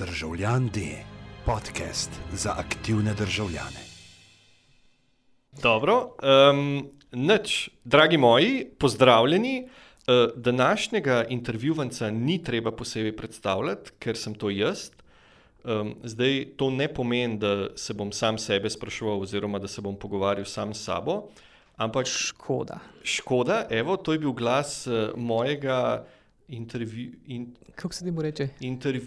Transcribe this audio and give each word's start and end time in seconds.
Državljan 0.00 0.68
D, 0.68 0.80
podcast 1.46 2.10
za 2.32 2.54
aktivne 2.58 3.14
državljane. 3.14 3.80
Dobro, 5.62 6.16
um, 6.52 6.88
nič, 7.12 7.68
dragi 7.84 8.16
moji, 8.16 8.66
pozdravljeni. 8.78 9.62
Uh, 9.64 10.40
današnjega 10.40 11.24
intervjuvanca 11.28 12.10
ni 12.10 12.42
treba 12.44 12.72
posebej 12.72 13.16
predstavljati, 13.16 13.90
ker 13.98 14.16
sem 14.16 14.34
to 14.34 14.50
jaz. 14.50 14.90
Um, 15.64 15.94
zdaj, 16.04 16.46
to 16.56 16.70
ne 16.70 16.88
pomeni, 16.88 17.38
da 17.38 17.76
se 17.76 17.94
bom 17.94 18.12
sam 18.12 18.38
sebe 18.38 18.70
spraševal, 18.70 19.20
oziroma 19.20 19.58
da 19.58 19.68
se 19.68 19.80
bom 19.80 19.96
pogovarjal 19.96 20.46
sam 20.46 20.74
s 20.74 20.84
sabo. 20.84 21.28
Ampak 21.76 22.06
Škoda. 22.06 22.78
škoda, 23.04 23.66
evo, 23.70 23.96
to 23.96 24.12
je 24.12 24.18
bil 24.18 24.32
glas 24.32 24.86
uh, 24.86 25.10
mojega 25.16 26.06
intervju, 26.48 27.12
in, 27.26 27.54
Kako 27.74 27.94
se 27.94 28.04
temu 28.04 28.22
reče? 28.22 28.48
interv, 28.60 29.02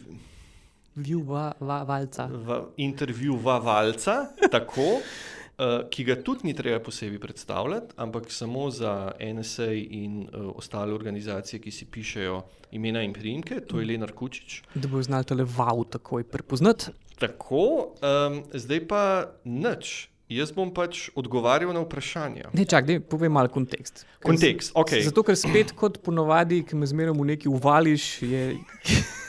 Vjuva, 0.95 1.51
va, 1.59 1.83
valca. 1.83 2.27
v, 2.29 2.59
intervjuvalca, 2.77 4.27
tako, 4.51 4.99
uh, 4.99 5.63
ki 5.93 6.05
ga 6.05 6.15
tudi 6.21 6.47
ni 6.47 6.53
treba 6.53 6.79
posebej 6.83 7.19
predstavljati, 7.19 7.95
ampak 7.97 8.31
samo 8.31 8.69
za 8.71 9.11
NSA 9.19 9.71
in 9.73 10.21
uh, 10.21 10.51
ostale 10.55 10.93
organizacije, 10.93 11.59
ki 11.59 11.71
si 11.71 11.85
pišejo 11.85 12.41
imena 12.71 13.01
in 13.01 13.13
priimke, 13.13 13.59
to 13.65 13.79
je 13.79 13.89
Lenar 13.89 14.11
Kučič. 14.11 14.61
Da 14.75 14.87
bo 14.87 15.01
znal 15.01 15.23
tole 15.23 15.43
vav 15.43 15.83
takoj 15.89 16.23
prepoznati. 16.23 16.93
Tako, 17.19 17.93
um, 18.01 18.43
zdaj 18.53 18.87
pa 18.87 19.03
nič. 19.45 20.09
Jaz 20.33 20.53
bom 20.55 20.71
pač 20.73 21.09
odgovarjal 21.19 21.73
na 21.75 21.81
vprašanja. 21.83 22.53
Ne, 22.55 22.63
čak, 22.65 22.87
da 22.87 22.95
povem 22.97 23.33
malo 23.33 23.51
kontekst. 23.51 24.05
Kontekst, 24.23 24.71
okej. 24.73 25.03
Zato, 25.05 25.21
ker 25.25 25.37
spet 25.37 25.73
kot 25.77 25.99
ponovadi, 26.01 26.61
ki 26.65 26.79
me 26.79 26.87
zmeraj 26.89 27.13
v 27.13 27.27
neki 27.33 27.51
uvališ, 27.51 28.05
je 28.23 28.45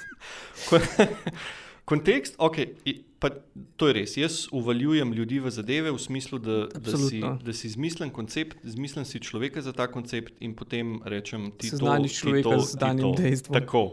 Kontekst, 1.91 2.38
okay, 2.41 2.72
pa 3.20 3.28
to 3.77 3.88
je 3.88 3.95
res. 3.96 4.16
Jaz 4.16 4.46
uvaljujem 4.52 5.12
ljudi 5.12 5.38
v 5.41 5.50
zadeve 5.52 5.92
v 5.92 6.00
smislu, 6.00 6.38
da, 6.41 6.56
da, 6.72 6.97
si, 6.97 7.20
Absolutno. 7.20 7.33
da 7.44 7.52
si 7.52 7.66
izmislim 7.66 8.11
koncept, 8.11 8.56
izmislim 8.64 9.05
si 9.05 9.20
človeka 9.20 9.61
za 9.61 9.72
ta 9.72 9.86
koncept 9.92 10.33
in 10.41 10.55
potem 10.56 10.98
rečem, 11.05 11.50
ti 11.58 11.69
to 11.70 11.77
Seznaniš 11.77 12.20
ti 12.20 12.42
to, 12.42 12.58
z 12.61 12.72
ti 12.72 12.80
danim 12.80 13.12
to. 13.12 13.22
dejstvom. 13.22 13.61
Tako. 13.61 13.84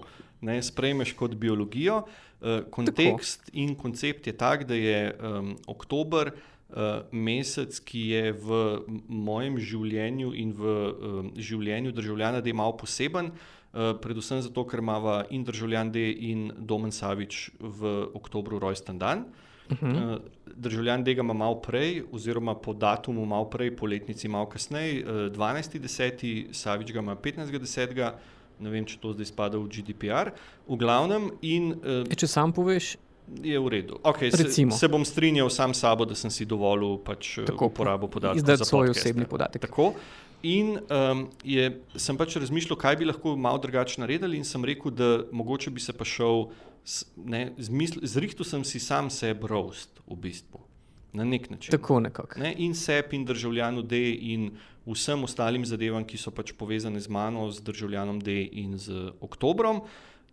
Ne, 0.41 0.57
sprejmeš 0.63 1.13
kot 1.19 1.35
biologijo. 1.35 2.05
Uh, 2.41 2.63
kontekst 2.73 3.45
Tako. 3.45 3.57
in 3.59 3.75
koncept 3.75 4.27
je 4.27 4.33
tak, 4.33 4.63
da 4.65 4.73
je 4.73 5.13
um, 5.13 5.53
oktober 5.67 6.31
uh, 6.33 7.03
mesec, 7.11 7.77
ki 7.85 7.99
je 8.15 8.31
v 8.33 8.61
mojem 9.07 9.59
življenju 9.61 10.31
in 10.33 10.55
v 10.57 10.63
um, 10.65 11.29
življenju 11.37 11.91
državljana, 11.93 12.41
da 12.41 12.49
je 12.49 12.57
malo 12.57 12.73
poseben. 12.79 13.29
Uh, 13.35 13.60
predvsem 13.73 14.41
zato, 14.41 14.65
ker 14.67 14.79
imamo 14.79 15.21
in 15.29 15.43
državljan 15.47 15.91
D 15.91 16.09
in 16.11 16.51
Domen 16.57 16.91
Savič 16.91 17.51
v 17.59 18.09
oktobru 18.13 18.59
rojsten 18.59 18.99
dan. 18.99 19.25
Uh 19.71 19.77
-huh. 19.77 20.19
Državljan 20.55 21.03
D 21.03 21.13
ga 21.13 21.21
ima 21.21 21.33
malo 21.33 21.61
prej, 21.61 22.03
oziroma 22.11 22.55
po 22.55 22.73
datumu 22.73 23.25
malo 23.25 23.49
prej, 23.49 23.75
po 23.75 23.85
letnici 23.85 24.27
malo 24.27 24.45
kasneje, 24.45 25.03
uh, 25.03 25.09
12.10., 25.31 26.53
Savič 26.53 26.91
ga 26.91 26.99
ima 26.99 27.15
15.10. 27.15 28.11
Ne 28.59 28.69
vem, 28.69 28.85
če 28.85 28.97
to 29.01 29.13
zdaj 29.13 29.25
spada 29.25 29.57
v 29.57 29.67
GDPR. 29.67 30.29
V 30.67 30.77
glavnem, 30.77 31.31
in 31.41 31.75
E, 31.83 32.15
če 32.15 32.27
sam 32.27 32.53
poveš, 32.53 32.97
je 33.43 33.59
v 33.59 33.67
redu. 33.67 33.99
Okay, 34.03 34.31
se, 34.31 34.43
Recimo. 34.43 34.71
se 34.71 34.87
bom 34.87 35.05
strinjal 35.05 35.49
sam 35.49 35.73
s 35.73 35.79
sabo, 35.79 36.05
da 36.05 36.15
sem 36.15 36.29
si 36.29 36.45
dovolil 36.45 36.97
pač, 36.97 37.37
eh, 37.37 37.45
Tako, 37.45 37.65
uporabo 37.65 38.07
podatkov. 38.07 38.37
izdati 38.37 38.65
svoj 38.65 38.87
podcaste. 38.87 39.01
osebni 39.01 39.25
podatek. 39.25 39.61
Tako. 39.61 39.93
In 40.43 40.79
um, 40.89 41.29
je, 41.43 41.67
sem 41.95 42.17
pač 42.17 42.35
razmišljal, 42.35 42.75
kaj 42.75 42.95
bi 42.95 43.05
lahko 43.05 43.35
malo 43.35 43.57
drugače 43.57 44.01
naredili, 44.01 44.37
in 44.37 44.43
sem 44.43 44.65
rekel, 44.65 44.91
da 44.91 45.23
mogoče 45.31 45.69
bi 45.69 45.79
se 45.79 45.93
pa 45.93 46.03
šel, 46.03 46.47
ne, 47.15 47.51
zmisl- 47.57 48.01
zrihtal 48.03 48.45
sem 48.45 48.63
si 48.63 48.79
sam 48.79 49.09
sebe 49.09 49.47
roast, 49.47 49.89
v 50.07 50.15
bistvu, 50.15 50.59
na 51.13 51.23
nek 51.23 51.49
način. 51.49 51.71
tako 51.71 51.99
nekako. 51.99 52.39
Ne, 52.39 52.55
in 52.57 52.73
sebi, 52.75 53.15
in 53.15 53.25
državljanu 53.25 53.81
D, 53.83 53.99
in 54.13 54.51
vsem 54.85 55.23
ostalim 55.23 55.61
zadevam, 55.65 56.03
ki 56.03 56.17
so 56.17 56.31
pač 56.31 56.51
povezane 56.53 56.99
z 56.99 57.07
mano, 57.07 57.51
z 57.51 57.61
državljanom 57.61 58.19
D 58.19 58.41
in 58.51 58.77
z 58.77 59.11
oktobrom, 59.21 59.81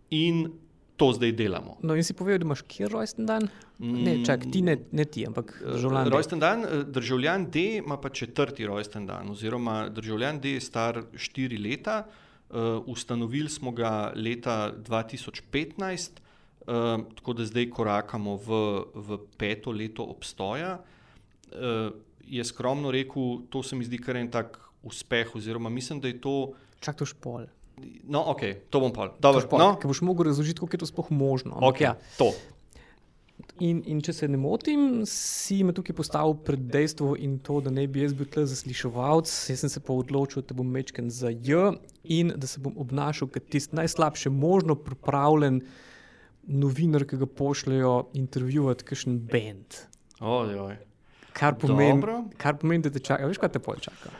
in 0.09 0.49
to 0.99 1.13
zdaj 1.15 1.31
delamo. 1.31 1.77
No, 1.81 1.95
in 1.95 2.03
si 2.03 2.13
povedal, 2.13 2.43
da 2.43 2.49
imaš 2.49 2.65
kjer 2.67 2.91
rojsten 2.91 3.27
dan? 3.29 3.47
Ne, 3.79 4.17
čak, 4.27 4.43
ti 4.51 4.61
ne, 4.65 4.75
ne 4.91 5.05
ti, 5.07 5.23
ampak 5.27 5.53
državljan. 5.63 6.09
D. 6.09 6.11
Rojsten 6.11 6.41
dan, 6.43 6.65
eh, 6.65 6.83
državljan 6.83 7.45
D 7.51 7.63
ima 7.79 7.97
pa 7.97 8.09
četrti 8.09 8.67
rojsten 8.67 9.07
dan, 9.07 9.29
oziroma 9.31 9.89
državljan 9.89 10.41
D 10.43 10.57
je 10.57 10.61
star 10.61 11.03
štiri 11.15 11.57
leta. 11.57 12.03
Uh, 12.49 12.81
ustanovili 12.89 13.49
smo 13.49 13.71
ga 13.71 14.11
leta 14.15 14.73
2015, 14.73 16.17
uh, 16.65 17.03
tako 17.15 17.33
da 17.37 17.45
zdaj 17.45 17.67
korakamo 17.69 18.39
v, 18.41 18.61
v 18.95 19.19
peto 19.37 19.71
leto 19.71 20.03
obstoja. 20.03 20.79
Uh, 21.51 21.93
je 22.25 22.43
skromno 22.43 22.91
rekel, 22.91 23.45
to 23.49 23.61
se 23.63 23.75
mi 23.75 23.85
zdi 23.85 24.01
kar 24.01 24.17
en 24.17 24.31
tak 24.31 24.57
uspeh, 24.83 25.35
oziroma 25.35 25.69
mislim, 25.69 26.01
da 26.01 26.07
je 26.09 26.17
to. 26.21 26.53
Čak 26.81 26.95
to 26.95 27.05
špol. 27.05 27.45
No, 28.09 28.23
ok, 28.31 28.41
to 28.69 28.79
bom 28.79 28.93
pa. 28.93 29.11
Dobro, 29.19 29.41
Špol, 29.41 29.59
no, 29.61 29.73
Ker 29.79 29.91
boš 29.91 30.01
mogel 30.01 30.29
razložiti, 30.31 30.59
kako 30.59 30.75
je 30.75 30.81
to 30.85 30.89
sploh 30.89 31.11
možno. 31.11 31.59
Ampak 31.59 31.75
okay, 31.75 31.83
Ja. 31.83 31.95
to. 32.17 32.33
In, 33.59 33.81
in 33.87 33.99
če 34.03 34.13
se 34.15 34.27
ne 34.27 34.37
motim, 34.39 35.03
si 35.07 35.63
me 35.67 35.73
tukaj 35.75 35.95
postavil 35.95 36.33
pred 36.47 36.61
dejstvo 36.71 37.13
in 37.19 37.37
to, 37.43 37.59
da 37.63 37.71
ne 37.71 37.85
bi 37.87 38.03
jaz 38.03 38.13
bil 38.15 38.27
tle 38.31 38.45
zasliševalc. 38.47 39.27
Jaz 39.51 39.63
sem 39.63 39.71
se 39.71 39.81
pa 39.83 39.95
odločil, 39.95 40.43
da 40.47 40.55
bom 40.55 40.67
mečken 40.67 41.09
za 41.11 41.31
J 41.31 41.73
in 42.03 42.31
da 42.35 42.47
se 42.47 42.63
bom 42.63 42.75
obnašal 42.79 43.27
kot 43.31 43.49
tisti 43.51 43.75
najslabše 43.75 44.31
možno 44.31 44.75
pripravljen 44.79 45.61
novinar, 46.47 47.03
ki 47.07 47.19
ga 47.19 47.27
pošljajo 47.27 47.93
intervjuvati 48.19 48.87
kakšen 48.87 49.19
bend. 49.27 49.83
Kar 51.33 51.55
pomeni, 51.59 52.03
kar 52.37 52.57
pomeni, 52.59 52.83
da 52.83 52.91
te 52.91 52.99
čaka. 52.99 53.23
A 53.23 53.29
Veš, 53.29 53.39
kaj 53.39 53.53
te 53.55 53.61
pol 53.63 53.79
čaka? 53.79 54.11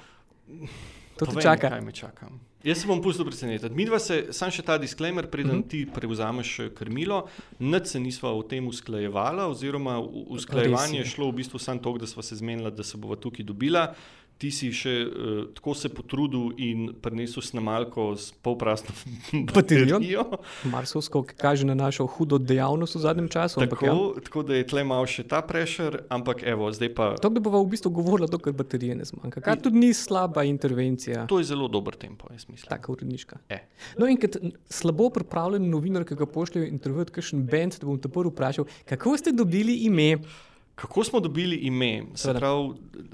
To 1.20 1.26
te 1.26 1.32
Povej 1.32 1.36
mi, 1.36 1.44
čaka. 1.48 1.72
Kaj 1.74 1.82
me 1.84 1.96
čaka? 1.96 2.30
Jaz 2.64 2.78
se 2.82 2.88
bom 2.88 3.02
pustil 3.02 3.26
presenetiti. 3.26 3.76
Mi 3.76 3.86
dva 3.86 4.00
se, 4.00 4.34
sam 4.36 4.52
še 4.52 4.62
ta 4.68 4.78
disclaimer, 4.78 5.28
preden 5.32 5.52
uh 5.52 5.58
Mhm. 5.58 5.64
-huh. 5.64 5.70
ti 5.70 5.86
prevzameš 5.94 6.60
eh, 6.60 6.70
krmilo, 6.76 7.28
nič 7.60 7.88
se 7.88 8.00
nisva 8.00 8.34
o 8.34 8.44
tem 8.44 8.68
usklajevala, 8.68 9.48
oziroma 9.48 10.00
usklajevanje 10.28 11.00
je. 11.00 11.06
šlo 11.06 11.30
v 11.32 11.36
bistvu 11.36 11.60
samo 11.60 11.80
to, 11.80 11.98
da 11.98 12.08
sva 12.08 12.24
se 12.24 12.36
zmenila, 12.36 12.70
da 12.70 12.84
se 12.84 12.98
bova 12.98 13.16
tukaj 13.16 13.46
dobila. 13.46 13.94
Ti 14.40 14.48
si 14.56 14.70
še 14.72 14.92
uh, 15.04 15.40
tako 15.52 15.74
se 15.76 15.90
potrudil 15.92 16.54
in 16.64 16.94
prinesel 17.04 17.44
snemalko 17.44 18.14
s 18.16 18.32
polprazno 18.32 18.94
Baterijo. 19.56 19.98
baterijo. 20.00 20.24
Marsovsko, 20.72 21.26
ki 21.28 21.36
kaže 21.36 21.68
na 21.68 21.76
našo 21.76 22.06
hudo 22.08 22.38
dejavnost 22.40 22.96
v 22.96 23.02
zadnjem 23.04 23.28
času. 23.28 23.60
ampak 23.60 23.84
ja. 23.84 23.92
Tako, 23.92 24.22
tako 24.24 24.44
da 24.48 24.56
je 24.56 24.68
tle 24.72 24.84
malo 24.88 25.04
še 25.12 25.26
ta 25.28 25.42
prešer, 25.44 26.06
ampak 26.08 26.46
evo, 26.48 26.72
zdaj 26.72 26.94
pa. 26.96 27.10
To, 27.20 27.28
da 27.28 27.44
bova 27.44 27.60
v 27.60 27.68
bistvu 27.76 27.92
govorila, 28.00 28.32
dokler 28.32 28.56
baterije 28.56 28.96
ne 28.96 29.04
zmanjka. 29.10 29.44
Kar 29.44 29.60
tudi 29.60 29.84
ni 29.84 29.92
slaba 29.94 30.46
intervencija. 30.48 31.28
To 31.28 31.44
je 31.44 31.50
zelo 31.52 31.68
dober 31.68 32.00
tempo, 32.00 32.32
jaz 32.32 32.48
mislim. 32.48 32.70
Taka 32.72 32.96
uredniška. 32.96 33.42
E. 33.52 33.60
No, 34.00 34.08
in 34.08 34.16
kot 34.24 34.40
slabo 34.72 35.10
pripravljen 35.20 35.68
novinar, 35.68 36.08
ki 36.08 36.16
ga 36.16 36.24
pošljejo 36.30 36.72
intervjuvati, 36.72 37.12
kakšen 37.20 37.44
bend, 37.44 37.76
da 37.84 37.92
bom 37.92 38.00
te 38.00 38.08
prvi 38.08 38.32
vprašal, 38.32 38.72
kako 38.88 39.18
ste 39.20 39.36
dobili 39.36 39.82
ime? 39.84 40.14
Kako 40.80 41.04
smo 41.04 41.20
dobili 41.20 41.56
ime? 41.56 42.04
Pravi, 42.24 42.70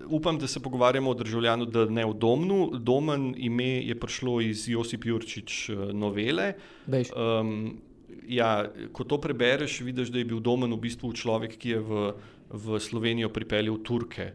upam, 0.08 0.38
da 0.40 0.48
se 0.48 0.60
pogovarjamo 0.60 1.10
o 1.10 1.14
državljanu, 1.14 1.66
da 1.66 1.86
ne 1.86 2.06
o 2.06 2.14
Domnu. 2.14 2.72
Domen 2.78 3.34
ime 3.38 3.66
je 3.66 4.00
prišlo 4.00 4.42
iz 4.42 4.70
Josip 4.70 5.06
Jurčič 5.06 5.70
eh, 5.70 5.76
novele. 5.94 6.54
Veš, 6.88 7.10
Um, 7.16 7.82
ja, 8.28 8.66
ko 8.92 9.04
to 9.04 9.18
prebereš, 9.22 9.80
vidiš, 9.82 10.10
da 10.10 10.20
je 10.20 10.26
bil 10.26 10.40
Domen 10.40 10.74
v 10.74 10.78
bistvu 10.78 11.14
človek, 11.14 11.58
ki 11.58 11.70
je 11.70 11.80
v, 11.80 12.06
v 12.50 12.80
Slovenijo 12.80 13.30
pripeljal 13.34 13.78
Turke. 13.84 14.34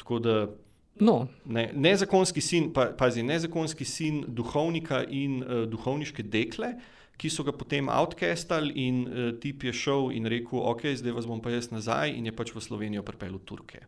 Tako 0.00 0.18
da 0.18 0.34
no, 1.00 1.26
ne, 1.44 1.70
nezakonski 1.74 2.40
sin, 2.40 2.72
pa, 2.72 2.90
pazi, 2.96 3.22
nezakonski 3.22 3.84
sin 3.84 4.24
duhovnika 4.28 5.04
in 5.08 5.42
uh, 5.42 5.64
duhovniške 5.68 6.22
dekle, 6.22 6.74
ki 7.20 7.28
so 7.28 7.44
ga 7.44 7.52
potem 7.52 7.92
outcastali 7.92 8.72
in 8.80 9.04
uh, 9.04 9.30
tip 9.40 9.66
je 9.68 9.72
šel 9.76 10.08
in 10.16 10.28
rekel, 10.30 10.62
ok, 10.64 10.88
zdaj 10.96 11.12
vas 11.18 11.28
bom 11.28 11.42
pa 11.44 11.52
jaz 11.52 11.68
nazaj 11.68 12.16
in 12.16 12.30
je 12.30 12.32
pač 12.32 12.54
v 12.56 12.64
Slovenijo 12.64 13.04
pripeljal 13.04 13.42
Turke. 13.44 13.84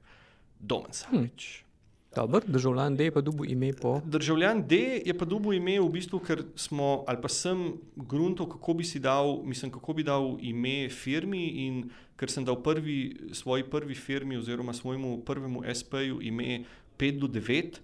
Domen 0.61 0.93
Savič. 0.93 1.65
dobro, 2.13 2.45
državljan 2.47 2.97
D 2.97 3.09
je 3.09 3.15
pa 3.15 3.21
dobil 3.25 3.51
ime 3.51 3.73
po. 3.73 4.03
Državljan 4.05 4.67
D 4.69 4.77
je 5.07 5.15
pa 5.17 5.25
dobil 5.25 5.57
ime 5.57 5.79
v 5.81 5.89
bistvu, 5.89 6.21
ker 6.21 6.45
smo, 6.61 7.05
ali 7.09 7.19
pa 7.23 7.29
sem 7.33 7.73
gruntov, 7.97 8.53
kako 8.53 8.75
bi 8.75 8.85
si 8.85 9.01
dal, 9.01 9.41
mislim, 9.49 9.73
kako 9.73 9.97
bi 9.97 10.05
dal 10.05 10.37
ime 10.41 10.91
firmi 10.93 11.47
in 11.65 11.89
ker 12.21 12.31
sem 12.31 12.45
dal 12.45 12.61
prvi, 12.63 13.33
svoji 13.33 13.65
prvi 13.65 13.97
firmi 13.97 14.37
oziroma 14.37 14.77
svojemu 14.77 15.25
prvemu 15.25 15.65
SP-ju 15.65 16.21
ime 16.21 16.65
5 17.01 17.19
do 17.19 17.27
9 17.27 17.81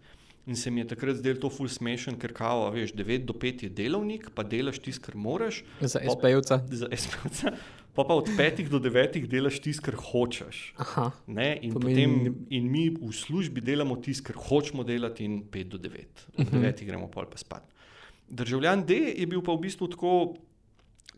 in 0.49 0.57
se 0.57 0.71
mi 0.71 0.81
je 0.81 0.89
takrat 0.89 1.17
zdel 1.17 1.37
to 1.37 1.47
ful 1.49 1.69
smešen, 1.69 2.17
ker 2.17 2.33
kao, 2.33 2.65
a 2.65 2.71
veš, 2.71 2.93
9 2.93 3.23
do 3.23 3.35
5 3.35 3.63
je 3.63 3.71
delovnik, 3.71 4.31
pa 4.33 4.43
delaš 4.43 4.79
tisto, 4.79 5.05
kar 5.05 5.15
moraš. 5.15 5.61
Za 5.79 6.01
SP-jevca. 6.03 6.65
Za 6.67 6.89
SP-jevca. 6.89 7.53
Pa 7.93 8.05
pa 8.05 8.15
od 8.15 8.29
5 8.31 8.69
do 8.69 8.79
9 8.81 9.27
delaš 9.27 9.59
tisto, 9.59 9.83
kar 9.83 9.95
hočeš. 9.95 10.73
Aha, 10.79 11.11
Ne, 11.27 11.59
in, 11.61 11.73
potem, 11.73 12.13
in 12.49 12.65
mi 12.67 12.89
v 12.89 13.13
službi 13.13 13.61
delamo 13.61 13.97
tisto, 13.97 14.25
kar 14.25 14.41
hočemo 14.41 14.83
delati, 14.83 15.25
in 15.25 15.43
5 15.45 15.65
do 15.67 15.79
9. 15.79 16.07
Ob 16.35 16.47
Mhm. 16.47 16.63
9 16.63 16.83
gremo 16.83 17.09
pol 17.09 17.27
pa 17.27 17.37
spat. 17.37 17.63
Državljan 18.27 18.85
D 18.85 18.95
je 19.15 19.27
bil 19.27 19.41
pa 19.41 19.53
v 19.53 19.61
bistvu 19.61 19.89
tako, 19.89 20.37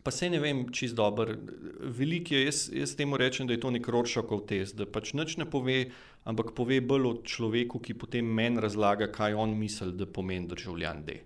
Pa 0.03 0.11
se 0.11 0.29
ne 0.29 0.39
vem, 0.41 0.63
čist 0.73 0.95
dobro. 0.97 1.35
Veliko 1.79 2.33
je, 2.33 2.45
jaz, 2.45 2.69
jaz 2.73 2.95
temu 2.97 3.17
rečem, 3.21 3.47
da 3.47 3.53
je 3.53 3.61
to 3.61 3.69
nek 3.71 3.87
ročakov 3.87 4.45
test, 4.49 4.75
da 4.79 4.87
pač 4.89 5.13
nič 5.13 5.35
ne 5.37 5.45
pove, 5.45 5.91
ampak 6.25 6.55
pove 6.57 6.79
bolj 6.81 7.05
o 7.09 7.13
človeku, 7.21 7.81
ki 7.83 7.97
potem 8.01 8.25
meni 8.25 8.61
razlaga, 8.61 9.11
kaj 9.13 9.37
on 9.37 9.53
misli, 9.57 9.93
da 9.97 10.09
pomeni 10.09 10.49
državljan 10.49 11.05
D. 11.05 11.19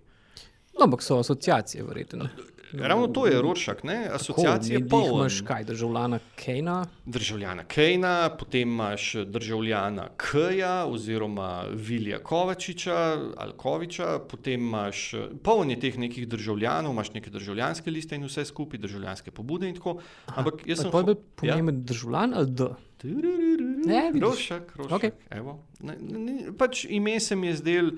No, 0.76 0.84
ampak 0.84 1.02
so 1.02 1.22
asociacije, 1.22 1.84
verjetno. 1.88 2.28
Ravno 2.72 3.06
to 3.06 3.26
je 3.26 3.42
ročak, 3.42 3.84
ne? 3.84 4.08
asociacije 4.12 4.80
pa 4.80 4.86
poln. 4.88 5.14
imaš 5.14 5.40
kaj, 5.40 5.64
državljana 5.64 6.18
Kejna. 6.36 6.84
Državljana 7.04 7.64
Kejna, 7.64 8.30
potem 8.38 8.68
imaš 8.68 9.12
državljana 9.26 10.08
Kja 10.16 10.86
oziroma 10.86 11.64
Vilija 11.72 12.18
Kovačiča 12.18 13.18
ali 13.36 13.52
Koviča, 13.56 14.18
potem 14.30 14.60
imaš 14.60 15.14
poln 15.42 15.70
je 15.70 15.80
teh 15.80 15.98
nekih 15.98 16.28
državljanov, 16.28 16.92
imaš 16.92 17.12
neke 17.12 17.30
državljanske 17.30 17.90
liste 17.90 18.16
in 18.16 18.24
vse 18.24 18.44
skupaj, 18.44 18.80
državljanske 18.80 19.30
pobude 19.30 19.68
in 19.68 19.74
tako. 19.74 19.98
Ampak 20.26 20.66
jaz 20.66 20.82
sem. 20.82 20.90
Pa 20.90 21.00
je 21.00 21.14
pomemben 21.36 21.84
državljan 21.84 22.34
ali 22.34 22.50
D? 22.50 22.68
Ne, 23.86 24.12
rošak, 24.20 24.76
rošak. 24.76 25.02
Okay. 25.02 25.10
Evo. 25.30 25.60
Ne, 25.80 25.96
ne, 26.00 26.38
pač 26.58 26.84
ime 26.88 27.20
se 27.20 27.36
mi 27.36 27.46
je 27.46 27.56
zdelo 27.56 27.90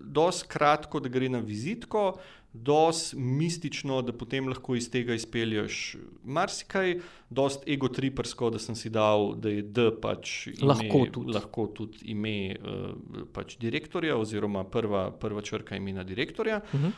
dosti 0.00 0.48
kratko, 0.48 1.00
da 1.00 1.08
gre 1.08 1.28
na 1.28 1.38
vizitko, 1.38 2.16
dosti 2.62 3.16
mistično, 3.16 4.02
da 4.02 4.12
potem 4.12 4.48
lahko 4.48 4.76
iz 4.76 4.90
tega 4.90 5.14
izpelješ 5.14 5.96
marsikaj, 6.24 7.00
dosti 7.30 7.72
egotripersko, 7.72 8.50
da 8.50 8.58
sem 8.58 8.74
si 8.78 8.90
dal, 8.90 9.34
da 9.34 9.50
je 9.50 9.62
D 9.62 9.90
pač 10.02 10.46
ime, 10.46 10.68
lahko, 10.70 11.06
tudi. 11.12 11.32
lahko 11.32 11.66
tudi 11.66 11.98
ime 12.14 12.56
uh, 12.56 13.26
pač 13.32 13.56
direktorja 13.58 14.16
oziroma 14.16 14.64
prva, 14.64 15.10
prva 15.10 15.42
črka 15.42 15.76
imena 15.76 16.04
direktorja. 16.04 16.62
Uh 16.72 16.76
Mhm. 16.76 16.86
-huh. 16.86 16.92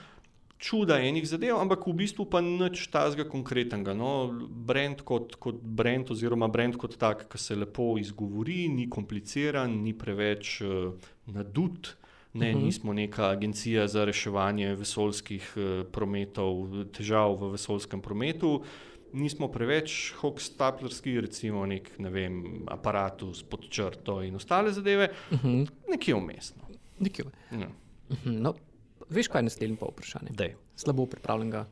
Čuda 0.58 0.98
enih 0.98 1.28
zadev, 1.28 1.54
ampak 1.60 1.86
v 1.86 1.92
bistvu 1.92 2.24
pa 2.26 2.40
nič 2.40 2.88
tazga 2.90 3.22
konkretnega. 3.24 3.94
No, 3.94 4.26
brand 4.50 5.02
kot, 5.06 5.36
kot 5.38 5.54
brand, 5.62 6.10
oziroma 6.10 6.48
brand 6.48 6.74
kot 6.76 6.96
tak, 6.98 7.28
ki 7.30 7.38
se 7.38 7.54
lepo 7.54 7.94
izgovori, 7.98 8.68
ni 8.68 8.90
kompliciran, 8.90 9.70
ni 9.70 9.94
preveč 9.94 10.60
uh, 10.60 10.94
nadut. 11.26 11.94
Ne, 12.32 12.50
uh 12.50 12.56
-huh. 12.56 12.64
Nismo 12.64 12.92
neka 12.92 13.30
agencija 13.30 13.88
za 13.88 14.04
reševanje 14.04 14.74
vesoljskih 14.74 15.52
uh, 15.56 15.86
prometov, 15.92 16.84
težav 16.92 17.36
v 17.40 17.50
vesoljskem 17.52 18.00
prometu. 18.00 18.62
Nismo 19.12 19.48
preveč 19.48 20.12
hokstaplerski, 20.20 21.20
recimo 21.20 21.66
nek 21.66 21.98
ne 21.98 22.10
vem, 22.10 22.64
aparatus 22.66 23.42
pod 23.42 23.68
črto 23.70 24.22
in 24.22 24.36
ostale 24.36 24.72
zadeve, 24.72 25.08
uh 25.30 25.44
-huh. 25.44 25.68
nekje 25.88 26.14
umestno. 26.14 26.62
Nekje. 26.98 27.24
No. 27.50 27.66
Uh 28.08 28.16
-huh. 28.24 28.40
no, 28.40 28.54
veš, 29.08 29.28
kaj 29.28 29.38
je 29.38 29.42
naslednje 29.42 29.76
pa 29.76 29.86
vprašanje? 29.86 30.30
Dej. 30.30 30.54
Slabo 30.76 31.06
pripravljenega. 31.06 31.66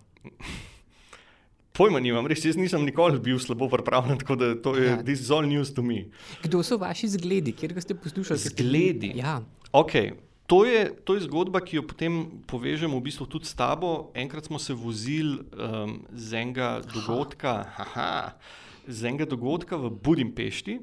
Pojma 1.72 2.00
nimam, 2.00 2.26
res 2.26 2.44
jaz 2.44 2.56
nisem 2.56 2.84
nikoli 2.84 3.18
bil 3.20 3.38
slabo 3.38 3.68
pripravljen, 3.68 4.18
tako 4.18 4.36
da 4.36 4.62
to 4.62 4.76
je 4.76 4.96
this 5.04 5.20
is 5.20 5.30
all 5.30 5.46
news 5.46 5.74
to 5.74 5.82
me. 5.82 6.04
Kdo 6.42 6.62
so 6.62 6.76
vaši 6.76 7.08
zgledi, 7.08 7.52
kjer 7.52 7.82
ste 7.82 7.94
poslušali? 7.94 8.38
Zgledi. 8.38 9.12
Ja. 9.14 9.42
Okay. 9.72 10.12
To 10.46 10.64
je, 10.64 10.94
to 11.04 11.14
je 11.14 11.20
zgodba, 11.26 11.58
ki 11.60 11.76
jo 11.76 11.82
potem 11.82 12.42
povežemo 12.46 12.94
v 12.98 13.02
bistvu 13.02 13.26
tudi 13.26 13.46
s 13.46 13.54
tabo. 13.54 14.10
Enkrat 14.14 14.46
smo 14.46 14.58
se 14.58 14.74
vozili 14.74 15.42
um, 15.42 16.06
z 16.14 16.32
enega 16.38 16.78
dogodka, 16.86 17.66
aha, 17.76 18.38
z 18.86 19.04
enega 19.04 19.26
dogodka 19.26 19.74
v 19.76 19.90
Budimpešti. 19.90 20.78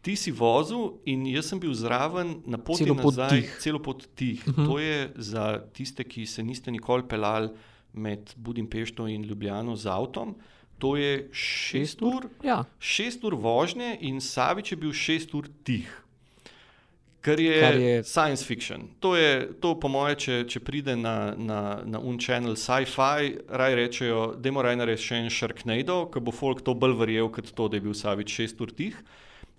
Ti 0.00 0.16
si 0.16 0.30
vozil 0.30 1.00
in 1.04 1.24
jaz 1.26 1.48
sem 1.48 1.60
bil 1.60 1.72
zraven 1.72 2.40
na 2.46 2.56
poti 2.56 2.84
celo 2.84 2.96
nazaj, 2.96 3.40
pot 3.40 3.60
celo 3.60 3.78
pot 3.78 4.08
tih. 4.14 4.40
Uh 4.40 4.52
Mhm. 4.52 4.60
-huh. 4.60 4.66
To 4.66 4.78
je 4.78 5.12
za 5.16 5.44
tiste, 5.72 6.04
ki 6.04 6.26
se 6.26 6.42
niste 6.42 6.70
nikoli 6.70 7.02
pelali 7.08 7.48
med 7.92 8.32
Budimpešto 8.36 9.06
in 9.08 9.22
Ljubljano 9.22 9.76
z 9.76 9.86
avtom. 9.86 10.34
To 10.78 10.96
je 10.96 11.28
šest 11.32 12.02
ur, 12.02 12.28
ja. 12.42 12.64
šest 12.78 13.24
ur 13.24 13.34
vožnje 13.34 13.98
in 14.00 14.20
Savič 14.20 14.72
je 14.72 14.76
bil 14.76 14.92
šest 14.92 15.34
ur 15.34 15.48
tih. 15.62 16.03
Kar 17.24 17.40
je, 17.40 17.60
Kar 17.60 17.76
je 17.80 18.02
science 18.04 18.44
fiction. 18.44 18.88
To 19.00 19.16
je, 19.16 19.48
to 19.60 19.72
po 19.80 19.88
moje, 19.88 20.16
če, 20.20 20.34
če 20.44 20.60
pride 20.60 20.92
na, 21.00 21.32
na, 21.32 21.60
na 21.88 22.00
un-channel 22.04 22.52
sci-fi, 22.60 23.38
raj 23.48 23.76
rečejo, 23.78 24.24
da 24.36 24.52
mora 24.52 24.74
narediti 24.76 25.06
še 25.06 25.20
en 25.22 25.30
Sharknado, 25.32 26.02
ker 26.12 26.20
bo 26.20 26.34
folk 26.36 26.60
to 26.66 26.74
bolj 26.76 26.98
verjel, 27.00 27.30
kot 27.32 27.48
to, 27.56 27.68
da 27.72 27.80
je 27.80 27.84
bil 27.86 27.96
Savič 27.96 28.34
šest 28.42 28.60
ur 28.60 28.74
tih. 28.76 28.98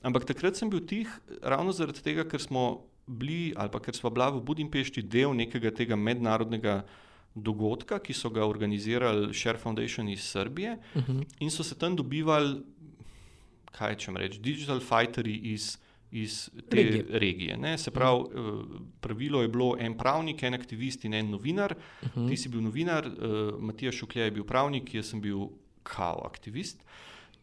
Ampak 0.06 0.28
takrat 0.30 0.60
sem 0.60 0.70
bil 0.70 0.84
tih 0.86 1.10
ravno 1.42 1.74
zaradi 1.74 2.04
tega, 2.06 2.28
ker 2.30 2.44
smo 2.44 2.86
bili 3.08 3.54
ali 3.58 3.70
pa 3.70 3.80
ker 3.80 3.98
smo 3.98 4.10
bila 4.10 4.30
v 4.34 4.42
Budimpešti 4.46 5.02
del 5.02 5.34
nekega 5.38 5.72
tega 5.74 5.98
mednarodnega 5.98 6.84
dogodka, 7.36 7.98
ki 8.00 8.14
so 8.14 8.30
ga 8.30 8.46
organizirali 8.46 9.34
Share 9.34 9.58
Foundation 9.58 10.10
iz 10.10 10.22
Srbije 10.22 10.78
uh 10.96 11.02
-huh. 11.02 11.26
in 11.40 11.50
so 11.50 11.64
se 11.64 11.76
tam 11.76 11.96
dobivali, 11.96 12.62
kaj 13.72 13.96
če 13.96 14.12
reč, 14.16 14.38
digital 14.38 14.80
fighteri 14.80 15.36
iz. 15.54 15.78
Iz 16.16 16.50
te 16.70 16.78
regije. 16.78 17.06
regije 17.20 17.58
ne? 17.58 17.78
Se 17.78 17.92
pravi, 17.92 18.24
pravilo 19.04 19.42
je 19.42 19.50
bilo 19.52 19.74
en 19.80 19.98
pravnik, 19.98 20.44
en 20.44 20.56
aktivist 20.56 21.04
in 21.06 21.14
en 21.14 21.30
novinar. 21.30 21.76
Uh 21.76 22.10
-huh. 22.16 22.30
Ti 22.30 22.38
si 22.38 22.50
bil 22.50 22.62
novinar, 22.64 23.08
uh, 23.08 23.60
Matija 23.60 23.92
Šuklja 23.92 24.24
je 24.24 24.32
bil 24.32 24.44
pravnik, 24.44 24.94
jaz 24.94 25.10
sem 25.10 25.22
bil 25.22 25.48
kao 25.84 26.24
aktivist. 26.26 26.84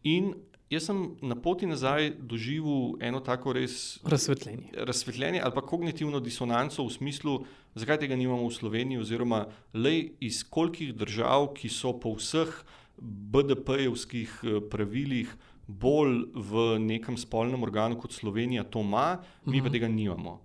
In 0.03 0.33
jaz 0.73 0.87
sem 0.89 1.03
na 1.21 1.35
poti 1.35 1.67
nazaj 1.69 2.11
doživel 2.19 2.97
eno 3.01 3.19
tako 3.23 3.53
res 3.53 3.99
razsvetljenje. 4.03 4.73
Razsvetljenje 4.73 5.41
ali 5.43 5.55
pa 5.55 5.61
kognitivno 5.61 6.19
disonanco 6.19 6.85
v 6.85 6.93
smislu, 6.93 7.39
zakaj 7.75 7.99
tega 8.03 8.15
nimamo 8.15 8.47
v 8.47 8.53
Sloveniji, 8.53 9.01
oziroma 9.01 9.45
le 9.73 9.95
iz 10.19 10.43
kolikih 10.43 10.93
držav, 10.95 11.53
ki 11.57 11.69
so 11.69 11.93
po 11.99 12.15
vseh 12.17 12.51
BDP-jevskih 12.97 14.69
pravilih 14.71 15.31
bolj 15.67 16.25
v 16.35 16.63
nekem 16.79 17.17
spolnem 17.17 17.63
organu 17.63 17.97
kot 17.99 18.11
Slovenija 18.11 18.63
to 18.63 18.81
ima, 18.81 19.19
mi 19.45 19.61
pa 19.61 19.71
tega 19.71 19.87
nimamo. 19.87 20.39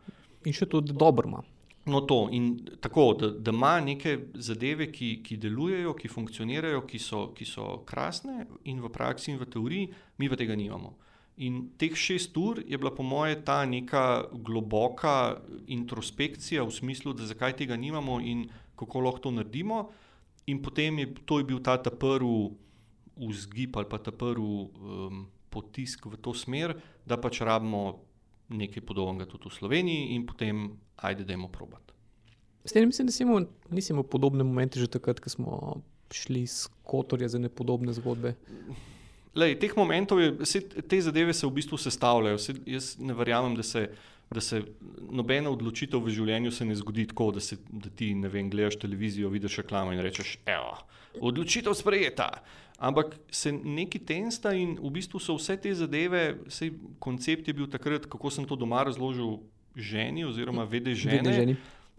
In 0.46 0.54
še 0.54 0.68
tudi 0.70 0.94
dobro 0.94 1.28
ima. 1.28 1.42
No, 1.88 2.02
to 2.04 2.28
in 2.32 2.68
tako, 2.80 3.14
da, 3.18 3.30
da 3.30 3.50
ima 3.50 3.80
neke 3.80 4.18
zadeve, 4.34 4.90
ki, 4.92 5.22
ki 5.24 5.38
delujejo, 5.40 5.94
ki 5.96 6.10
funkcionirajo, 6.12 6.82
ki 6.86 6.98
so, 7.00 7.28
ki 7.34 7.46
so 7.48 7.78
krasne 7.88 8.44
in 8.68 8.82
v 8.84 8.90
praksi 8.92 9.32
in 9.32 9.40
v 9.40 9.48
teoriji, 9.48 9.92
mi 10.20 10.28
pa 10.28 10.36
tega 10.36 10.56
nimamo. 10.58 10.92
In 11.46 11.62
teh 11.78 11.94
šest 11.96 12.36
ur 12.36 12.60
je 12.66 12.78
bila, 12.78 12.90
po 12.94 13.06
moje, 13.06 13.38
ta 13.46 13.62
neka 13.64 14.28
globoka 14.44 15.38
introspekcija 15.66 16.66
v 16.66 16.74
smislu, 16.74 17.14
da 17.14 17.26
zakaj 17.30 17.56
tega 17.62 17.78
nimamo 17.78 18.18
in 18.20 18.48
kako 18.76 19.06
lahko 19.06 19.28
to 19.28 19.34
naredimo. 19.34 19.88
In 20.46 20.62
potem 20.62 20.98
je 20.98 21.12
to 21.24 21.38
je 21.38 21.44
bil 21.44 21.62
ta, 21.62 21.76
ta 21.78 21.90
prvi 21.90 22.50
vzgib 23.18 23.76
ali 23.76 23.88
pa 23.90 23.98
ta 23.98 24.12
prvi 24.12 24.42
um, 24.42 25.26
potisk 25.50 26.06
v 26.06 26.20
to 26.22 26.34
smer, 26.34 26.76
da 27.06 27.16
pač 27.16 27.40
rabimo 27.40 27.98
nekaj 28.48 28.84
podobnega 28.84 29.28
tudi 29.28 29.48
v 29.48 29.54
Sloveniji 29.58 30.14
in 30.16 30.24
potem 30.26 30.70
ajde, 30.96 31.24
da 31.24 31.36
jemo 31.36 31.48
probati. 31.52 31.92
S 32.64 32.72
tem 32.72 32.88
mislim, 32.88 33.06
da 33.08 33.12
smo, 33.12 33.40
nismo 33.70 34.02
v 34.02 34.08
podobnem 34.08 34.46
momentu 34.46 34.80
že 34.80 34.88
takrat, 34.92 35.20
ko 35.20 35.30
smo 35.30 35.52
šli 36.12 36.46
s 36.46 36.68
kotorja 36.84 37.28
za 37.28 37.38
nepodobne 37.38 37.92
zgodbe. 37.92 38.34
Lej, 39.36 39.58
teh 39.60 39.72
momentov 39.76 40.20
je, 40.20 40.46
se, 40.48 40.60
te 40.60 41.00
zadeve 41.00 41.34
se 41.36 41.46
v 41.46 41.52
bistvu 41.60 41.78
sestavljajo. 41.78 42.38
Se, 42.38 42.54
jaz 42.66 42.96
ne 42.98 43.14
verjamem, 43.14 43.54
da 43.56 43.62
se, 43.62 43.86
da 44.30 44.40
se 44.40 44.62
nobena 45.10 45.52
odločitev 45.52 46.02
v 46.02 46.14
življenju 46.16 46.52
ne 46.66 46.76
zgodi 46.76 47.06
tako, 47.12 47.30
da, 47.36 47.40
se, 47.40 47.60
da 47.68 47.90
ti 47.90 48.10
vem, 48.14 48.50
gledaš 48.50 48.80
televizijo, 48.80 49.30
vidiš 49.30 49.60
reklamo 49.62 49.92
in 49.92 50.02
rečeš, 50.02 50.38
evo, 50.48 50.74
odločitev 51.20 51.76
sprejeta. 51.76 52.30
Ampak 52.78 53.16
se 53.30 53.50
neki 53.52 53.98
tensta 53.98 54.52
in 54.54 54.76
v 54.78 54.90
bistvu 54.94 55.18
so 55.18 55.34
vse 55.34 55.56
te 55.58 55.72
zadeve, 55.74 56.38
vse 56.46 56.70
koncept 57.02 57.48
je 57.50 57.54
bil 57.54 57.66
takrat, 57.66 58.06
kako 58.06 58.30
sem 58.30 58.46
to 58.46 58.54
doma 58.54 58.84
razložil 58.86 59.40
ženi 59.74 60.22
oziroma 60.24 60.62
vede 60.62 60.94
žene. 60.94 61.18
Vede 61.18 61.32
ženi. 61.34 61.56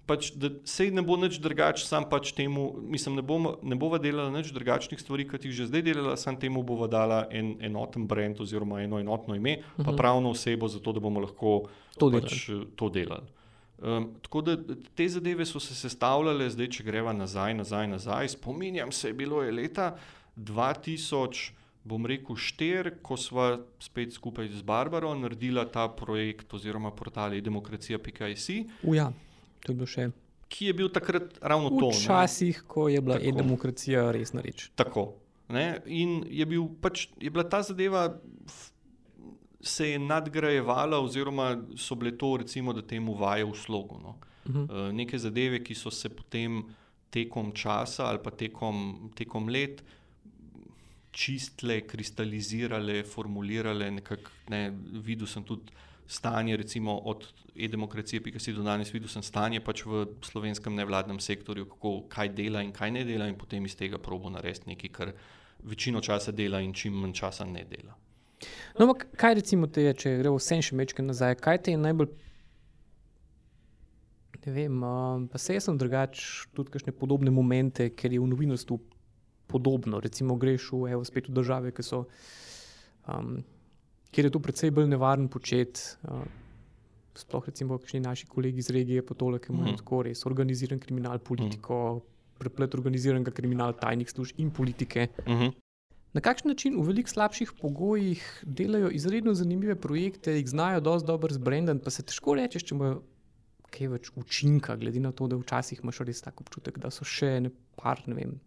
Pač, 0.08 0.32
da 0.34 0.50
se 0.66 0.88
ne 0.90 1.04
bo 1.06 1.20
nič 1.20 1.38
drugače, 1.44 1.84
sam 1.86 2.08
pač 2.10 2.32
temu, 2.34 2.72
mislim, 2.82 3.20
ne, 3.20 3.22
bom, 3.22 3.52
ne 3.62 3.76
bova 3.78 4.00
delala 4.02 4.32
nič 4.34 4.54
drugačnih 4.56 4.98
stvari, 4.98 5.28
kot 5.28 5.44
jih 5.46 5.54
že 5.54 5.68
zdaj 5.70 5.84
delala, 5.86 6.16
sam 6.18 6.40
temu 6.40 6.64
bova 6.66 6.88
dala 6.90 7.26
en 7.30 7.58
enoten 7.62 8.08
brand 8.08 8.40
oziroma 8.42 8.80
eno 8.82 8.98
enotno 9.04 9.36
ime, 9.36 9.60
uh 9.60 9.66
-huh. 9.78 9.86
pa 9.86 9.92
pravno 10.00 10.32
osebo, 10.32 10.68
zato 10.68 10.96
da 10.96 11.00
bomo 11.00 11.20
lahko 11.20 11.68
to 12.00 12.10
pač, 12.10 12.48
delali. 12.48 12.66
To 12.76 12.90
delali. 12.90 13.28
Um, 13.82 14.10
tako 14.22 14.42
da 14.42 14.58
te 14.96 15.10
zadeve 15.10 15.46
so 15.46 15.60
se 15.60 15.76
sestavljale, 15.76 16.50
zdaj, 16.50 16.68
če 16.68 16.84
greva 16.84 17.14
nazaj, 17.14 17.54
nazaj, 17.54 17.88
nazaj. 17.88 18.28
Spominjam 18.28 18.92
se, 18.92 19.14
bilo 19.14 19.44
je 19.44 19.52
leta 19.52 19.98
2000, 20.40 21.52
bom 21.84 22.06
rekel, 22.06 22.38
štir, 22.40 22.92
ko 23.04 23.18
smo 23.18 23.50
spet 23.82 24.14
skupaj 24.14 24.50
z 24.54 24.64
Barbaro 24.64 25.12
naredila 25.16 25.66
ta 25.66 25.88
projekt 25.90 26.54
oziroma 26.54 26.92
portal 26.92 27.36
demokracija.js. 27.42 28.50
Uja, 28.84 29.10
to 29.64 29.72
je 29.72 29.76
bilo 29.76 29.90
še. 29.90 30.10
Ki 30.50 30.72
je 30.72 30.74
bil 30.74 30.90
takrat 30.90 31.38
ravno 31.42 31.70
to. 31.78 31.92
Včasih, 31.94 32.64
ko 32.68 32.88
je 32.90 33.02
bila 33.06 33.20
e-demokracija 33.22 34.10
resna 34.16 34.42
reč. 34.46 34.70
Tako. 34.80 35.12
Ne? 35.50 35.82
In 35.86 36.24
je, 36.30 36.46
bil, 36.46 36.68
pač, 36.82 37.08
je 37.22 37.30
bila 37.34 37.46
ta 37.46 37.62
zadeva, 37.66 38.08
se 39.62 39.92
je 39.92 40.00
nadgrajevala, 40.02 41.00
oziroma 41.02 41.52
so 41.78 41.98
bile 42.00 42.16
to, 42.18 42.38
recimo, 42.42 42.74
da 42.74 42.82
temu 42.86 43.14
vaje 43.18 43.46
v 43.46 43.56
slogu. 43.58 44.00
No? 44.02 44.18
Uh 44.46 44.56
-huh. 44.56 44.66
uh, 44.66 44.94
neke 44.94 45.18
zadeve, 45.18 45.64
ki 45.64 45.76
so 45.76 45.92
se 45.92 46.10
potem 46.10 46.64
tekom 47.10 47.52
časa 47.52 48.06
ali 48.06 48.20
pa 48.24 48.32
tekom, 48.32 49.12
tekom 49.16 49.50
let 49.50 49.84
čistile, 51.20 51.82
kristalizirale, 51.88 53.04
formulirale. 53.04 53.92
Nekak, 53.92 54.32
ne, 54.50 54.70
videl 55.04 55.28
sem 55.28 55.44
tudi 55.44 55.74
stanje, 56.10 56.58
recimo 56.58 56.96
od 57.12 57.28
e-demokracije, 57.56 58.24
ki 58.24 58.40
si 58.40 58.54
do 58.56 58.64
danes 58.64 58.94
videl, 58.94 59.12
sem 59.12 59.24
stanje 59.26 59.60
pač 59.62 59.84
v 59.86 60.06
slovenskem 60.26 60.76
nevladnem 60.76 61.20
sektorju, 61.22 61.68
kako, 61.74 61.94
kaj 62.10 62.32
dela 62.38 62.64
in 62.66 62.72
kaj 62.74 62.94
ne 62.96 63.04
dela, 63.06 63.28
in 63.30 63.38
potem 63.38 63.66
iz 63.68 63.76
tega 63.78 64.00
probo 64.02 64.32
narediti 64.34 64.72
nekaj, 64.72 64.94
kar 64.96 65.12
večino 65.60 66.02
časa 66.02 66.32
dela 66.32 66.64
in 66.64 66.74
čim 66.74 66.96
manj 66.96 67.14
časa 67.20 67.46
ne 67.46 67.66
dela. 67.68 67.98
No, 68.80 68.94
kaj 68.96 69.36
recimo 69.42 69.68
te 69.68 69.84
je, 69.84 69.94
če 69.94 70.18
gremo 70.22 70.40
vse 70.40 70.62
še 70.64 70.80
mečke 70.80 71.04
nazaj, 71.04 71.36
kaj 71.44 71.66
te 71.68 71.76
je 71.76 71.84
najbolj 71.84 72.16
Ne 74.46 74.54
vem, 74.56 74.76
pa 75.30 75.38
se 75.38 75.54
jaz 75.54 75.66
sem 75.68 75.78
drugačen, 75.78 76.48
tudi 76.56 76.72
kakšne 76.72 76.94
podobne 76.96 77.30
momente, 77.30 77.90
ker 77.92 78.14
je 78.16 78.22
v 78.24 78.30
novinarstvu 78.32 78.78
podobno. 79.50 80.00
Recimo, 80.04 80.38
greš 80.40 80.70
v, 80.72 80.94
evo, 80.96 81.06
spet 81.08 81.30
v 81.30 81.38
države, 81.40 81.74
so, 81.86 82.06
um, 83.08 83.40
kjer 84.14 84.30
je 84.30 84.36
to 84.36 84.42
precej 84.46 84.72
bolj 84.76 84.90
nevaren 84.94 85.28
počet. 85.28 85.82
Uh, 86.06 86.24
sploh, 87.20 87.48
recimo, 87.50 87.78
kakšni 87.78 88.00
naši 88.06 88.30
kolegi 88.30 88.64
iz 88.64 88.70
regije, 88.72 89.04
pa 89.06 89.18
tole, 89.18 89.42
ki 89.42 89.52
imajo 89.52 89.74
mm. 89.74 89.82
tako 89.82 90.04
res 90.08 90.26
organiziran 90.30 90.80
kriminal, 90.80 91.20
politiko, 91.20 91.80
mm. 91.98 92.06
preplet 92.40 92.78
organiziranega 92.78 93.34
kriminala, 93.36 93.76
tajnih 93.76 94.12
služb 94.12 94.40
in 94.40 94.52
politike. 94.52 95.10
Mm 95.26 95.34
-hmm. 95.34 95.58
Na 96.14 96.22
kakšen 96.26 96.50
način 96.50 96.80
v 96.80 96.88
veliko 96.88 97.10
slabših 97.10 97.52
pogojih 97.62 98.22
delajo 98.42 98.90
izredno 98.90 99.34
zanimive 99.34 99.76
projekte, 99.76 100.34
jih 100.34 100.50
znajo 100.50 100.80
dosti 100.80 101.08
dobro 101.08 101.34
zbrendati, 101.34 101.84
pa 101.84 101.90
se 101.90 102.04
težko 102.04 102.34
reče, 102.34 102.60
če 102.60 102.76
imajo 102.76 103.02
kaj 103.70 103.88
več 103.88 104.10
učinka, 104.16 104.76
glede 104.76 105.00
na 105.00 105.12
to, 105.12 105.28
da 105.28 105.38
včasih 105.38 105.84
imaš 105.84 106.00
res 106.00 106.22
tako 106.26 106.44
občutek, 106.48 106.80
da 106.82 106.90
so 106.90 107.06
še 107.06 107.40
ne 107.46 107.52
par, 107.78 108.02
ne 108.08 108.16
vem. 108.18 108.40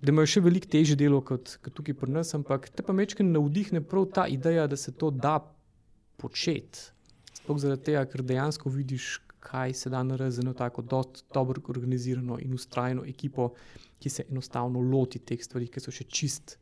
Da 0.00 0.12
imajo 0.12 0.30
še 0.32 0.40
veliko 0.40 0.68
težje 0.72 0.96
delo 0.96 1.20
kot, 1.20 1.58
kot 1.60 1.74
tukaj 1.76 1.96
pri 2.00 2.14
nas, 2.14 2.32
ampak 2.36 2.70
te 2.72 2.84
pa 2.84 2.94
mečke 2.96 3.24
navdihne 3.26 3.82
prav 3.84 4.06
ta 4.16 4.24
ideja, 4.32 4.64
da 4.66 4.76
se 4.80 4.94
to 4.96 5.10
da 5.12 5.36
početi. 6.20 6.86
Sploh 7.36 7.60
zaradi 7.60 7.90
tega, 7.90 8.06
ker 8.08 8.24
dejansko 8.24 8.72
vidiš, 8.72 9.18
kaj 9.44 9.74
se 9.76 9.92
da 9.92 10.02
narediti 10.04 10.36
za 10.36 10.42
eno 10.42 10.54
tako 10.56 10.82
dobro 10.82 11.62
organizirano 11.68 12.38
in 12.40 12.54
ustrajno 12.54 13.04
ekipo, 13.08 13.50
ki 14.00 14.10
se 14.10 14.24
enostavno 14.30 14.80
loti 14.80 15.18
teh 15.18 15.40
stvari, 15.44 15.68
ki 15.68 15.80
so 15.80 15.92
še 15.92 16.08
čist 16.08 16.56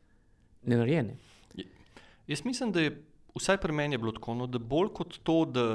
nenarejene. 0.67 1.15
Jaz 2.29 2.45
mislim, 2.45 2.73
da 2.75 2.81
je 2.81 2.97
vsaj 3.39 3.61
pri 3.63 3.73
meni 3.73 3.99
bilo 3.99 4.13
tako, 4.13 4.35
no, 4.35 4.47
da 4.47 4.59
bolj 4.59 4.91
kot 4.99 5.21
to, 5.23 5.45
da 5.47 5.67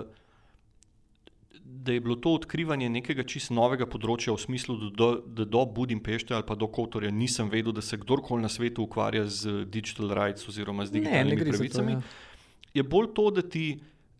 da 1.64 1.92
je 1.92 2.00
bilo 2.00 2.16
to 2.16 2.34
odkrivanje 2.34 2.90
nekega 2.90 3.24
čist 3.24 3.52
novega 3.52 3.86
področja 3.90 4.34
v 4.36 4.42
smislu, 4.42 4.76
da 4.82 4.90
do, 4.98 5.08
da 5.28 5.46
do 5.46 5.64
Budimpešte 5.66 6.36
ali 6.36 6.46
pa 6.48 6.56
do 6.56 6.68
Kotorja 6.68 7.12
nisem 7.12 7.50
vedel, 7.52 7.74
da 7.76 7.82
se 7.82 7.98
kdorkoli 8.00 8.44
na 8.44 8.50
svetu 8.52 8.84
ukvarja 8.88 9.26
z 9.28 9.64
digital 9.72 10.14
rights 10.16 10.48
oziroma 10.50 10.86
z 10.88 10.96
digitalnimi 10.98 11.40
ne, 11.40 11.46
ne 11.46 11.52
pravicami. 11.52 11.96
To, 11.96 12.04
ja. 12.04 12.80
Je 12.80 12.84
bolj 12.84 13.10
to, 13.16 13.30
da 13.32 13.42
ti, 13.42 13.66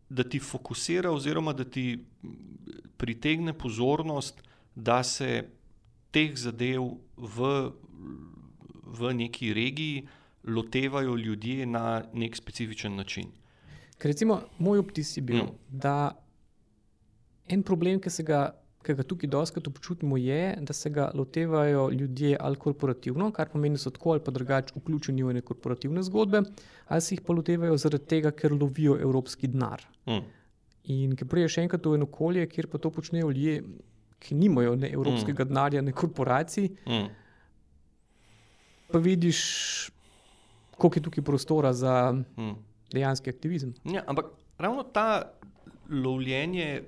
da 0.10 0.24
ti 0.24 0.40
fokusira 0.40 1.12
oziroma 1.12 1.54
da 1.54 1.64
ti 1.64 2.00
pritegne 2.98 3.54
pozornost, 3.54 4.44
da 4.76 5.04
se 5.04 5.44
teh 6.14 6.36
zadev 6.38 6.86
v, 7.18 7.54
v 9.00 9.14
neki 9.14 9.54
regiji 9.54 10.04
lotevajo 10.44 11.16
ljudje 11.16 11.66
na 11.66 12.04
nek 12.14 12.36
specifičen 12.36 12.96
način. 12.96 13.32
Ker 13.98 14.12
recimo 14.12 14.42
moj 14.60 14.84
optis 14.84 15.18
je 15.18 15.22
bil, 15.24 15.44
mm. 15.44 15.56
da 15.70 16.12
En 17.48 17.64
problem, 17.64 18.00
ki, 18.00 18.12
ga, 18.24 18.42
ki 18.84 18.96
ga 18.96 19.04
tukaj 19.08 19.30
doskrat 19.32 19.68
občutimo, 19.68 20.18
je, 20.18 20.56
da 20.62 20.74
se 20.74 20.90
ga 20.90 21.10
lotevajo 21.16 21.90
ljudje 21.92 22.38
ali 22.40 22.60
korporativno, 22.60 23.32
kar 23.36 23.50
pomeni, 23.52 23.76
da 23.76 23.84
so 23.84 23.92
tako 23.92 24.16
ali 24.16 24.24
pa 24.24 24.32
drugače 24.32 24.78
vključeni 24.78 25.24
v 25.24 25.34
neke 25.40 25.48
korporativne 25.52 26.04
zgodbe, 26.04 26.44
ali 26.88 27.02
se 27.02 27.16
jih 27.16 27.22
pa 27.26 27.34
lotevajo 27.34 27.78
zaradi 27.78 28.06
tega, 28.16 28.32
ker 28.32 28.56
lovijo 28.56 28.96
evropski 29.00 29.48
denar. 29.52 29.84
Mm. 30.08 30.24
In 30.94 31.16
ki 31.16 31.26
priješ 31.26 31.58
enkrat 31.64 31.86
v 31.86 31.98
eno 32.00 32.08
okolje, 32.10 32.48
kjer 32.52 32.68
pa 32.72 32.80
to 32.80 32.92
počnejo 32.92 33.32
ljudje, 33.32 33.62
ki 34.24 34.36
nimajo 34.36 34.76
ne 34.80 34.90
evropskega 34.92 35.44
mm. 35.44 35.48
denarja, 35.52 35.82
ne 35.82 35.92
korporacij, 35.92 36.70
mm. 36.88 37.08
pa 38.92 39.00
vidiš, 39.00 39.40
koliko 40.78 41.00
je 41.00 41.04
tukaj 41.04 41.24
prostora 41.24 41.74
za 41.74 42.12
mm. 42.12 42.56
dejanski 42.94 43.30
aktivizem. 43.30 43.74
Ja, 43.84 44.04
ampak 44.08 44.32
ravno 44.58 44.84
ta 44.84 45.32
lovljenje 45.90 46.84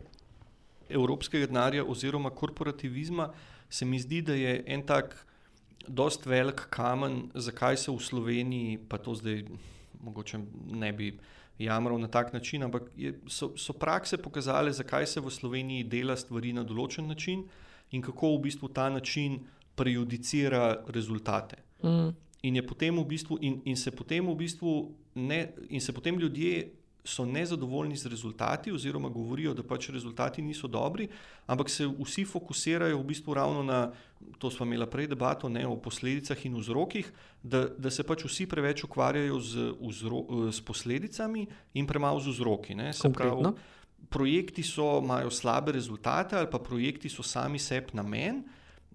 evropskega 0.90 1.48
denarja 1.48 1.86
oziroma 1.86 2.30
korporativizma, 2.30 3.30
se 3.70 3.86
mi 3.86 4.00
zdi, 4.00 4.22
da 4.22 4.34
je 4.34 4.64
en 4.68 4.86
tak 4.86 5.16
dost 5.88 6.26
velik 6.26 6.68
kamen, 6.70 7.30
zakaj 7.34 7.78
se 7.78 7.92
v 7.92 8.00
Sloveniji, 8.00 8.78
pa 8.90 8.98
to 8.98 9.16
zdaj 9.16 9.44
mogoče 10.02 10.40
ne 10.72 10.94
bi 10.94 11.18
jamral 11.60 12.00
na 12.00 12.08
tak 12.08 12.34
način, 12.34 12.64
ampak 12.64 12.84
je, 12.98 13.14
so, 13.28 13.52
so 13.58 13.74
prakse 13.74 14.18
pokazale, 14.18 14.72
zakaj 14.72 15.08
se 15.08 15.22
v 15.22 15.32
Sloveniji 15.32 15.84
dela 15.84 16.18
stvari 16.18 16.54
na 16.54 16.64
določen 16.64 17.08
način 17.08 17.46
in 17.92 18.02
kako 18.02 18.36
v 18.36 18.42
bistvu 18.50 18.70
ta 18.74 18.90
način 18.90 19.40
prejudicira 19.76 20.84
rezultate. 20.88 21.58
Mm. 21.84 22.14
In, 22.44 22.62
v 22.62 23.06
bistvu, 23.06 23.38
in, 23.42 23.62
in 23.66 23.76
se 23.76 23.92
potem 23.92 24.28
v 24.28 24.36
bistvu 24.36 24.92
ne, 25.16 25.54
in 25.70 25.82
se 25.82 25.94
potem 25.94 26.20
ljudje 26.20 26.70
so 27.06 27.26
nezadovoljni 27.26 27.98
z 27.98 28.10
rezultati, 28.10 28.72
oziroma 28.72 29.10
govorijo, 29.10 29.54
da 29.54 29.64
pač 29.64 29.90
rezultati 29.90 30.42
niso 30.42 30.68
dobri, 30.68 31.08
ampak 31.48 31.70
se 31.70 31.88
vsi 31.88 32.26
fokusirajo 32.26 32.98
v 33.00 33.04
bistvu 33.04 33.34
ravno 33.34 33.64
na 33.64 33.92
to, 34.40 34.50
smo 34.52 34.66
imeli 34.66 34.88
prej 34.92 35.08
debato 35.08 35.50
ne, 35.50 35.68
o 35.68 35.78
posledicah 35.78 36.46
in 36.46 36.58
vzrokih, 36.58 37.12
da, 37.44 37.68
da 37.78 37.92
se 37.92 38.04
pač 38.04 38.26
vsi 38.26 38.50
preveč 38.50 38.84
ukvarjajo 38.84 39.40
z, 39.40 39.70
vzro, 39.82 40.26
z 40.52 40.62
posledicami 40.66 41.48
in 41.74 41.88
premalo 41.88 42.20
z 42.20 42.34
vzroki. 42.34 42.76
Pravi, 43.14 43.54
projekti 44.10 44.64
so, 44.64 45.00
imajo 45.04 45.32
slabe 45.32 45.72
rezultate 45.72 46.38
ali 46.38 46.50
pa 46.52 46.60
projekti 46.60 47.10
so 47.10 47.24
sami 47.24 47.60
sebi 47.60 47.94
namen. 47.94 48.44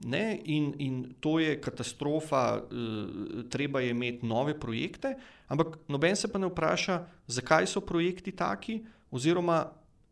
Ne, 0.05 0.41
in, 0.45 0.75
in 0.79 1.15
to 1.21 1.39
je 1.39 1.61
katastrofa, 1.61 2.57
e, 2.57 3.43
treba 3.53 3.81
je 3.81 3.91
imeti 3.91 4.27
nove 4.27 4.61
projekte, 4.61 5.15
ampak 5.49 5.77
noben 5.89 6.17
se 6.17 6.29
pa 6.33 6.39
ne 6.39 6.49
vpraša, 6.49 7.03
zakaj 7.27 7.67
so 7.67 7.83
projekti 7.85 8.33
taki, 8.33 8.79
oziroma 9.11 9.67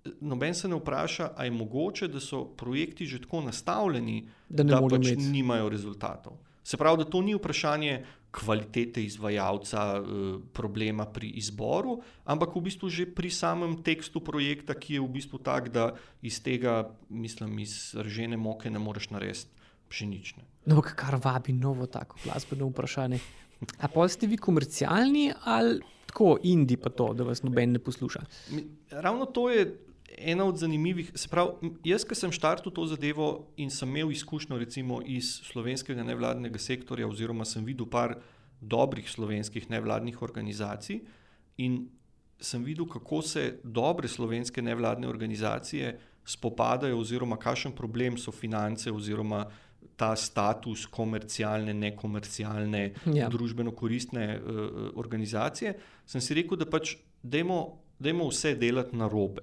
e, 0.04 0.10
noben 0.20 0.54
se 0.54 0.68
ne 0.68 0.76
vpraša, 0.76 1.30
ali 1.36 1.48
je 1.48 1.56
mogoče, 1.56 2.08
da 2.08 2.20
so 2.20 2.44
projekti 2.44 3.06
že 3.06 3.22
tako 3.24 3.40
nastavljeni, 3.48 4.28
da, 4.48 4.62
da 4.62 4.82
pač 4.90 5.14
nimajo 5.16 5.68
rezultatov. 5.68 6.36
Se 6.64 6.76
pravi, 6.76 6.98
da 7.00 7.04
to 7.08 7.22
ni 7.24 7.32
vprašanje 7.34 8.04
kvalitete 8.30 9.04
izvajalca, 9.04 9.80
e, 9.96 10.32
problema 10.52 11.06
pri 11.06 11.32
izboru, 11.40 12.02
ampak 12.24 12.52
v 12.56 12.68
bistvu 12.68 12.92
že 12.92 13.06
pri 13.08 13.30
samem 13.30 13.80
tekstu 13.82 14.20
projekta, 14.20 14.76
ki 14.76 15.00
je 15.00 15.00
v 15.00 15.08
bistvu 15.08 15.40
tak, 15.40 15.72
da 15.72 15.94
iz 16.20 16.42
tega, 16.44 16.90
mislim, 17.08 17.58
iz 17.64 17.96
ržene 17.96 18.36
moke 18.36 18.68
ne 18.70 18.78
moreš 18.78 19.08
narediti 19.16 19.56
pšenične. 19.88 20.44
No, 20.68 20.82
kar 20.82 21.18
vabi 21.24 21.52
novo 21.52 21.86
tako 21.86 22.18
glasbeno 22.24 22.68
vprašanje. 22.68 23.18
A 23.80 23.88
pa 23.88 24.08
ste 24.08 24.26
vi 24.26 24.36
komercialni 24.36 25.32
ali 25.44 25.80
tako 26.06 26.38
indi, 26.42 26.76
pa 26.76 26.90
to, 26.90 27.12
da 27.14 27.24
vas 27.24 27.42
noben 27.42 27.72
ne 27.72 27.78
posluša? 27.78 28.20
Ravno 28.90 29.26
to 29.26 29.50
je 29.50 29.66
ena 30.18 30.44
od 30.44 30.56
zanimivih. 30.56 31.12
Pravi, 31.30 31.72
jaz, 31.84 32.04
ki 32.08 32.16
sem 32.16 32.32
štartil 32.32 32.72
to 32.72 32.86
zadevo 32.88 33.28
in 33.56 33.70
sem 33.70 33.88
imel 33.88 34.12
izkušnjo 34.12 34.58
recimo 34.58 35.02
iz 35.04 35.38
slovenskega 35.50 36.02
nevladnega 36.02 36.58
sektorja, 36.58 37.08
oziroma 37.08 37.44
sem 37.44 37.64
videl 37.64 37.86
par 37.90 38.16
dobrih 38.60 39.10
slovenskih 39.10 39.70
nevladnih 39.70 40.22
organizacij 40.22 41.02
in 41.56 41.86
sem 42.40 42.64
videl, 42.64 42.86
kako 42.86 43.22
se 43.22 43.58
dobre 43.64 44.08
slovenske 44.08 44.62
nevladne 44.62 45.08
organizacije 45.08 45.98
spopadajo, 46.24 46.98
oziroma 46.98 47.36
kakšen 47.36 47.72
problem 47.72 48.18
so 48.18 48.32
finance 48.32 48.92
oziroma 48.92 49.46
ta 49.98 50.16
status 50.16 50.86
komercialne, 50.86 51.74
nekomercialne, 51.74 52.82
ja. 53.14 53.28
družbeno 53.28 53.72
koristne 53.74 54.26
uh, 54.38 54.66
organizacije, 54.98 55.74
sem 56.06 56.22
si 56.22 56.36
rekel, 56.38 56.58
da 56.60 56.68
pač 56.70 56.96
dajmo 57.22 58.28
vse 58.30 58.54
delati 58.58 58.96
na 58.96 59.08
robe. 59.10 59.42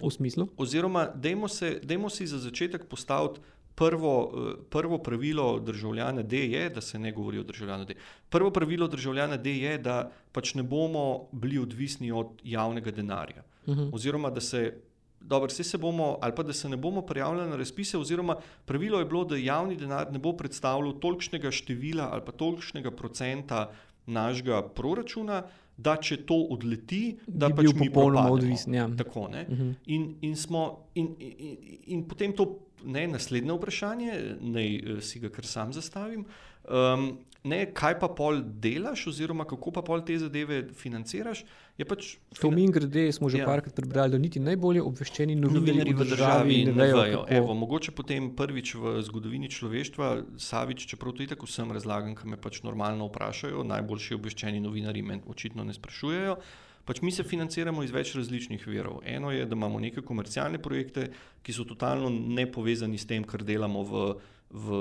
V 0.00 0.10
smislu? 0.12 0.48
Oziroma, 0.60 1.06
dajmo, 1.14 1.48
se, 1.48 1.78
dajmo 1.84 2.10
si 2.12 2.26
za 2.28 2.38
začetek 2.40 2.84
postaviti 2.88 3.40
prvo, 3.74 4.14
uh, 4.24 4.50
prvo 4.68 4.98
pravilo 4.98 5.58
državljana 5.64 6.22
D, 6.22 6.44
je, 6.52 6.68
da 6.70 6.84
se 6.84 6.98
ne 6.98 7.12
govori 7.12 7.40
o 7.40 7.44
državljanu 7.48 7.88
D. 7.88 7.96
Prvo 8.28 8.50
pravilo 8.52 8.88
državljana 8.88 9.36
D 9.40 9.56
je, 9.62 9.78
da 9.78 10.10
pač 10.32 10.54
ne 10.54 10.62
bomo 10.62 11.30
bili 11.32 11.58
odvisni 11.58 12.12
od 12.12 12.36
javnega 12.44 12.90
denarja. 12.90 13.42
Uh 13.66 13.74
mhm. 13.74 13.80
-huh. 13.80 13.94
Oziroma, 13.94 14.30
da 14.30 14.40
se 14.40 14.76
dobro, 15.20 15.48
vse 15.48 15.64
se 15.64 15.78
bomo, 15.78 16.18
ali 16.20 16.34
pa 16.36 16.42
da 16.42 16.52
se 16.52 16.68
ne 16.68 16.76
bomo 16.76 17.02
prijavljali 17.02 17.50
na 17.50 17.56
razpise, 17.56 17.98
oziroma 17.98 18.36
pravilo 18.64 18.98
je 18.98 19.04
bilo, 19.04 19.24
da 19.24 19.36
javni 19.36 19.76
denar 19.76 20.12
ne 20.12 20.18
bo 20.18 20.32
predstavljal 20.32 20.98
tolikšnega 21.00 21.50
števila 21.50 22.08
ali 22.12 22.22
pa 22.26 22.32
tolikšnega 22.32 22.90
procenta 22.90 23.70
našega 24.06 24.62
proračuna, 24.62 25.42
da 25.76 25.96
če 25.96 26.16
to 26.28 26.36
odleti, 26.52 27.18
da 27.26 27.48
bi 27.48 27.62
pač 27.62 27.74
mi 27.74 27.88
popolnoma 27.88 28.32
odvisni. 28.32 28.76
Ja. 28.76 28.88
Tako, 28.96 29.20
uh 29.20 29.30
mhm. 29.30 29.62
-huh. 29.62 29.74
in, 29.86 30.14
in, 30.20 30.36
smo, 30.36 30.86
in, 30.94 31.14
in, 31.18 31.56
in 31.86 32.08
potem 32.08 32.32
to 32.36 32.58
ne, 32.84 33.06
naslednje 33.08 33.52
vprašanje, 33.52 34.12
naj 34.40 34.76
uh, 34.76 35.02
si 35.02 35.20
ga 35.20 35.28
kar 35.28 35.46
sam 35.46 35.72
zastavim. 35.72 36.24
Um, 36.68 37.18
ne, 37.44 37.62
kaj 37.72 37.96
pa 38.00 38.08
pol 38.12 38.42
delaš, 38.60 39.06
oziroma 39.10 39.46
kako 39.48 39.72
pa 39.72 39.82
pol 39.82 40.02
te 40.04 40.18
zadeve 40.20 40.62
financiraš? 40.76 41.42
Pač 41.88 42.10
to 42.36 42.50
mi 42.52 42.66
grede, 42.68 43.06
smo 43.16 43.30
že 43.32 43.40
ja. 43.40 43.46
parkrat 43.48 43.72
prebrali, 43.72 44.12
da 44.12 44.18
niti 44.20 44.40
najbolje 44.42 44.82
obveščeni 44.84 45.38
novinarji 45.40 45.94
v 45.96 46.06
državi 46.10 46.58
ne 46.68 46.88
vejo. 46.92 47.22
Evo, 47.32 47.56
mogoče 47.56 47.94
potem 47.96 48.34
prvič 48.36 48.74
v 48.76 48.98
zgodovini 49.06 49.48
človeštva, 49.48 50.10
Savič, 50.36 50.84
čeprav 50.90 51.16
to 51.16 51.24
tako 51.30 51.48
vsem 51.48 51.72
razlagam, 51.72 52.12
ki 52.18 52.28
me 52.28 52.36
pač 52.36 52.60
normalno 52.66 53.08
vprašajo, 53.08 53.64
najboljši 53.64 54.18
obveščeni 54.20 54.60
novinarji 54.60 55.06
me 55.06 55.22
očitno 55.24 55.64
ne 55.64 55.72
sprašujejo. 55.72 56.36
Pač 56.84 57.00
mi 57.00 57.12
se 57.12 57.24
financiramo 57.24 57.84
iz 57.84 57.92
več 57.94 58.12
različnih 58.18 58.60
virov. 58.68 59.00
Eno 59.06 59.32
je, 59.32 59.44
da 59.48 59.56
imamo 59.56 59.80
neke 59.80 60.02
komercialne 60.04 60.60
projekte, 60.60 61.08
ki 61.44 61.54
so 61.56 61.64
totalno 61.64 62.10
nepovezani 62.10 62.98
s 63.00 63.08
tem, 63.08 63.24
kar 63.24 63.44
delamo 63.46 63.84
v, 63.86 64.06
v, 64.50 64.80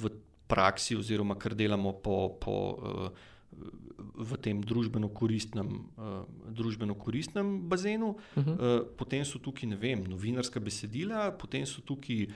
v 0.00 0.12
praksi, 0.52 0.96
oziroma 1.00 1.38
kar 1.40 1.56
delamo 1.56 1.94
po, 2.04 2.36
po, 2.40 2.56
uh, 2.76 3.30
v 4.22 4.38
tem 4.44 4.60
družbeno 4.60 5.08
koristnem, 5.12 5.68
uh, 5.96 6.22
družbeno 6.52 6.96
koristnem 7.00 7.60
bazenu. 7.68 8.16
Uh 8.36 8.44
-huh. 8.44 8.56
uh, 8.56 8.86
potem 8.96 9.24
so 9.24 9.38
tukaj, 9.38 9.68
ne 9.68 9.76
vem, 9.76 10.04
novinarska 10.04 10.60
besedila, 10.60 11.30
potem 11.32 11.66
so 11.66 11.80
tukaj. 11.80 12.26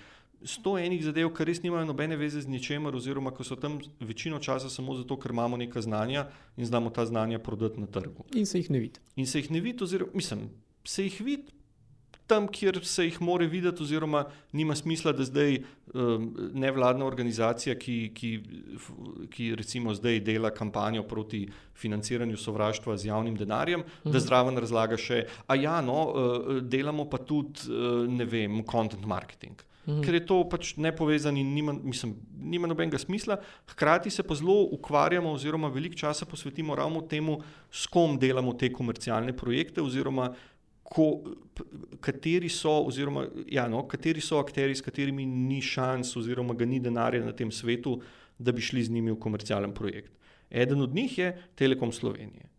Sto 0.44 0.75
enih 0.78 1.00
zadev, 1.00 1.30
ki 1.32 1.44
res 1.49 1.62
nimajo 1.62 1.87
nobene 1.88 2.16
veze 2.16 2.40
z 2.44 2.46
ničemer, 2.46 2.94
oziroma 2.94 3.30
ko 3.32 3.44
so 3.44 3.56
tam 3.56 3.78
večino 4.00 4.38
časa 4.38 4.68
samo 4.70 4.94
zato, 4.94 5.16
ker 5.16 5.32
imamo 5.32 5.56
neka 5.56 5.80
znanja 5.80 6.26
in 6.56 6.66
znamo 6.66 6.90
ta 6.90 7.06
znanja 7.06 7.38
prodati 7.38 7.80
na 7.80 7.87
trgu. 7.87 8.25
In 8.35 8.46
se 8.46 8.58
jih 8.58 8.70
ne 8.70 8.78
vidi. 8.78 9.00
In 9.16 9.26
se 9.26 9.38
jih 9.38 9.50
ne 9.50 9.61
vidi, 9.61 9.85
oziroma 9.85 10.12
mislim, 10.14 10.50
se 10.85 11.04
jih 11.04 11.20
vidi, 11.20 11.55
tam, 12.26 12.49
kjer 12.49 12.80
se 12.85 13.06
jih 13.06 13.21
more 13.23 13.47
videti, 13.47 13.83
oziroma 13.83 14.25
nima 14.52 14.75
smisla, 14.76 15.12
da 15.12 15.25
zdaj 15.25 15.61
um, 15.95 16.28
nevladna 16.54 17.06
organizacija, 17.06 17.76
ki, 17.78 17.97
ki, 18.14 18.33
ki 19.30 19.52
recimo 19.59 19.95
zdaj 19.95 20.21
dela 20.26 20.50
kampanjo 20.54 21.04
proti 21.06 21.47
financiranju 21.76 22.37
sovraštva 22.37 22.97
z 22.97 23.11
javnim 23.11 23.37
denarjem, 23.37 23.85
mhm. 23.87 24.12
da 24.12 24.21
zraven 24.21 24.59
razlaga 24.59 24.99
še, 24.99 25.25
a 25.47 25.59
ja, 25.61 25.80
no, 25.85 26.02
uh, 26.06 26.52
delamo 26.62 27.09
pa 27.11 27.23
tudi, 27.23 27.71
uh, 27.71 28.04
ne 28.11 28.26
vem, 28.28 28.62
content 28.66 29.06
marketing. 29.06 29.62
Mhm. 29.87 30.02
Ker 30.02 30.16
je 30.18 30.25
to 30.26 30.40
pač 30.50 30.73
nepovezano 30.83 31.38
in 31.38 31.52
nima, 31.54 31.73
mislim, 31.73 32.16
nima 32.42 32.66
nobenega 32.66 32.99
smisla. 32.99 33.38
Hkrati 33.71 34.11
se 34.11 34.25
pa 34.26 34.35
zelo 34.35 34.64
ukvarjamo, 34.75 35.30
oziroma 35.38 35.71
veliko 35.71 35.95
časa 35.95 36.26
posvetimo 36.26 36.75
ravno 36.75 37.04
temu, 37.06 37.38
s 37.71 37.87
kom 37.87 38.18
delamo 38.18 38.56
te 38.59 38.73
komercialne 38.73 39.37
projekte, 39.37 39.83
oziroma 39.83 40.33
ko, 40.90 41.07
kateri, 42.00 42.49
so, 42.49 42.73
oziroma, 42.87 43.26
ja, 43.50 43.66
no, 43.69 43.83
kateri 43.88 44.21
so 44.21 44.38
akteri, 44.38 44.75
s 44.76 44.85
katerimi 44.85 45.26
ni 45.26 45.61
šans, 45.62 46.12
oziroma 46.16 46.55
ga 46.55 46.69
ni 46.69 46.81
denarja 46.81 47.25
na 47.25 47.35
tem 47.37 47.50
svetu, 47.52 47.99
da 48.38 48.52
bi 48.52 48.62
šli 48.62 48.85
z 48.85 48.95
njimi 48.95 49.14
v 49.14 49.21
komercialen 49.21 49.75
projekt. 49.75 50.12
Eden 50.50 50.81
od 50.85 50.95
njih 50.95 51.19
je 51.19 51.31
Telekom 51.55 51.93
Slovenije. 51.93 52.50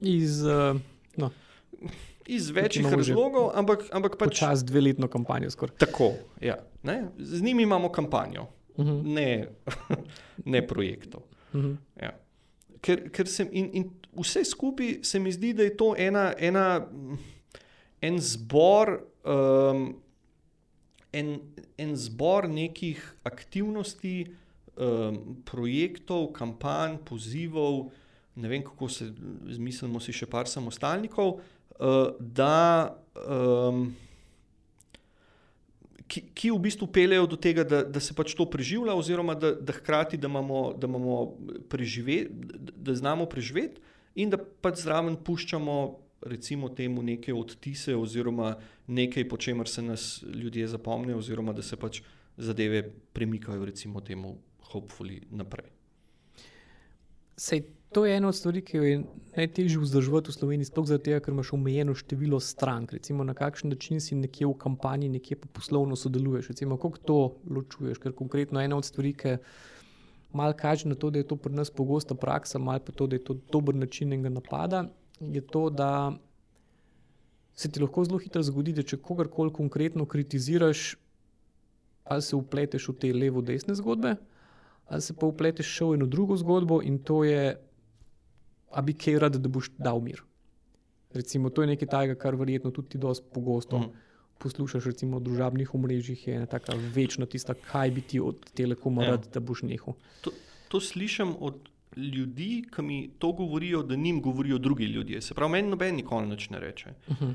Iz, 0.00 0.42
uh, 0.44 0.80
no. 1.16 1.30
Iz 2.26 2.50
večjih 2.50 2.86
razlogov, 2.92 3.50
ampak, 3.54 3.86
ampak 3.92 4.16
pač. 4.18 4.36
Čas 4.38 4.64
dveletno 4.64 5.08
kampanjo. 5.08 5.50
Skor. 5.50 5.70
Tako, 5.78 6.12
ja. 6.40 6.58
Ne? 6.82 7.04
Z 7.18 7.42
njimi 7.42 7.62
imamo 7.62 7.88
kampanjo, 7.92 8.46
uh 8.76 8.84
mhm. 8.84 8.90
-huh. 8.90 9.14
ne, 9.14 9.48
ne 10.52 10.66
projektov. 10.66 11.22
Uh 11.52 11.60
mhm. 11.60 11.70
-huh. 11.70 12.02
ja. 12.02 12.18
ker, 12.80 13.08
ker 13.12 13.28
sem, 13.28 13.48
in, 13.52 13.70
in 13.72 13.88
vse 14.16 14.44
skupaj 14.44 14.98
se 15.02 15.18
mi 15.18 15.32
zdi, 15.32 15.52
da 15.52 15.62
je 15.62 15.76
to 15.76 15.94
ena, 15.98 16.32
ena, 16.38 16.86
en, 18.00 18.18
zbor, 18.18 19.00
um, 19.24 19.94
en, 21.12 21.38
en 21.78 21.96
zbor 21.96 22.48
nekih 22.48 23.02
aktivnosti, 23.22 24.30
um, 24.76 25.42
projektov, 25.44 26.30
kampanj, 26.32 27.00
pozivov. 27.04 27.90
Ne 28.34 28.48
vem, 28.48 28.64
kako 28.64 28.88
se 28.88 29.10
zmislimo, 29.50 30.00
si 30.00 30.14
še 30.16 30.28
par 30.30 30.48
samostalnikov, 30.48 31.40
uh, 31.78 32.06
da. 32.18 32.96
Um, 33.26 33.90
Ki, 36.10 36.24
ki 36.34 36.48
v 36.50 36.56
bistvu 36.58 36.88
peljejo 36.90 37.28
do 37.30 37.36
tega, 37.38 37.62
da, 37.62 37.84
da 37.86 38.00
se 38.02 38.10
pač 38.18 38.32
to 38.34 38.42
preživlja, 38.50 38.96
oziroma 38.98 39.36
da, 39.38 39.52
da 39.54 39.70
hkrati, 39.76 40.18
da 40.18 40.26
imamo, 40.26 40.72
da 40.74 40.88
imamo 40.90 41.18
preživeti, 41.70 42.34
da, 42.34 42.72
da 42.88 42.96
znamo 42.98 43.28
preživeti, 43.30 43.78
in 44.14 44.30
da 44.30 44.38
pač 44.38 44.82
zraven 44.84 45.16
puščamo, 45.24 45.76
recimo, 46.30 46.68
temu 46.76 47.02
neke 47.02 47.34
odtise, 47.34 47.96
oziroma 47.96 48.54
nekaj, 48.86 49.28
po 49.28 49.36
čemer 49.40 49.68
se 49.68 49.82
nas 49.82 50.24
ljudje 50.34 50.68
zapomnijo, 50.68 51.18
oziroma 51.18 51.52
da 51.52 51.62
se 51.62 51.76
pač 51.76 52.02
zadeve 52.36 52.82
premikajo, 53.12 53.64
recimo, 53.64 54.00
temu, 54.00 54.36
hopefully, 54.72 55.20
naprej. 55.30 55.70
Sej, 57.40 57.62
to 57.92 58.04
je 58.06 58.16
ena 58.16 58.28
od 58.28 58.36
stvari, 58.36 58.60
ki 58.62 58.76
jo 58.76 58.82
je 58.84 58.98
najtežje 59.36 59.80
vzdrževati 59.80 60.30
v 60.30 60.34
Sloveniji, 60.34 60.68
sploh 60.68 60.86
zato, 60.86 61.16
ker 61.24 61.34
imaš 61.34 61.54
omejeno 61.56 61.94
število 61.96 62.40
strank. 62.40 62.92
Recimo, 62.92 63.24
na 63.24 63.34
kakšen 63.34 63.72
način 63.72 64.00
si 64.00 64.14
nekje 64.14 64.46
v 64.46 64.54
kampanji, 64.60 65.08
nekje 65.08 65.40
pa 65.40 65.48
poslovno 65.52 65.96
sodeluješ. 65.96 66.52
Recimo, 66.52 66.76
kako 66.76 66.98
to 66.98 67.18
ločuješ, 67.50 67.98
ker 67.98 68.14
konkretno 68.14 68.60
ena 68.60 68.76
od 68.76 68.84
stvari, 68.84 69.14
ki 69.16 69.36
malo 70.32 70.54
kaže 70.56 70.88
na 70.88 70.94
to, 70.94 71.10
da 71.10 71.18
je 71.18 71.26
to 71.26 71.36
pri 71.36 71.52
nas 71.52 71.70
pogosta 71.70 72.14
praksa, 72.14 72.58
malo 72.58 72.80
pa 72.86 72.92
to, 72.92 73.06
da 73.06 73.16
je 73.16 73.24
to 73.24 73.36
dober 73.52 73.74
način 73.74 74.12
enega 74.12 74.28
napada, 74.28 74.84
je 75.20 75.40
to, 75.40 75.70
da 75.70 76.12
se 77.54 77.70
ti 77.70 77.80
lahko 77.80 78.04
zelo 78.04 78.18
hitro 78.18 78.42
zgodi, 78.42 78.72
da 78.72 78.82
če 78.82 78.96
kogarkoli 78.96 79.52
konkretno 79.52 80.06
kritiziraš, 80.06 80.96
ali 82.04 82.22
se 82.22 82.36
upleteš 82.36 82.88
v 82.88 82.94
te 82.98 83.12
levo-desne 83.12 83.74
zgodbe, 83.74 84.14
ali 84.88 85.02
se 85.02 85.14
pa 85.14 85.26
upleteš 85.26 85.66
še 85.66 85.84
v 85.84 85.98
eno 85.98 86.06
drugo 86.06 86.36
zgodbo 86.36 86.80
in 86.82 86.98
to 86.98 87.24
je, 87.24 87.56
a 88.70 88.82
bi 88.82 88.94
kaj 88.94 89.18
rad, 89.18 89.36
da 89.36 89.48
boš 89.48 89.70
dal 89.78 90.00
mir. 90.00 90.22
Recimo, 91.14 91.50
to 91.50 91.62
je 91.62 91.74
nekaj 91.74 91.88
tajega, 91.90 92.14
kar 92.14 92.38
verjetno 92.38 92.70
tudi 92.70 92.94
ti 92.94 92.98
dosti 92.98 93.26
pogosto. 93.34 93.78
Mm 93.78 94.09
poslušaš 94.40 94.84
recimo 94.92 95.18
o 95.18 95.20
družabnih 95.20 95.74
omrežjih, 95.74 96.28
je 96.28 96.46
tako 96.50 96.78
večno 96.94 97.26
tista, 97.26 97.54
kaj 97.54 97.90
bi 97.90 98.00
ti 98.00 98.20
od 98.20 98.50
telekoma 98.56 99.04
ja. 99.04 99.10
rad, 99.14 99.28
da 99.34 99.40
boš 99.40 99.62
nehal. 99.68 99.94
To, 100.24 100.32
to 100.68 100.80
slišim 100.80 101.34
od 101.40 101.68
ljudi, 101.96 102.64
ki 102.74 102.82
mi 102.82 102.98
to 103.18 103.32
govorijo, 103.32 103.82
da 103.82 103.96
njim 103.96 104.22
govorijo 104.22 104.58
drugi 104.58 104.84
ljudje. 104.84 105.20
Se 105.20 105.34
pravi, 105.34 105.52
meni 105.52 105.68
noben 105.68 105.94
nikoli 105.94 106.26
nič 106.26 106.50
ne 106.50 106.60
reče. 106.60 106.94
Uh 107.08 107.16
-huh. 107.20 107.34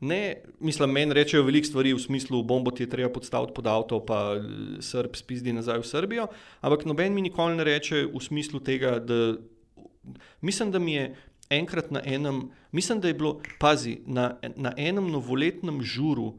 Ne, 0.00 0.42
mislim, 0.60 0.90
meni 0.90 1.14
rečejo 1.14 1.42
veliko 1.42 1.66
stvari 1.66 1.92
v 1.94 1.98
smislu, 1.98 2.42
bombo 2.42 2.70
ti 2.70 2.82
je 2.82 2.90
treba 2.90 3.12
podstaviti 3.12 3.52
pod 3.54 3.66
avto, 3.66 4.00
pa 4.04 4.34
Srb 4.80 5.16
spizdi 5.16 5.52
nazaj 5.52 5.78
v 5.78 5.86
Srbijo. 5.86 6.26
Ampak 6.60 6.84
noben 6.84 7.14
mi 7.14 7.22
nikoli 7.22 7.56
ne 7.56 7.64
reče 7.64 8.06
v 8.06 8.20
smislu 8.20 8.60
tega, 8.60 8.98
da 8.98 9.36
mislim, 10.40 10.72
da 10.72 10.78
mi 10.78 10.94
je 10.94 11.14
enkrat 11.50 11.90
na 11.90 12.02
enem, 12.04 12.50
mislim, 12.72 13.00
da 13.00 13.08
je 13.08 13.14
bilo, 13.14 13.40
pazi, 13.58 13.98
na, 14.06 14.36
na 14.56 14.72
enem 14.76 15.10
novoletnem 15.10 15.82
žuru 15.82 16.34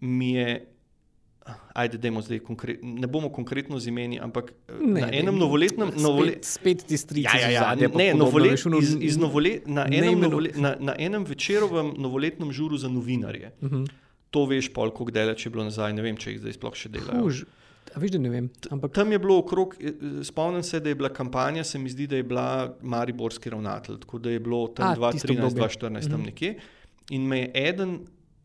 mi 0.00 0.32
je. 0.32 0.72
Ajde, 1.74 1.98
da 1.98 2.10
ne 2.82 3.06
bomo 3.06 3.28
konkretno 3.30 3.78
z 3.78 3.86
imeni, 3.88 4.18
ampak 4.20 4.50
ne, 4.80 5.00
na 5.00 5.10
enem 5.12 5.36
novoletnem. 5.38 5.92
Novole... 5.96 6.32
Spet, 6.32 6.44
spet 6.44 6.82
ti 6.88 6.98
strici. 6.98 7.22
Ja, 7.22 7.38
ja, 7.40 7.50
ja, 7.50 7.60
zadnje, 7.68 7.88
ne, 7.94 8.14
novolet, 8.14 8.58
iz, 8.82 8.96
iz 9.00 9.16
novole, 9.16 9.60
na, 9.66 9.84
enem 9.86 10.18
novole, 10.20 10.50
na, 10.56 10.74
na 10.80 10.96
enem 10.98 11.24
večerovem 11.24 11.92
novoletnem 12.02 12.50
žuru 12.52 12.76
za 12.76 12.88
novinarje. 12.88 13.52
Uh 13.60 13.70
mhm. 13.70 13.84
-huh. 13.84 13.90
To 14.30 14.44
veš, 14.46 14.72
pol, 14.74 14.90
koliko 14.90 15.10
delač 15.10 15.46
je 15.46 15.50
bilo 15.50 15.64
nazaj, 15.64 15.92
ne 15.92 16.02
vem, 16.02 16.16
če 16.16 16.30
jih 16.30 16.40
zdaj 16.40 16.52
sploh 16.52 16.74
še 16.74 16.88
delajo. 16.88 17.22
Huž. 17.22 17.44
Veš, 17.96 18.10
da 18.10 18.18
ne 18.18 18.30
vem. 18.30 18.48
Ampak... 18.70 18.92
Tam 18.92 19.12
je 19.12 19.18
bilo 19.18 19.38
okrog, 19.38 19.76
eh, 19.80 19.92
spomnim 20.24 20.62
se, 20.62 20.80
da 20.80 20.88
je 20.88 20.94
bila 20.94 21.08
kampanja, 21.08 21.64
se 21.64 21.78
mi 21.78 21.90
zdi, 21.90 22.06
da 22.06 22.16
je 22.16 22.22
bila 22.22 22.76
Mariborski 22.82 23.50
ravnatelj, 23.50 24.00
tako 24.04 24.18
da 24.18 24.30
je 24.30 24.40
bilo 24.40 24.66
tam 24.68 24.94
2013-2014 24.96 26.10
tam 26.10 26.20
mhm. 26.20 26.22
nekje. 26.22 26.54
In 27.10 27.26
me 27.26 27.40
je 27.40 27.50
eden, 27.54 27.98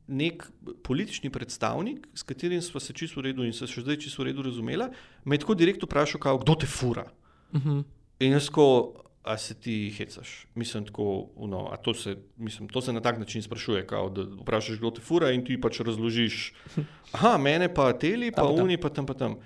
nek 0.07 0.43
politični 0.83 1.29
predstavnik, 1.29 2.07
s 2.13 2.23
katerim 2.23 2.61
smo 2.61 2.79
se 2.79 2.93
čisto 2.93 3.19
v 3.19 3.29
redu 3.29 3.45
in 3.47 3.53
se 3.53 3.67
še 3.67 3.81
zdaj 3.85 3.99
čisto 4.03 4.23
v 4.23 4.31
redu 4.31 4.43
razumela, 4.43 4.89
me 5.23 5.35
je 5.35 5.43
tako 5.43 5.55
direktno 5.55 5.87
vprašal, 5.87 6.19
kao, 6.21 6.41
kdo 6.41 6.55
te 6.55 6.67
fura. 6.67 7.05
Uh 7.51 7.59
mhm. 7.59 7.69
-huh. 7.69 7.83
In 8.19 8.31
jaz 8.31 8.49
ko. 8.49 8.93
A 9.23 9.37
se 9.37 9.53
ti 9.53 9.93
hecaš? 9.97 10.47
Mislim, 10.55 10.85
tako, 10.85 11.29
no, 11.37 11.77
to, 11.83 11.93
se, 11.93 12.15
mislim, 12.37 12.69
to 12.69 12.81
se 12.81 12.93
na 12.93 13.01
tak 13.01 13.19
način 13.19 13.41
sprašuje. 13.41 13.87
Kao, 13.87 14.09
da 14.09 14.25
vprašaš, 14.41 14.77
kdo 14.77 14.91
te 14.91 15.01
fura, 15.01 15.31
in 15.31 15.45
ti 15.45 15.59
pač 15.61 15.79
razložiš, 15.79 16.53
da 17.21 17.37
mene 17.37 17.73
pa 17.73 17.91
teli, 17.93 18.31
pa 18.31 18.47
oni, 18.49 18.77
pa 18.81 18.89
tam, 18.89 19.05
pa 19.05 19.13
tam. 19.13 19.37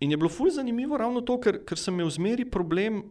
In 0.00 0.10
je 0.10 0.16
bilo 0.16 0.30
fulj 0.30 0.54
zanimivo 0.60 0.96
ravno 0.96 1.20
to, 1.20 1.40
ker, 1.40 1.64
ker 1.66 1.78
sem 1.78 1.94
imel 1.94 2.10
zmeri 2.14 2.46
problem. 2.50 3.08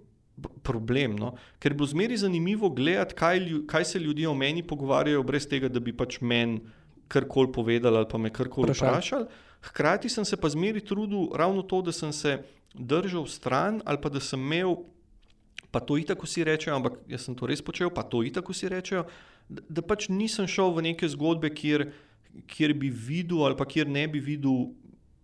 Problem, 0.63 1.15
no? 1.17 1.31
Ker 1.59 1.73
je 1.73 1.75
bilo 1.79 1.87
zmeri 1.89 2.17
zanimivo 2.17 2.69
gledati, 2.69 3.15
kaj, 3.17 3.39
kaj 3.67 3.85
se 3.85 3.99
ljudje 3.99 4.27
o 4.29 4.35
meni 4.37 4.61
pogovarjajo, 4.63 5.23
brez 5.25 5.47
tega, 5.49 5.67
da 5.67 5.81
bi 5.81 5.95
pač 5.97 6.19
meni 6.21 6.61
karkoli 7.07 7.51
povedali 7.51 7.97
ali 7.97 8.05
pa 8.11 8.17
me 8.17 8.29
karkoli 8.29 8.71
vprašali. 8.71 9.25
Hkrati 9.65 10.09
sem 10.09 10.25
se 10.25 10.37
pa 10.37 10.49
zmeri 10.49 10.83
trudil 10.85 11.33
ravno 11.35 11.61
to, 11.61 11.81
da 11.81 11.91
sem 11.91 12.13
se 12.13 12.37
držal 12.73 13.25
stran 13.25 13.81
ali 13.85 13.97
pa 14.01 14.09
da 14.09 14.19
sem 14.19 14.39
imel 14.39 14.75
pa 15.71 15.79
to 15.79 15.97
itak 15.99 16.23
vsi 16.23 16.45
rečejo, 16.47 16.75
ampak 16.77 16.99
jaz 17.11 17.27
sem 17.27 17.35
to 17.35 17.47
res 17.49 17.61
počel, 17.61 17.91
pa 17.93 18.03
to 18.03 18.23
itak 18.23 18.49
vsi 18.49 18.69
rečejo, 18.71 19.05
da, 19.49 19.63
da 19.79 19.83
pač 19.85 20.07
nisem 20.09 20.47
šel 20.47 20.73
v 20.75 20.89
neke 20.91 21.09
zgodbe, 21.11 21.51
kjer, 21.53 21.89
kjer 22.47 22.73
bi 22.77 22.89
videl, 22.89 23.43
ali 23.47 23.57
pa 23.59 23.67
kjer 23.67 23.89
ne 23.89 24.07
bi 24.11 24.23
videl, 24.23 24.69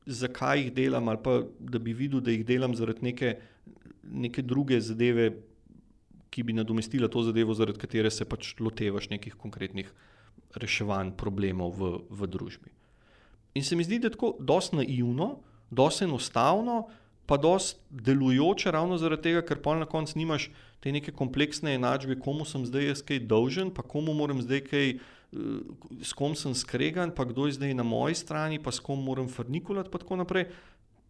zakaj 0.05 0.65
jih 0.65 0.73
delam, 0.75 1.07
ali 1.07 1.21
pa 1.23 1.39
da 1.59 1.79
bi 1.79 1.95
videl, 1.95 2.21
da 2.23 2.33
jih 2.33 2.43
delam 2.45 2.75
zaradi 2.75 3.07
neke, 3.07 3.37
neke 4.03 4.43
druge 4.43 4.79
zadeve, 4.83 5.31
ki 6.33 6.43
bi 6.43 6.55
nadomestila 6.57 7.07
to 7.13 7.21
zadevo, 7.23 7.53
zaradi 7.53 7.79
katere 7.79 8.09
se 8.11 8.25
pač 8.25 8.55
lotevaš 8.59 9.11
nekih 9.11 9.37
konkretnih 9.37 9.91
reševanj 10.57 11.13
problemov 11.17 11.77
v, 11.77 11.91
v 12.09 12.29
družbi. 12.29 12.73
In 13.53 13.63
se 13.63 13.77
mi 13.77 13.85
zdi, 13.85 13.99
da 14.01 14.09
je 14.09 14.15
tako 14.17 14.33
dosti 14.41 14.79
naivno, 14.81 15.43
dosti 15.69 16.07
enostavno, 16.07 16.87
pa 17.25 17.37
dosti 17.37 17.79
delujoče, 17.89 18.71
ravno 18.71 18.97
zaradi 18.97 19.29
tega, 19.29 19.41
ker 19.47 19.61
pa 19.63 19.75
na 19.79 19.85
koncu 19.85 20.17
nimaš 20.19 20.49
te 20.83 20.91
neke 20.91 21.13
kompleksne 21.15 21.77
enačbe, 21.77 22.19
komu 22.19 22.45
sem 22.45 22.65
zdaj 22.67 22.89
jaz 22.89 23.03
kaj 23.07 23.23
dolžen, 23.31 23.71
pa 23.71 23.85
komu 23.87 24.13
moram 24.13 24.41
zdaj 24.43 24.65
kaj, 24.67 24.89
eh, 24.89 25.37
s 26.03 26.13
kom 26.13 26.35
sem 26.35 26.55
skregan, 26.55 27.15
pa 27.15 27.25
kdo 27.29 27.47
je 27.47 27.57
zdaj 27.59 27.73
na 27.73 27.83
moji 27.83 28.15
strani, 28.19 28.59
pa 28.59 28.71
s 28.71 28.83
kom 28.83 29.03
moram 29.03 29.29
frnikulati, 29.31 29.89
pa 29.89 30.03
tako 30.03 30.19
naprej. 30.19 30.49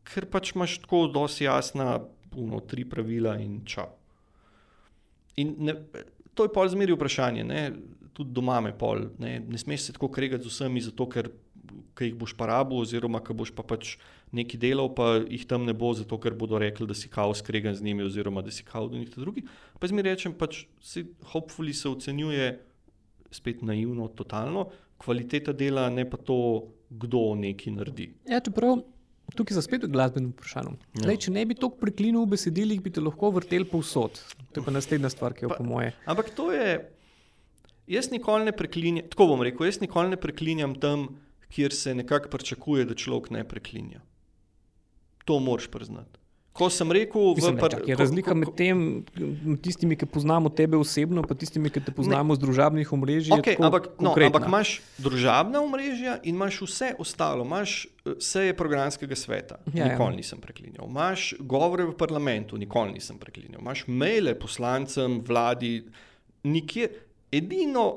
Ker 0.04 0.26
pač 0.26 0.54
imaš 0.54 0.78
tako 0.84 1.08
dosti 1.08 1.48
jasna, 1.48 2.04
puno, 2.30 2.60
tri 2.60 2.86
pravila 2.86 3.38
in 3.40 3.62
čau. 3.66 3.88
In 5.38 5.56
ne, 5.58 5.76
to 6.34 6.46
je 6.46 6.54
pol 6.54 6.70
zmeri 6.70 6.94
vprašanje, 6.94 7.44
ne? 7.44 7.72
tudi 8.14 8.30
doma 8.30 8.60
me 8.62 8.74
pol. 8.78 9.08
Ne, 9.18 9.40
ne 9.40 9.58
smeš 9.58 9.88
se 9.88 9.94
tako 9.94 10.12
kregati 10.14 10.46
z 10.46 10.52
vsemi, 10.52 10.82
zato 10.86 11.08
ker 11.10 11.32
jih 12.00 12.16
boš 12.16 12.34
pa 12.38 12.48
rabo, 12.50 12.82
oziroma 12.84 13.22
ker 13.24 13.36
boš 13.38 13.54
pa 13.56 13.64
pač 13.64 13.96
nekaj 14.34 14.60
delal, 14.60 14.90
pa 14.96 15.20
jih 15.22 15.46
tam 15.48 15.68
ne 15.68 15.74
bo, 15.78 15.94
zato 15.96 16.18
ker 16.20 16.36
bodo 16.38 16.60
rekli, 16.62 16.88
da 16.90 16.98
si 16.98 17.10
kao 17.10 17.34
skregan 17.38 17.76
z 17.76 17.86
njimi, 17.86 18.04
oziroma 18.04 18.42
da 18.42 18.52
si 18.52 18.66
kao 18.68 18.88
do 18.90 18.98
njih 18.98 19.12
drugi. 19.16 19.46
Pa 19.80 19.88
zmeri 19.88 20.14
rečem, 20.14 20.34
pač 20.34 20.66
si 20.82 21.06
hopefully 21.34 21.74
se 21.74 21.90
ocenjuje 21.90 22.50
spet 23.34 23.62
naivno, 23.62 24.08
totalno, 24.08 24.70
kvaliteta 24.98 25.54
dela, 25.54 25.90
ne 25.90 26.06
pa 26.10 26.18
to, 26.18 26.70
kdo 26.90 27.34
nekaj 27.36 27.74
naredi. 27.74 28.12
Ja, 28.30 28.40
čeprav 28.44 28.84
Tukaj 29.36 29.58
je 29.58 29.62
spet 29.62 29.86
glasbeno 29.90 30.30
vprašanje. 30.30 30.76
Ja. 31.02 31.14
Če 31.18 31.32
ne 31.34 31.46
bi 31.50 31.56
to 31.58 31.70
preklinil 31.74 32.26
v 32.26 32.36
besedilih, 32.36 32.82
bi 32.84 32.92
te 32.94 33.02
lahko 33.02 33.32
vrtel 33.34 33.66
povsod. 33.70 34.20
To 34.52 34.62
je 34.62 34.66
pa 34.66 34.74
naslednja 34.74 35.10
stvar, 35.10 35.34
ki 35.34 35.48
je 35.48 35.56
po 35.56 35.66
moje. 35.66 35.94
Ampak 36.06 36.30
to 36.38 36.52
je. 36.54 36.76
Jaz 37.90 38.12
nikoli 38.14 38.48
ne 38.48 38.54
preklinjam, 38.56 39.08
tako 39.12 39.32
bom 39.34 39.42
rekel, 39.44 39.66
jaz 39.68 39.82
nikoli 39.82 40.14
ne 40.14 40.20
preklinjam 40.20 40.76
tam, 40.80 41.08
kjer 41.54 41.74
se 41.74 41.96
nekako 41.96 42.30
pričakuje, 42.34 42.86
da 42.90 42.98
človek 42.98 43.30
ne 43.30 43.44
preklinja. 43.48 44.02
To 45.26 45.40
moraš 45.40 45.68
priznati. 45.72 46.24
Ko 46.54 46.70
sem 46.70 46.92
rekel, 46.94 47.34
Mislim, 47.34 47.58
par, 47.58 47.72
čak, 47.74 47.88
je 47.90 47.96
razlika 47.98 48.34
med 48.38 48.52
tem, 48.54 48.82
tistimi, 49.66 49.96
ki 49.98 50.06
poznamo 50.06 50.52
tebe 50.54 50.78
osebno, 50.78 51.24
in 51.26 51.38
tistimi, 51.38 51.72
ki 51.74 51.82
te 51.82 51.92
poznamo 51.92 52.34
ne. 52.34 52.38
z 52.38 52.44
družabnih 52.44 52.92
omrežij. 52.94 53.34
Okay, 53.34 53.58
ampak, 53.58 53.88
no, 53.98 54.14
ampak 54.14 54.46
imaš 54.46 54.76
družabna 55.02 55.64
omrežja 55.66 56.20
in 56.22 56.38
imaš 56.38 56.60
vse 56.62 56.92
ostalo. 57.02 57.42
Imaš 57.42 57.88
vse 58.06 58.46
je 58.52 58.58
programskega 58.58 59.18
sveta, 59.18 59.58
ja, 59.74 59.80
ja. 59.82 59.88
nikoli 59.94 60.14
ja. 60.14 60.18
nisem 60.22 60.44
preklinjal. 60.46 60.86
Imaš 60.86 61.32
govore 61.42 61.88
v 61.90 61.96
parlamentu, 61.98 62.62
nikoli 62.62 63.00
nisem 63.00 63.18
preklinjal. 63.18 63.62
Imaš 63.62 63.88
maile 63.90 64.38
poslancem, 64.38 65.24
vladi, 65.26 65.80
nikjer. 66.46 67.02
Edino, 67.34 67.88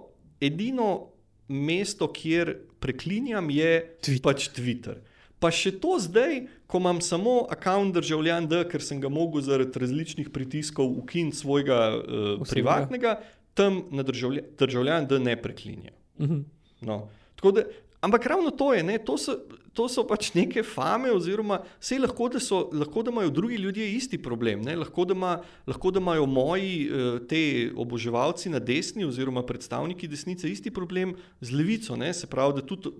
edino 0.40 1.15
mesto, 1.48 2.08
kjer 2.12 2.56
preklinjam, 2.80 3.50
je 3.50 3.96
Twitter. 4.02 4.22
pač 4.22 4.48
Twitter. 4.54 5.00
Pa 5.38 5.50
še 5.52 5.74
to 5.80 5.98
zdaj, 6.00 6.46
ko 6.66 6.80
imam 6.80 7.00
samo 7.04 7.44
račun 7.52 7.92
državljan 7.92 8.48
D, 8.48 8.62
ker 8.70 8.82
sem 8.82 9.00
ga 9.02 9.10
mogel 9.12 9.44
zaradi 9.44 9.78
različnih 9.82 10.30
pritiskov 10.32 10.96
ukiniti 11.02 11.36
svojega 11.36 11.80
uh, 11.96 12.46
privatnega, 12.48 13.18
tam 13.54 13.84
na 13.92 14.02
državljan, 14.06 14.48
državljan 14.58 15.06
D 15.10 15.20
ne 15.20 15.36
preklinja. 15.36 15.92
Uh 16.18 16.26
mhm. 16.26 16.34
-huh. 16.34 16.44
no. 16.80 17.52
da, 17.52 17.62
ampak 18.00 18.26
ravno 18.26 18.50
to 18.50 18.74
je, 18.74 18.82
ne, 18.82 18.98
to 18.98 19.18
so 19.18 19.36
to 19.76 19.84
so 19.92 20.02
pač 20.08 20.30
neke 20.32 20.62
fame, 20.64 21.10
oziroma 21.12 21.60
vse 21.76 21.98
lahko, 22.00 22.30
da, 22.32 22.40
so, 22.40 22.62
lahko, 22.72 23.02
da 23.04 23.12
imajo 23.12 23.30
drugi 23.36 23.58
ljudje 23.60 23.90
isti 23.92 24.18
problem. 24.22 24.64
Lahko 24.80 25.04
da, 25.04 25.14
ima, 25.14 25.32
lahko, 25.68 25.92
da 25.92 26.00
imajo 26.00 26.24
moji 26.26 26.72
uh, 26.88 27.18
te 27.28 27.42
oboževalci 27.76 28.50
na 28.54 28.58
desni, 28.58 29.04
oziroma 29.04 29.44
predstavniki 29.46 30.08
desnice, 30.08 30.48
isti 30.48 30.72
problem 30.72 31.12
z 31.44 31.52
levico. 31.52 31.96
Ne? 32.00 32.08
Se 32.16 32.26
pravi, 32.30 32.60
da 32.60 32.64
tudi 32.64 32.90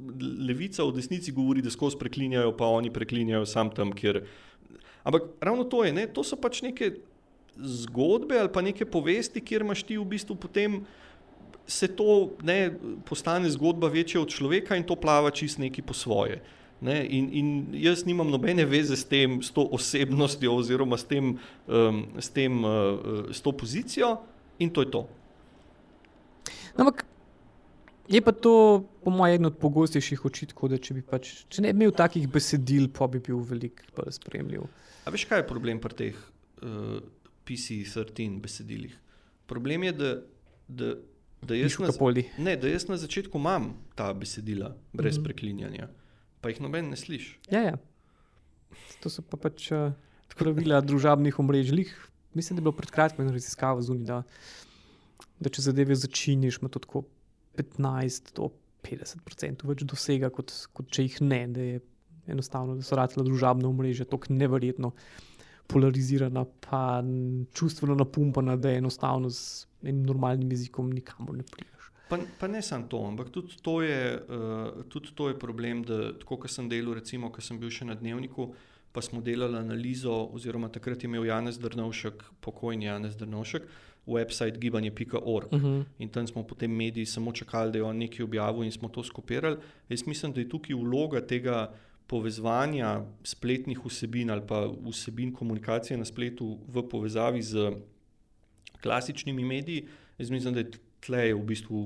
levica 0.48 0.84
v 0.84 0.98
desnici 0.98 1.32
govori, 1.32 1.64
da 1.64 1.72
skozi 1.72 1.96
preklinjajo, 2.02 2.52
pa 2.60 2.68
oni 2.68 2.92
preklinjajo 2.92 3.48
sam 3.48 3.72
tam, 3.72 3.94
kjer. 3.96 4.26
Ampak 5.06 5.30
ravno 5.40 5.64
to 5.64 5.84
je, 5.86 5.94
ne? 5.96 6.06
to 6.12 6.26
so 6.26 6.36
pač 6.36 6.60
neke 6.66 6.92
zgodbe 7.56 8.36
ali 8.36 8.52
pa 8.52 8.60
neke 8.60 8.84
povesti, 8.84 9.40
kjer 9.40 9.64
imaš 9.64 9.86
ti 9.88 9.96
v 9.96 10.04
bistvu 10.04 10.36
potem. 10.36 10.82
Se 11.66 11.88
to 11.88 12.36
ne, 12.46 12.76
postane 13.08 13.50
zgodba 13.50 13.88
večja 13.90 14.20
od 14.20 14.30
človeka 14.30 14.76
in 14.78 14.84
to 14.86 14.94
plava 14.94 15.32
čist 15.34 15.58
neki 15.58 15.82
po 15.82 15.96
svoje. 15.96 16.38
Ne, 16.80 17.06
in, 17.08 17.28
in 17.32 17.46
jaz 17.80 18.02
nimam 18.04 18.28
nobene 18.28 18.66
veze 18.68 18.96
s, 18.96 19.04
tem, 19.08 19.38
s 19.40 19.48
to 19.50 19.64
osebnostjo, 19.72 20.52
oziroma 20.60 20.98
s, 21.00 21.06
tem, 21.08 21.32
um, 21.66 22.02
s, 22.20 22.28
tem, 22.28 22.58
uh, 22.64 23.30
s 23.32 23.40
to 23.40 23.52
pozicijo, 23.56 24.18
in 24.60 24.70
to 24.70 24.84
je 24.84 24.90
to. 24.92 25.06
No, 26.76 26.84
ampak 26.84 27.06
je 28.12 28.20
pa 28.20 28.36
to, 28.36 28.84
po 29.04 29.10
mojem, 29.10 29.40
eden 29.40 29.48
od 29.48 29.56
pogostejših 29.56 30.28
očitkov, 30.28 30.74
da 30.74 30.78
če, 30.78 30.98
bi 31.00 31.02
pač, 31.06 31.32
če 31.48 31.64
ne 31.64 31.72
bi 31.72 31.86
imel 31.86 31.96
takih 31.96 32.28
besedil, 32.28 32.90
pa 32.92 33.08
bi 33.08 33.24
bil 33.24 33.40
velik 33.40 33.80
bolj 33.96 34.18
spremljiv. 34.20 34.68
A 35.08 35.16
veš, 35.16 35.24
kaj 35.30 35.42
je 35.42 35.48
problem 35.48 35.80
pri 35.80 35.96
teh 35.96 36.22
uh, 36.60 37.00
PC-13 37.48 38.36
besedilih? 38.44 38.92
Problem 39.48 39.88
je, 39.88 39.96
da, 39.96 40.16
da, 40.68 40.96
da, 41.40 41.56
jaz 41.56 41.80
na, 41.80 41.88
ne, 42.36 42.60
da 42.60 42.68
jaz 42.68 42.84
na 42.90 43.00
začetku 43.00 43.40
imam 43.40 43.72
ta 43.96 44.12
besedila 44.12 44.74
brez 44.92 45.16
mm 45.16 45.20
-hmm. 45.20 45.24
preklinjanja 45.24 45.88
pa 46.40 46.52
jih 46.52 46.60
noben 46.64 46.90
ne 46.92 46.98
sliši. 46.98 47.38
Ja, 47.52 47.62
ja. 47.72 47.76
To 49.02 49.12
so 49.12 49.24
pa 49.24 49.38
pač 49.40 49.70
uh, 49.74 49.94
pravila 50.36 50.80
družabnih 50.84 51.38
omrežij. 51.40 51.90
Mislim, 52.36 52.56
da 52.56 52.60
je 52.60 52.66
bilo 52.68 52.76
pred 52.76 52.92
kratkim 52.92 53.28
raziskava 53.32 53.82
zunaj, 53.82 54.04
da, 54.04 54.22
da 55.40 55.52
če 55.52 55.64
zadeve 55.70 55.96
začiniš, 55.96 56.60
ima 56.60 56.68
to 56.72 56.82
tako 56.84 57.06
15 57.56 58.34
do 58.36 58.50
50% 58.84 59.64
več 59.68 59.84
dosega, 59.88 60.30
kot, 60.30 60.52
kot 60.76 60.90
če 60.92 61.06
jih 61.06 61.20
ne. 61.24 61.42
Da 61.52 61.70
je 61.70 61.78
enostavno, 62.32 62.76
da 62.76 62.84
so 62.84 62.98
ratela 62.98 63.24
družabna 63.26 63.68
omrežja 63.70 64.06
tako 64.08 64.34
neverjetno 64.34 64.92
polarizirana, 65.70 66.44
pa 66.66 67.02
čustveno 67.56 67.96
napumpana, 67.98 68.56
da 68.56 68.70
je 68.70 68.82
enostavno 68.82 69.30
z 69.30 69.66
enim 69.82 70.04
normalnim 70.06 70.50
jezikom 70.52 70.90
nikamor 70.94 71.40
ne 71.40 71.46
pride. 71.50 71.72
Pa, 72.08 72.18
pa 72.40 72.46
ne 72.46 72.62
samo 72.62 72.86
to, 72.86 73.00
ampak 73.02 73.30
tudi 73.34 73.56
to, 73.62 73.82
je, 73.82 74.22
uh, 74.28 74.84
tudi 74.88 75.10
to 75.14 75.28
je 75.28 75.38
problem, 75.38 75.82
da 75.82 76.12
tako, 76.18 76.36
kot 76.44 76.50
sem 76.50 76.68
delal, 76.70 76.94
recimo, 76.94 77.32
ko 77.34 77.42
sem 77.42 77.58
bil 77.58 77.70
še 77.70 77.88
na 77.88 77.96
dnevniku, 77.98 78.52
pa 78.94 79.02
smo 79.02 79.20
delali 79.20 79.58
analizo, 79.58 80.14
oziroma 80.32 80.70
takrat 80.72 81.02
je 81.02 81.10
imel 81.10 81.26
Janez 81.26 81.58
Drnovšek, 81.58 82.22
pokojni 82.40 82.86
Janez 82.86 83.16
Drnovšek, 83.18 83.66
website 84.06 84.58
gibanje.org. 84.58 85.52
Uh 85.52 85.60
-huh. 85.60 85.84
In 85.98 86.08
tam 86.08 86.26
smo 86.26 86.42
potem 86.42 86.70
mediji 86.70 87.06
samo 87.06 87.32
čakali, 87.32 87.72
da 87.72 87.78
je 87.78 87.84
on 87.84 87.96
nekaj 87.96 88.24
objavil 88.24 88.64
in 88.64 88.72
smo 88.72 88.88
to 88.88 89.02
skopirali. 89.02 89.56
Jaz 89.88 90.06
mislim, 90.06 90.32
da 90.32 90.40
je 90.40 90.48
tukaj 90.48 90.76
vloga 90.76 91.20
tega 91.20 91.74
povezovanja 92.06 93.04
spletnih 93.22 93.78
vsebin 93.84 94.30
ali 94.30 94.42
pa 94.46 94.70
vsebin 94.88 95.32
komunikacije 95.32 95.98
na 95.98 96.04
spletu 96.04 96.58
v 96.68 96.88
povezavi 96.88 97.42
z 97.42 97.72
klasičnimi 98.82 99.44
mediji. 99.44 99.88
Jaz 100.18 100.30
mislim, 100.30 100.54
da 100.54 100.60
je 100.60 100.70
tle, 101.06 101.26
je 101.26 101.34
v 101.34 101.44
bistvu, 101.46 101.82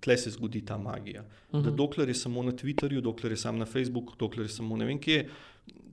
tle 0.00 0.16
se 0.18 0.30
zgodi 0.30 0.64
ta 0.64 0.78
magija. 0.78 1.22
Uh 1.22 1.28
-huh. 1.28 1.62
Da 1.62 1.68
mhm. 1.68 1.76
dokler 1.76 2.08
je 2.08 2.14
samo 2.14 2.42
na 2.42 2.52
Twitterju, 2.52 3.00
dokler 3.00 3.32
je 3.32 3.36
samo 3.36 3.58
na 3.58 3.66
Facebooku, 3.66 4.14
dokler 4.18 4.44
je 4.44 4.48
samo 4.48 4.76
ne 4.76 4.84
vem 4.84 4.98
kje. 4.98 5.28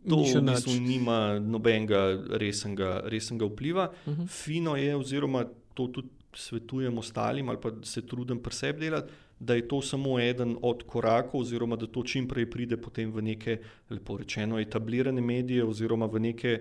To 0.10 0.16
v 0.16 0.42
bistvu 0.42 0.74
nima 0.74 1.40
nobenega 1.40 2.24
resnega, 2.30 3.02
resnega 3.06 3.46
vpliva. 3.46 3.92
Uh 4.06 4.14
mhm. 4.14 4.22
-huh. 4.22 4.28
Fino 4.30 4.76
je, 4.76 4.96
oziroma 4.96 5.46
to 5.74 5.88
tudi 5.88 6.08
svetujem 6.36 6.98
ostalim, 6.98 7.50
ali 7.50 7.58
pa 7.62 7.72
se 7.84 8.02
trudim 8.08 8.40
pri 8.44 8.54
sebi 8.54 8.80
delati, 8.80 9.14
da 9.40 9.56
je 9.56 9.68
to 9.68 9.82
samo 9.82 10.20
eden 10.20 10.58
od 10.62 10.84
korakov, 10.84 11.42
oziroma 11.42 11.76
da 11.76 11.88
to 11.88 12.04
čim 12.04 12.28
prej 12.28 12.50
pride 12.52 12.78
v 12.98 13.22
neke, 13.22 13.58
lepo 13.90 14.18
rečeno, 14.18 14.60
etablirane 14.60 15.22
medije, 15.22 15.64
oziroma 15.64 16.06
v 16.06 16.20
neke 16.20 16.60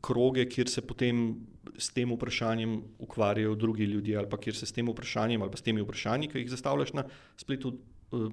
kroge, 0.00 0.48
kjer 0.48 0.68
se 0.68 0.80
potem 0.80 1.36
s 1.78 1.90
tem 1.94 2.12
vprašanjem 2.12 2.82
ukvarjajo 2.98 3.54
drugi 3.54 3.84
ljudje, 3.84 4.16
ali 4.18 4.30
pa 4.30 4.38
kjer 4.40 4.56
se 4.56 4.66
s 4.66 4.72
tem 4.72 4.88
vprašanjem 4.88 5.42
ali 5.42 5.50
pa 5.50 5.56
s 5.56 5.62
temi 5.62 5.82
vprašanji, 5.82 6.28
ki 6.28 6.44
jih 6.44 6.50
zastavljaš 6.50 6.92
na 6.92 7.04
spletu, 7.36 7.76
uh, 8.12 8.28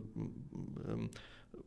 um, 0.94 1.10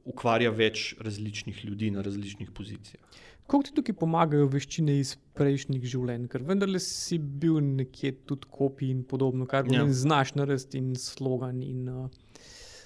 ukvarja 0.04 0.50
več 0.50 0.94
različnih 1.00 1.64
ljudi 1.64 1.90
na 1.90 2.02
različnih 2.02 2.50
pozicijah. 2.50 3.02
Kako 3.46 3.62
ti 3.62 3.74
tukaj 3.76 3.96
pomagajo 4.00 4.46
veščine 4.48 4.94
iz 5.00 5.16
prejšnjih 5.36 5.82
življenj, 5.84 6.28
ker 6.32 6.44
vendarle 6.48 6.80
si 6.80 7.18
bil 7.18 7.58
nekje 7.60 8.14
tudi 8.28 8.48
kopij 8.50 8.88
in 8.88 9.02
podobno, 9.04 9.44
kar 9.46 9.68
ja. 9.68 9.84
znaš 9.92 10.32
narediti 10.38 10.80
in 10.80 10.94
slogan 10.96 11.60
in 11.62 11.88
uh, 11.92 12.06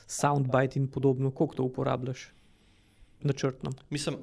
soundbite 0.09 0.81
in 0.81 0.88
podobno, 0.90 1.31
kako 1.31 1.61
to 1.61 1.68
uporabljaš 1.70 2.31
načrtno. 3.22 3.70
Mislim, 3.90 4.18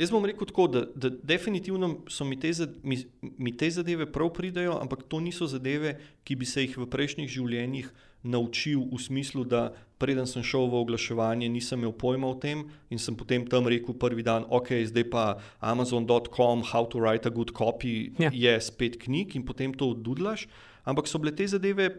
Jaz 0.00 0.08
bom 0.10 0.24
rekel 0.24 0.48
tako, 0.48 0.64
da, 0.66 0.86
da 0.94 1.10
definitivno 1.10 1.98
so 2.08 2.24
mi 2.24 2.38
te, 2.40 2.52
mi, 2.82 2.96
mi 3.20 3.52
te 3.56 3.68
zadeve 3.70 4.06
prav 4.12 4.30
pridajo, 4.32 4.78
ampak 4.80 5.02
to 5.08 5.20
niso 5.20 5.46
zadeve, 5.46 5.98
ki 6.24 6.38
bi 6.40 6.48
se 6.48 6.64
jih 6.64 6.78
v 6.80 6.86
prejšnjih 6.88 7.28
življenjih 7.28 7.90
naučil 8.22 8.86
v 8.88 9.00
smislu, 9.00 9.44
da 9.44 9.74
preden 10.00 10.24
sem 10.28 10.44
šel 10.44 10.70
v 10.72 10.80
oglaševanje, 10.80 11.48
nisem 11.52 11.84
imel 11.84 11.92
pojma 11.92 12.32
o 12.32 12.38
tem 12.40 12.64
in 12.88 13.00
sem 13.00 13.16
potem 13.16 13.44
tam 13.44 13.68
rekel 13.68 13.96
prvi 14.00 14.24
dan, 14.24 14.48
ok, 14.48 14.72
zdaj 14.88 15.04
pa 15.12 15.24
Amazon.com, 15.60 16.64
how 16.72 16.88
to 16.88 17.00
write 17.00 17.28
a 17.28 17.32
good 17.32 17.52
copy, 17.52 18.12
ja. 18.20 18.32
je 18.32 18.56
spet 18.60 18.96
knjig 19.04 19.36
in 19.36 19.44
potem 19.44 19.76
to 19.76 19.92
odudlaš. 19.92 20.48
Ampak 20.88 21.12
so 21.12 21.20
bile 21.20 21.36
te 21.36 21.44
zadeve 21.44 21.90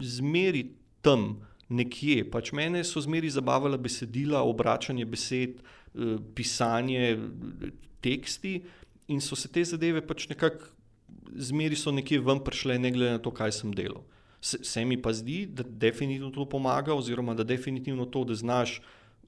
zmeri 0.00 0.70
tam 1.04 1.44
nekje. 1.68 2.24
Pač 2.30 2.52
mene 2.56 2.84
so 2.84 3.00
zmeri 3.04 3.30
zabavala 3.32 3.76
besedila, 3.80 4.44
obračanje 4.44 5.04
besed, 5.08 5.60
eh, 5.60 5.83
pisanje, 6.34 7.18
teksti 8.02 8.62
in 9.08 9.20
so 9.20 9.36
se 9.36 9.48
te 9.52 9.64
zadeve 9.64 10.02
pač 10.06 10.28
nekako 10.28 10.72
zmeri 11.34 11.76
so 11.76 11.92
nekje 11.92 12.20
ven 12.24 12.40
prišle, 12.44 12.78
ne 12.78 12.90
glede 12.94 13.16
na 13.16 13.22
to, 13.22 13.32
kaj 13.34 13.52
sem 13.58 13.72
delal. 13.74 14.04
Se, 14.44 14.60
se 14.64 14.84
mi 14.84 14.96
pa 15.00 15.12
zdi, 15.16 15.44
da 15.46 15.64
definitivno 15.64 16.30
to 16.34 16.44
pomaga, 16.48 16.94
oziroma 16.94 17.34
da 17.34 17.44
definitivno 17.44 18.06
to, 18.06 18.24
da 18.28 18.34
znaš 18.34 18.80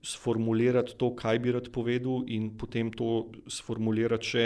sformulirati 0.05 0.95
to, 1.01 1.11
kaj 1.17 1.39
bi 1.43 1.53
rad 1.57 1.71
povedal, 1.73 2.25
in 2.29 2.51
potem 2.59 2.93
to 2.93 3.27
sformulirati 3.51 4.33
še 4.33 4.45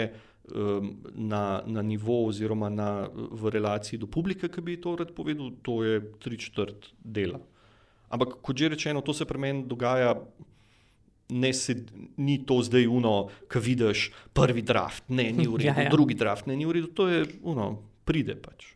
um, 0.55 0.93
na, 1.13 1.61
na 1.67 1.83
nivo, 1.85 2.21
oziroma 2.29 2.71
na, 2.71 2.91
v 3.11 3.51
relaciji 3.53 3.99
do 4.01 4.07
publike, 4.07 4.49
ki 4.49 4.63
bi 4.65 4.79
to 4.81 4.95
rad 4.99 5.11
povedal, 5.15 5.51
to 5.61 5.81
je 5.85 5.99
tri 6.23 6.39
četrt 6.39 6.91
dela. 7.03 7.41
Ampak, 8.11 8.39
kot 8.43 8.57
že 8.57 8.71
rečeno, 8.73 9.03
to 9.03 9.13
se 9.13 9.27
pri 9.27 9.39
meni 9.39 9.67
dogaja. 9.67 10.15
Ne 11.31 11.53
se, 11.55 11.77
ni 12.19 12.41
to 12.43 12.57
zdaj 12.65 12.89
uno, 12.91 13.29
ki 13.47 13.59
vidiš 13.63 14.09
prvi 14.35 14.65
draft, 14.67 15.07
ne, 15.15 15.29
ni 15.31 15.47
v 15.47 15.57
redu, 15.63 15.69
ja, 15.71 15.87
ja. 15.87 15.93
drugi 15.93 16.17
draft, 16.19 16.49
ne, 16.51 16.57
ni 16.59 16.67
v 16.67 16.75
redu, 16.75 16.91
to 16.91 17.07
je 17.07 17.23
uno, 17.47 17.71
pride 18.03 18.35
pač 18.35 18.73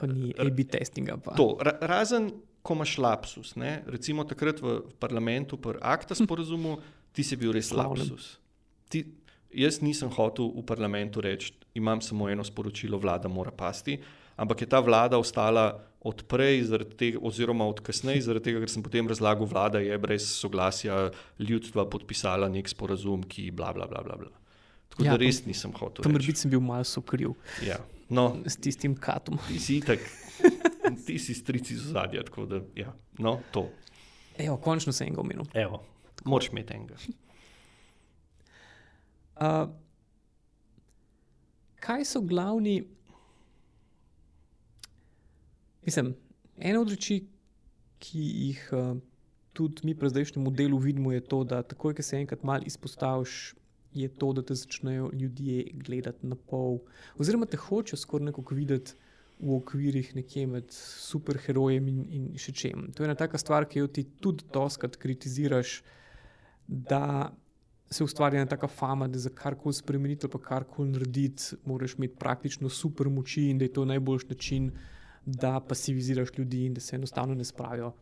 pa 0.00 0.08
ni 0.08 0.32
A-B 0.40 0.64
testinga. 0.64 1.20
To, 1.36 1.60
ra 1.60 1.76
razen, 1.84 2.32
ko 2.64 2.76
imaš 2.76 2.96
lapsus, 2.96 3.52
ne? 3.60 3.84
recimo 3.92 4.24
takrat 4.24 4.64
v 4.64 4.80
parlamentu, 4.96 5.60
pri 5.60 5.76
akta 5.84 6.16
sporozumu, 6.16 6.80
ti 7.12 7.20
si 7.20 7.36
bil 7.36 7.52
res 7.52 7.72
lapsus. 7.76 8.40
Ti, 8.88 9.04
jaz 9.52 9.80
nisem 9.84 10.08
hotel 10.08 10.48
v 10.56 10.64
parlamentu 10.64 11.20
reči, 11.20 11.52
imam 11.76 12.00
samo 12.00 12.32
eno 12.32 12.44
sporočilo, 12.46 12.96
vlada 12.96 13.28
mora 13.28 13.52
pasti, 13.52 14.00
ampak 14.40 14.64
je 14.64 14.68
ta 14.72 14.80
vlada 14.80 15.20
ostala 15.20 15.76
odprej, 16.00 16.64
tega, 16.96 17.20
oziroma 17.22 17.66
od 17.68 17.80
kasneje, 17.84 18.22
zaradi 18.24 18.50
tega, 18.50 18.62
ker 18.64 18.72
sem 18.72 18.84
potem 18.84 19.08
razlagal, 19.08 19.48
vlada 19.48 19.82
je 19.84 19.98
brez 20.00 20.24
soglasja 20.32 21.10
ljudstva 21.38 21.84
podpisala 21.92 22.48
nek 22.48 22.68
sporazum, 22.72 23.24
ki 23.28 23.50
bla 23.52 23.72
bla 23.76 23.88
bla 23.90 24.02
bla. 24.06 24.16
bla. 24.16 24.32
Tako 24.90 25.04
ja, 25.06 25.14
da 25.14 25.20
res 25.22 25.44
nisem 25.46 25.72
hotel. 25.76 26.02
Tam 26.02 26.16
biti 26.18 26.40
sem 26.40 26.50
bil 26.50 26.62
malo 26.64 26.84
sokriv. 26.88 27.36
Ja. 27.62 27.78
No, 28.10 28.32
s 28.46 28.58
tistim 28.58 28.96
katom. 28.98 29.38
Ti 29.46 29.58
si 29.62 29.78
tak, 29.86 30.02
ti 31.06 31.18
si 31.22 31.36
strici 31.36 31.76
z 31.78 31.92
zadja, 31.94 32.24
tako 32.26 32.48
da, 32.50 32.58
ja, 32.74 32.90
no, 33.22 33.38
to. 33.54 33.68
Evo, 34.40 34.56
končno 34.58 34.92
sem 34.96 35.12
ga 35.14 35.22
omenil. 35.22 35.46
Evo, 35.54 35.82
moč 36.26 36.48
imeti 36.50 36.74
enega. 36.74 36.98
Uh, 39.40 39.70
kaj 41.80 42.04
so 42.08 42.24
glavni, 42.26 42.80
mislim, 45.86 46.14
ena 46.58 46.80
od 46.80 46.90
reči, 46.90 47.22
ki 48.00 48.20
jih 48.20 48.68
uh, 48.72 48.96
tudi 49.52 49.84
mi 49.84 49.94
pri 49.94 50.08
zdajšnjem 50.08 50.44
modelu 50.44 50.78
vidimo, 50.78 51.12
je 51.12 51.20
to, 51.20 51.44
da 51.44 51.62
takoj, 51.62 51.94
ko 51.94 52.02
se 52.02 52.16
enkrat 52.16 52.42
malo 52.42 52.64
izpostaviš 52.66 53.54
je 53.92 54.08
to, 54.08 54.32
da 54.32 54.42
te 54.42 54.54
začnejo 54.54 55.10
ljudje 55.12 55.70
gledati 55.74 56.26
na 56.26 56.36
pol, 56.36 56.78
oziroma 57.18 57.46
te 57.46 57.56
hočejo 57.56 57.98
skoraj 57.98 58.30
nekako 58.30 58.54
videti 58.54 58.94
v 59.40 59.56
okvirih 59.56 60.14
nekje 60.14 60.46
med 60.46 60.66
superherojem 60.70 61.88
in, 61.88 62.00
in 62.10 62.26
še 62.38 62.52
čem. 62.52 62.90
To 62.94 63.02
je 63.02 63.08
ena 63.08 63.16
taka 63.18 63.38
stvar, 63.40 63.66
ki 63.66 63.80
jo 63.80 63.88
ti 63.88 64.04
tudi 64.20 64.44
doskrat 64.52 64.98
kritiziraš, 65.00 65.80
da 66.68 67.32
se 67.90 68.04
ustvari 68.04 68.38
ena 68.38 68.46
taka 68.46 68.68
fama, 68.68 69.08
da 69.08 69.18
za 69.18 69.32
karkoli 69.34 69.74
spremeniti 69.74 70.28
ali 70.28 70.42
karkoli 70.44 70.92
narediti, 70.92 71.56
moraš 71.66 71.96
imeti 71.98 72.20
praktično 72.20 72.68
super 72.68 73.08
moči 73.08 73.48
in 73.50 73.58
da 73.58 73.66
je 73.66 73.72
to 73.72 73.84
najboljši 73.84 74.28
način, 74.30 74.70
da 75.30 75.60
pasiviziraš 75.60 76.28
ljudi 76.38 76.64
in 76.66 76.74
da 76.74 76.80
se 76.80 76.96
enostavno 76.96 77.34
ne 77.34 77.44
spravijo 77.44 77.92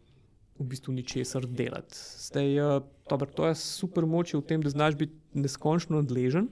v 0.58 0.64
bistvu 0.64 0.92
ničesar 0.92 1.46
delati. 1.46 1.96
Zdaj, 2.18 2.60
uh, 2.60 2.82
dobro, 3.10 3.30
to 3.30 3.46
je 3.46 3.54
super 3.54 4.06
moč 4.06 4.34
v 4.34 4.42
tem, 4.42 4.62
da 4.62 4.70
znaš 4.70 4.96
biti 4.98 5.14
neskončno 5.34 6.00
nadležen. 6.00 6.48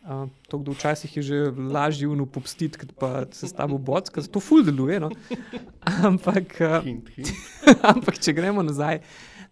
Uh, 0.00 0.28
to, 0.48 0.58
kdo 0.58 0.72
včasih 0.72 1.16
je 1.16 1.22
že 1.22 1.38
lažje 1.72 2.08
uno 2.08 2.26
popstiti, 2.26 2.78
kot 2.78 2.92
pa 3.00 3.24
se 3.32 3.48
s 3.48 3.52
tabo 3.52 3.78
bocka, 3.78 4.22
to 4.22 4.40
ful 4.40 4.64
deluje. 4.64 5.00
No? 5.00 5.10
Ampak, 6.08 6.60
uh, 6.60 6.88
ampak, 7.92 8.20
če 8.20 8.36
gremo 8.36 8.62
nazaj 8.62 9.00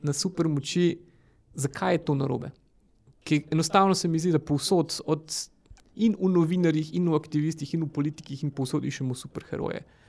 na 0.05 0.13
super 0.13 0.49
moči, 0.49 0.99
zakaj 1.55 1.95
je 1.95 2.05
to 2.05 2.15
narobe? 2.15 2.53
Ki 3.25 3.45
enostavno 3.53 3.95
se 3.95 4.09
mi 4.09 4.21
zdi, 4.21 4.33
da 4.37 4.41
povsod, 4.41 4.93
in 5.97 6.15
v 6.15 6.29
novinarjih, 6.31 6.93
in 6.95 7.09
v 7.09 7.17
aktivistih, 7.17 7.73
in 7.75 7.89
v 7.89 7.93
politikih, 7.93 8.45
in 8.45 8.53
povsod 8.55 8.85
iščemo 8.85 9.17
superheroje. 9.17 9.81
Uh, 9.81 10.08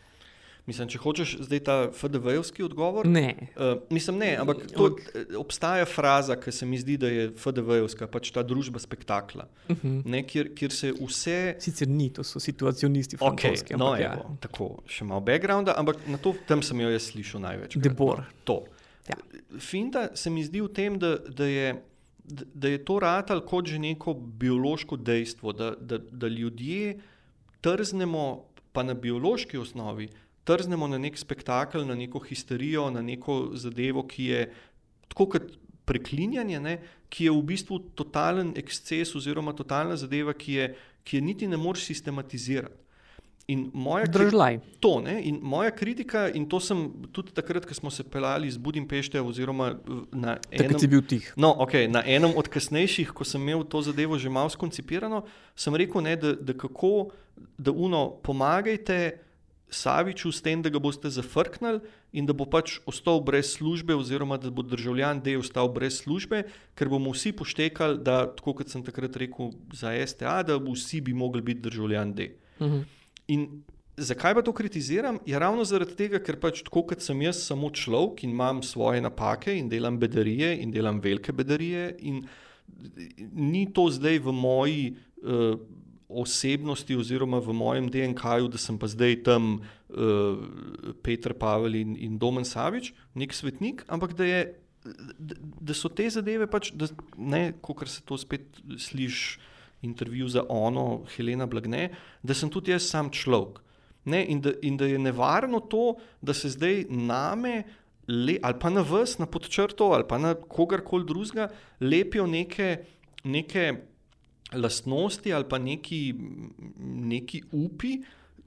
Mislim, 0.70 0.90
če 0.92 1.00
hočeš 1.02 1.32
zdaj 1.48 1.62
ta 1.66 1.76
FDV-jevski 1.90 2.64
odgovor. 2.68 3.08
Ne. 3.10 3.50
Uh, 3.56 3.80
mislim, 3.90 4.20
ne, 4.22 4.30
ampak 4.38 4.62
to, 4.70 4.92
eh, 4.94 5.32
obstaja 5.40 5.88
fraza, 5.90 6.36
ki 6.38 6.54
se 6.54 6.68
mi 6.70 6.78
zdi, 6.78 6.98
da 7.02 7.10
je 7.10 7.30
FDV-jevska, 7.34 8.06
pač 8.12 8.30
ta 8.36 8.44
družba 8.46 8.82
spektakla, 8.82 9.48
uh 9.50 9.72
mhm. 9.74 9.88
-huh. 9.88 10.06
ne, 10.06 10.22
kjer, 10.28 10.52
kjer 10.56 10.76
se 10.76 10.92
vse. 11.00 11.40
Sicer 11.60 11.88
ni, 11.90 12.10
to 12.14 12.24
so 12.24 12.40
situacionisti, 12.40 13.18
okay, 13.18 13.78
no, 13.78 13.96
ja. 13.98 14.14
evo, 14.14 14.38
tako, 14.40 14.70
še 14.86 15.06
malo 15.10 15.26
backgrounda, 15.26 15.74
ampak 15.78 16.06
na 16.08 16.18
to 16.18 16.36
tam 16.48 16.62
sem 16.62 16.80
jo 16.80 16.90
jaz 16.90 17.10
slišal 17.12 17.42
največ. 17.42 17.78
Debor. 17.78 18.24
To. 18.44 18.64
Ja. 19.10 19.18
Finta 19.60 20.10
se 20.16 20.30
mi 20.30 20.44
zdi 20.46 20.62
v 20.62 20.70
tem, 20.70 21.00
da, 21.00 21.18
da 21.18 21.46
je. 21.46 21.78
Da 22.30 22.70
je 22.70 22.78
to 22.86 23.00
ratal 23.02 23.40
kot 23.42 23.66
že 23.66 23.80
neko 23.82 24.14
biološko 24.14 24.98
dejstvo, 25.02 25.50
da, 25.52 25.72
da, 25.82 25.98
da 25.98 26.28
ljudje 26.28 27.00
trznemo, 27.62 28.46
pa 28.72 28.84
na 28.84 28.94
biološki 28.94 29.58
osnovi, 29.58 30.10
trznemo 30.50 30.90
na 30.90 30.98
nek 30.98 31.18
spektakel, 31.18 31.86
na 31.86 31.96
neko 31.96 32.20
histerijo, 32.26 32.90
na 32.90 33.06
neko 33.06 33.52
zadevo, 33.54 34.06
ki 34.10 34.26
je 34.34 34.46
tako 35.10 35.30
kot 35.36 35.50
preklinjanje, 35.90 36.60
ne, 36.60 36.76
ki 37.10 37.30
je 37.30 37.34
v 37.34 37.46
bistvu 37.54 37.80
totalen 37.98 38.54
eksces 38.58 39.16
oziroma 39.18 39.56
totalna 39.58 39.98
zadeva, 39.98 40.34
ki 40.38 40.60
je, 40.60 40.70
ki 41.06 41.18
je 41.18 41.26
niti 41.26 41.50
ne 41.50 41.58
moreš 41.58 41.88
sistematizirati. 41.90 42.86
In 43.50 43.64
moja, 43.74 44.06
kri 44.06 44.28
to, 44.78 45.00
ne, 45.02 45.16
in 45.26 45.40
moja 45.42 45.72
kritika, 45.74 46.28
in 46.38 46.44
to 46.46 46.60
sem 46.62 46.84
tudi 47.10 47.34
takrat, 47.34 47.66
ko 47.66 47.74
smo 47.74 47.90
se 47.90 48.04
pelali 48.06 48.46
iz 48.48 48.60
Budimpešte, 48.62 49.18
oziroma 49.26 49.72
na 50.14 50.36
enem, 50.54 50.78
no, 51.34 51.56
okay, 51.66 51.88
na 51.90 52.04
enem 52.06 52.36
od 52.38 52.46
kasnejših, 52.46 53.10
ko 53.10 53.26
sem 53.26 53.42
imel 53.42 53.64
to 53.66 53.82
zadevo 53.82 54.20
že 54.22 54.30
malo 54.30 54.54
skoncipirano, 54.54 55.24
sem 55.58 55.74
rekel, 55.74 56.06
ne, 56.06 56.14
da, 56.22 56.36
da 56.38 56.54
kako, 56.54 57.10
da 57.58 57.74
uno, 57.74 58.04
pomagajte. 58.22 59.00
Saviču 59.70 60.32
s 60.34 60.42
tem, 60.42 60.62
da 60.66 60.70
ga 60.74 60.80
boste 60.82 61.10
zafrknili 61.14 61.80
in 62.12 62.26
da 62.26 62.34
bo 62.34 62.48
pač 62.50 62.80
ostal 62.90 63.22
brez 63.22 63.54
službe, 63.54 63.96
oziroma 63.96 64.40
da 64.42 64.50
bo 64.50 64.66
državljan 64.66 65.22
D 65.22 65.38
ostal 65.38 65.70
brez 65.74 66.02
službe, 66.02 66.44
ker 66.76 66.90
bomo 66.90 67.14
vsi 67.14 67.32
poštekali, 67.38 68.00
da, 68.02 68.24
tako 68.34 68.56
kot 68.60 68.74
sem 68.74 68.84
takrat 68.86 69.18
rekel 69.22 69.54
za 69.74 69.94
STA, 70.08 70.42
da 70.44 70.58
vsi 70.58 71.02
bi 71.06 71.14
mogli 71.14 71.42
biti 71.42 71.62
državljan 71.70 72.14
D. 72.14 72.32
Uh 72.60 72.68
mhm. 72.68 72.88
In 73.30 73.62
zakaj 73.98 74.34
pa 74.34 74.42
to 74.42 74.54
kritiziram? 74.54 75.20
Je 75.26 75.40
ravno 75.40 75.64
zaradi 75.66 75.96
tega, 75.96 76.20
ker 76.24 76.40
pač 76.42 76.64
tako 76.66 76.82
kot 76.90 77.04
sem 77.06 77.22
jaz 77.22 77.44
samo 77.46 77.70
človek 77.70 78.24
in 78.24 78.32
imam 78.34 78.64
svoje 78.64 79.02
napake 79.02 79.54
in 79.58 79.70
delam 79.70 80.00
bedarije 80.00 80.56
in 80.64 80.72
delam 80.72 81.02
velike 81.04 81.32
bedarije 81.32 81.96
in 82.00 82.24
ni 83.34 83.68
to 83.74 83.90
zdaj 83.92 84.20
v 84.20 84.34
moji. 84.34 84.96
Uh, 85.22 85.60
osebnosti, 86.10 86.98
oziroma 86.98 87.38
v 87.40 87.54
mojem 87.54 87.90
DNK-ju, 87.94 88.50
da 88.50 88.58
sem 88.58 88.80
pa 88.82 88.90
zdaj 88.90 89.22
tam 89.28 89.60
uh, 89.62 90.42
Petr 91.06 91.38
Pavel 91.38 91.78
in, 91.78 91.94
in 91.96 92.18
Domen 92.18 92.46
Savič, 92.46 92.92
nek 93.14 93.34
svetnik, 93.34 93.86
ampak 93.88 94.16
da, 94.18 94.26
je, 94.26 94.42
da, 95.20 95.38
da 95.70 95.78
so 95.78 95.92
te 95.94 96.10
zadeve, 96.10 96.50
pač, 96.50 96.74
da, 96.74 96.90
ne, 97.16 97.54
kot 97.62 97.86
se 97.88 98.02
to 98.02 98.18
spet 98.18 98.58
sliši, 98.78 99.40
intervju 99.82 100.28
za 100.28 100.44
ono, 100.50 101.06
Helena 101.16 101.46
Blagne, 101.48 101.90
da 102.24 102.36
sem 102.36 102.50
tudi 102.52 102.74
jaz 102.74 102.90
sam 102.90 103.12
človek. 103.16 103.62
Ne, 104.10 104.26
in, 104.28 104.42
da, 104.42 104.52
in 104.66 104.78
da 104.80 104.88
je 104.90 105.00
nevarno 105.00 105.60
to, 105.60 106.00
da 106.22 106.34
se 106.34 106.50
zdaj 106.50 106.86
name. 106.90 107.64
Le, 108.10 108.40
ali 108.42 108.58
pa 108.60 108.72
na 108.74 108.82
vas, 108.82 109.20
na 109.20 109.28
podčrto, 109.30 109.92
ali 109.94 110.04
pa 110.10 110.18
na 110.18 110.34
kogarkoli 110.34 111.06
drugega, 111.06 111.52
lepijo 111.80 112.26
neke, 112.28 112.80
neke 113.24 113.68
lastnosti 114.54 115.34
ali 115.34 115.46
pa 115.50 115.58
neki, 115.58 116.16
neki 116.80 117.44
upi. 117.52 118.00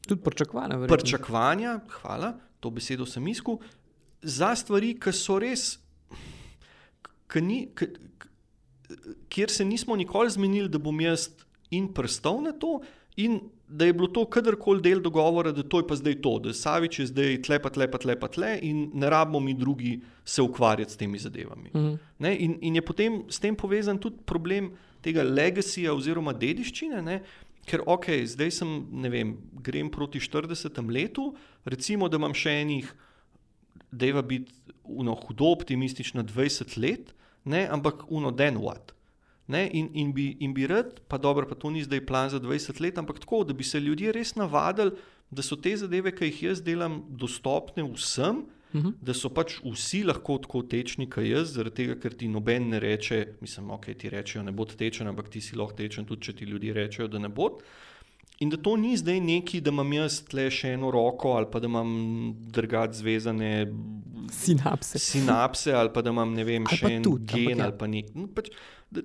Tudi 0.07 0.23
pričakovanja. 0.23 0.87
Pričakovanja, 0.87 1.81
hvala, 2.01 2.33
to 2.61 2.71
besedo 2.71 3.07
sem 3.07 3.27
iskal, 3.29 3.61
za 4.23 4.55
stvari, 4.57 4.97
ki 5.01 5.13
so 5.15 5.39
res. 5.43 5.79
K, 7.27 7.41
ni, 7.41 7.69
k, 7.75 7.87
k, 8.19 8.29
kjer 9.29 9.51
se 9.51 9.65
nismo 9.65 9.97
nikoli 9.97 10.31
zmenili, 10.31 10.69
da 10.69 10.79
bom 10.83 11.01
jaz 11.01 11.31
in 11.71 11.89
prstov 11.95 12.43
na 12.43 12.53
to, 12.53 12.81
in 13.17 13.41
da 13.69 13.85
je 13.85 13.93
bilo 13.93 14.09
to 14.09 14.25
kadarkoli 14.29 14.83
del 14.83 15.01
dogovora, 15.01 15.53
da 15.53 15.63
to 15.63 15.81
je 15.81 15.87
pa 15.87 15.97
zdaj 15.97 16.19
to, 16.23 16.39
da 16.39 16.53
Savič 16.53 16.99
je 16.99 17.07
zdaj 17.07 17.39
tle, 17.47 17.59
pa 17.63 17.71
tle, 17.73 17.89
pa 17.91 17.99
tle, 17.99 18.17
pa 18.21 18.29
tle, 18.29 18.59
in 18.63 18.91
ne 18.95 19.11
rabimo 19.11 19.41
mi 19.41 19.55
drugi 19.55 20.01
se 20.25 20.43
ukvarjati 20.43 20.93
s 20.93 20.97
temi 20.97 21.19
zadevami. 21.19 21.71
Mhm. 21.75 21.95
Ne, 22.19 22.37
in, 22.37 22.59
in 22.61 22.77
je 22.77 22.83
potem 22.83 23.23
s 23.29 23.41
tem 23.41 23.57
povezan 23.57 23.99
tudi 23.99 24.21
problem 24.27 24.73
tega 25.03 25.23
legacija 25.23 25.95
oziroma 25.95 26.33
dediščine. 26.33 27.03
Ne, 27.03 27.23
ker, 27.67 27.83
ok, 27.87 28.11
zdaj 28.27 28.51
sem, 28.51 28.75
ne 28.93 29.09
vem, 29.09 29.37
grem 29.65 29.91
proti 29.91 30.21
40 30.21 30.93
letu, 30.93 31.33
recimo, 31.65 32.09
da 32.09 32.21
imam 32.21 32.35
še 32.35 32.59
enih, 32.63 32.93
deva 33.93 34.23
biti 34.23 34.53
uno, 34.85 35.15
hudo 35.15 35.53
optimistično 35.53 36.25
20 36.29 36.77
let, 36.81 37.15
ne, 37.45 37.67
ampak 37.71 38.05
uno 38.09 38.31
den 38.31 38.59
what. 38.61 38.93
Ne, 39.49 39.67
in, 39.69 39.89
in, 39.95 40.13
bi, 40.13 40.37
in 40.41 40.55
bi 40.55 40.67
rad, 40.67 41.01
pa 41.03 41.19
dobro, 41.19 41.45
pa 41.45 41.55
to 41.55 41.69
ni 41.69 41.83
zdaj 41.83 42.01
plan 42.03 42.31
za 42.31 42.39
20 42.39 42.81
let, 42.81 42.97
ampak 42.97 43.19
tako, 43.19 43.43
da 43.43 43.53
bi 43.53 43.65
se 43.65 43.81
ljudje 43.81 44.13
res 44.13 44.35
navadili, 44.35 44.93
da 45.31 45.43
so 45.43 45.57
te 45.57 45.73
zadeve, 45.75 46.13
ki 46.13 46.25
jih 46.27 46.43
jaz 46.45 46.63
delam, 46.63 47.03
dostopne 47.09 47.83
vsem, 47.87 48.45
Mhm. 48.73 48.89
da 49.03 49.13
so 49.13 49.29
pač 49.29 49.59
vsi 49.63 49.99
lahko 50.03 50.39
tako 50.39 50.63
tečni, 50.65 51.05
kot 51.07 51.21
jaz, 51.23 51.51
zaradi 51.53 51.75
tega, 51.77 51.95
ker 51.95 52.15
ti 52.15 52.25
noben 52.27 52.71
ne 52.71 52.79
reče, 52.81 53.19
mislim, 53.39 53.71
ok, 53.71 53.91
ti 53.93 54.09
rečejo, 54.09 54.43
ne 54.43 54.51
bo 54.51 54.65
tečen, 54.65 55.05
ampak 55.07 55.29
ti 55.29 55.41
si 55.41 55.53
lahko 55.55 55.75
tečen, 55.75 56.07
tudi 56.07 56.23
če 56.23 56.33
ti 56.33 56.45
ljudje 56.47 56.73
rečejo, 56.73 57.07
da 57.07 57.19
ne 57.19 57.29
bo. 57.31 57.51
In 58.39 58.49
da 58.49 58.57
to 58.57 58.77
ni 58.77 58.97
zdaj 58.97 59.21
neki, 59.21 59.61
da 59.61 59.71
imam 59.71 59.93
jaz 59.93 60.23
tle 60.25 60.47
še 60.51 60.73
eno 60.73 60.89
roko, 60.91 61.35
ali 61.35 61.47
pa 61.47 61.61
da 61.61 61.69
imam 61.69 61.93
drugače 62.49 62.93
zvezane 62.95 63.51
Sinapse. 64.31 64.99
sinapse, 64.99 65.73
ali 65.73 65.91
pa 65.93 66.01
da 66.01 66.11
imam 66.11 66.33
ne 66.33 66.45
vem, 66.45 66.65
Ali 66.65 66.77
še 66.79 66.93
en 66.93 67.03
tudi, 67.03 67.23
ampak 67.25 67.37
gen 67.45 67.59
ja. 67.59 67.65
ali 67.65 67.77
pa 67.77 67.87
nek. 67.89 68.15
No, 68.15 68.27
pač, 68.29 68.49
da, 68.91 69.03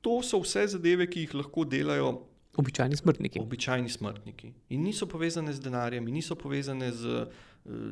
to 0.00 0.22
so 0.22 0.40
vse 0.40 0.66
zadeve, 0.66 1.06
ki 1.10 1.26
jih 1.26 1.34
lahko 1.34 1.64
delajo 1.64 2.26
Običajni 2.58 2.96
smrtniki. 2.96 3.38
običajni 3.40 3.88
smrtniki. 3.88 4.52
In 4.74 4.82
niso 4.82 5.06
povezane 5.06 5.52
z 5.52 5.60
denarjem, 5.62 6.04
niso 6.10 6.34
povezane 6.34 6.90
z, 6.92 7.26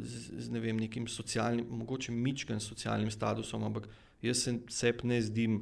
z, 0.03 0.31
z 0.38 0.51
ne 0.51 0.61
vem, 0.61 0.77
nekim 0.77 1.07
socialnim, 1.09 1.66
mogoče 1.71 2.12
mičkim 2.12 2.61
socialnim 2.61 3.11
statusom, 3.11 3.62
ampak 3.64 3.87
jaz 4.23 4.42
se 4.42 4.59
sebi 4.68 5.09
ne 5.09 5.21
zdim, 5.23 5.61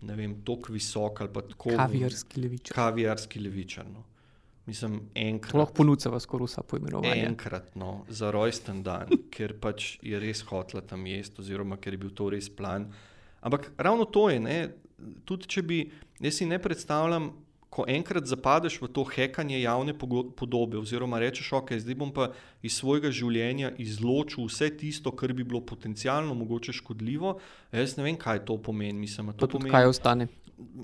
ne 0.00 0.14
vem, 0.16 0.36
tako 0.46 0.72
visok 0.72 1.20
ali 1.20 1.32
pa 1.32 1.42
tako 1.42 1.74
Kavijarski 1.76 2.40
levičar. 2.40 2.74
kavijarski 2.74 3.40
levičar. 3.40 3.86
No. 3.90 4.04
Mislim, 4.66 5.00
enkrat. 5.14 5.54
lahko 5.54 5.74
ponudza 5.74 6.20
skoraj 6.20 6.46
vsa 6.46 6.62
poimenovanja. 6.62 7.26
Enkrat 7.26 7.74
no, 7.76 8.04
za 8.08 8.30
rojsten 8.30 8.82
dan, 8.82 9.10
ker 9.34 9.58
pač 9.60 9.98
je 10.02 10.20
res 10.20 10.40
hotla 10.48 10.80
tam 10.80 11.06
jesti, 11.06 11.42
oziroma 11.42 11.76
ker 11.76 11.92
je 11.92 11.98
bil 11.98 12.14
to 12.14 12.30
res 12.30 12.48
plan. 12.48 12.86
Ampak 13.44 13.72
ravno 13.76 14.04
to 14.04 14.30
je, 14.30 14.40
ne, 14.40 14.58
tudi 15.24 15.50
če 15.50 15.62
bi, 15.62 15.80
jaz 16.22 16.40
si 16.40 16.46
ne 16.46 16.58
predstavljam, 16.62 17.32
ko 17.74 17.82
enkrat 17.90 18.28
zapadeš 18.30 18.78
v 18.78 18.88
to 18.94 19.02
hekanje 19.02 19.58
javne 19.58 19.96
podobe, 20.38 20.78
oziroma 20.78 21.18
rečeš, 21.18 21.50
ok, 21.58 21.74
zdaj 21.82 21.96
bom 21.98 22.12
pa 22.14 22.28
iz 22.62 22.76
svojega 22.78 23.10
življenja 23.10 23.72
izločil 23.82 24.46
vse 24.46 24.70
tisto, 24.78 25.10
kar 25.10 25.34
bi 25.34 25.42
bilo 25.42 25.58
potencialno 25.66 26.36
mogoče 26.38 26.76
škodljivo, 26.78 27.34
jaz 27.74 27.96
ne 27.98 28.06
vem, 28.06 28.18
kaj 28.20 28.44
to 28.46 28.60
pomeni. 28.62 28.94
Mislim, 29.02 29.32
Pa 29.32 29.38
to 29.40 29.48
tudi 29.48 29.58
pomeni, 29.58 29.74
kaj 29.74 29.90
ostane. 29.90 30.28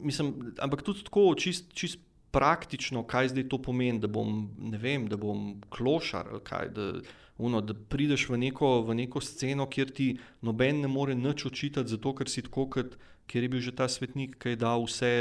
mislim, 0.02 0.34
ampak 0.58 0.82
tudi 0.82 1.06
tako, 1.06 1.28
čist, 1.38 1.70
čist 1.78 2.02
praktično, 2.34 3.04
kaj 3.06 3.36
zdaj 3.36 3.48
to 3.54 3.62
pomeni, 3.62 4.02
da 4.02 4.10
bom, 4.10 4.48
ne 4.58 4.78
vem, 4.78 5.06
da 5.10 5.18
bom 5.18 5.60
klošar 5.70 6.34
ali 6.34 6.42
kaj. 6.44 6.74
Da, 6.74 6.92
Uno, 7.40 7.62
da 7.64 7.72
prideš 7.72 8.26
v 8.28 8.36
neko, 8.36 8.82
v 8.84 8.94
neko 8.98 9.20
sceno, 9.24 9.64
kjer 9.64 9.88
ti 9.96 10.06
noben 10.44 10.82
ne 10.84 10.90
more 10.92 11.14
nič 11.16 11.46
očitati, 11.48 11.88
zato 11.88 12.12
ker 12.12 12.28
si 12.28 12.42
tako, 12.44 12.66
kot 12.68 12.98
kjer 13.30 13.46
je 13.46 13.50
bil 13.52 13.62
že 13.62 13.74
ta 13.78 13.86
svetnik, 13.88 14.34
ki 14.42 14.54
je 14.54 14.60
dal 14.60 14.82
vse. 14.88 15.12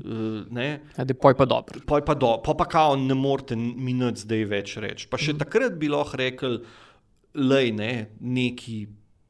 Uh, 0.00 0.48
ne, 0.48 0.80
poj 1.20 1.36
pa 1.36 1.44
dobro. 1.44 1.82
Poj 1.84 2.00
pa, 2.06 2.16
do, 2.16 2.38
pa, 2.40 2.56
pa 2.56 2.64
kao 2.64 2.96
ne 2.96 3.14
morete 3.14 3.56
mi 3.56 3.92
nič 3.92 4.24
zdaj 4.24 4.46
več 4.48 4.76
reči. 4.80 5.10
Pa 5.12 5.20
še 5.20 5.36
mm. 5.36 5.42
takrat 5.44 5.76
bi 5.76 5.92
lahko 5.92 6.16
rekel, 6.16 6.62
lej, 7.36 7.74
ne, 7.76 7.92
neki 8.20 8.86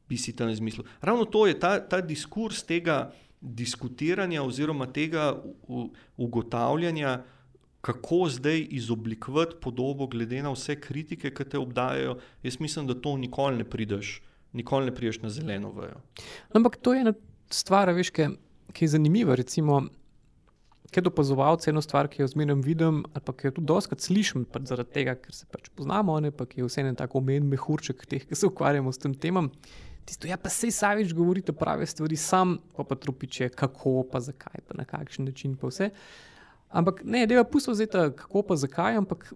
bi 0.07 0.21
si 0.21 0.37
tam 0.37 0.53
izmislil. 0.53 0.87
Ravno 1.03 1.27
to 1.27 1.49
je 1.51 1.59
ta, 1.59 1.81
ta 1.83 1.99
diskurs 2.05 2.63
tega 2.69 3.11
diskutiranja 3.43 4.43
oziroma 4.43 4.87
tega 4.87 5.33
u- 5.35 5.55
u- 5.67 5.91
ugotavljanja, 6.17 7.23
kako 7.83 8.29
zdaj 8.31 8.67
izoblikovati 8.71 9.57
podobo 9.61 10.07
glede 10.07 10.43
na 10.43 10.53
vse 10.55 10.77
kritike, 10.81 11.33
ki 11.35 11.45
te 11.45 11.59
obdajajo. 11.59 12.19
Jaz 12.43 12.61
mislim, 12.61 12.87
da 12.87 12.95
to 12.95 13.17
nikoli 13.17 13.57
ne 13.57 13.65
prideš, 13.67 14.21
nikoli 14.53 14.87
ne 14.87 14.95
prideš 14.95 15.19
na 15.23 15.31
zeleno 15.31 15.73
vejo. 15.75 15.99
No, 15.99 16.61
Ampak 16.61 16.77
to 16.77 16.95
je 16.95 17.05
stvar, 17.55 17.93
veš, 17.97 18.11
ki, 18.15 18.29
je 18.81 18.89
zanimiva. 18.95 19.37
Recimo, 19.39 19.83
Kot 20.93 21.07
opazovalec, 21.09 21.65
eno 21.71 21.81
stvar, 21.81 22.05
ki 22.13 22.21
jo 22.21 22.27
zmeraj 22.29 22.59
vidim, 22.67 22.99
ali 23.15 23.25
pa 23.25 23.33
ki 23.33 23.47
jo 23.47 23.53
tudi 23.57 23.69
doskrat 23.71 24.03
slišim, 24.05 24.43
pač 24.45 24.67
zaradi 24.69 24.93
tega, 24.93 25.15
ker 25.17 25.33
se 25.33 25.47
pač 25.49 25.71
poznamo, 25.73 26.19
ne 26.21 26.29
pa 26.37 26.45
ki 26.45 26.61
je 26.61 26.67
vse 26.67 26.85
en 26.85 26.99
tako 26.99 27.23
omenjen 27.23 27.47
mehurček 27.49 28.05
teh, 28.11 28.27
ki 28.29 28.37
se 28.37 28.51
ukvarjamo 28.51 28.93
s 28.93 29.01
tem 29.01 29.15
temam. 29.17 29.49
Tisto, 30.05 30.29
ja, 30.29 30.37
pa 30.37 30.53
sej 30.53 30.75
Savič 30.75 31.15
govorite 31.17 31.55
prave 31.57 31.87
stvari, 31.89 32.19
sam 32.21 32.59
pa 32.77 32.85
pa 32.85 32.99
trupiče, 32.99 33.49
kako, 33.57 34.03
pa 34.13 34.21
zakaj, 34.21 34.67
pa 34.69 34.77
na 34.77 34.85
kakšen 34.85 35.31
način, 35.31 35.57
pa 35.57 35.71
vse. 35.71 35.89
Ampak 36.69 37.01
ne, 37.05 37.25
da 37.27 37.41
je 37.41 37.49
pusto 37.49 37.73
zdaj 37.77 37.89
ta, 37.93 38.05
kako 38.17 38.43
pa 38.51 38.57
zakaj, 38.61 39.01
ampak 39.01 39.33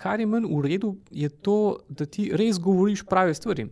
kar 0.00 0.20
je 0.20 0.28
manj 0.28 0.50
v 0.52 0.60
redu, 0.66 0.94
je 1.10 1.28
to, 1.32 1.78
da 1.88 2.04
ti 2.04 2.28
res 2.36 2.60
govoriš 2.60 3.06
prave 3.08 3.32
stvari. 3.38 3.70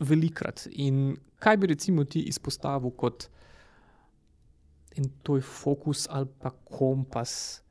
Velikrat. 0.00 0.66
In 0.78 1.16
kaj 1.42 1.56
bi 1.56 1.70
recimo 1.72 2.04
ti 2.04 2.22
izpostavil 2.30 2.92
kot 2.98 3.28
en 4.98 5.08
tvoj 5.22 5.42
fokus 5.44 6.06
ali 6.10 6.28
pa 6.42 6.50
kompas, 6.50 7.62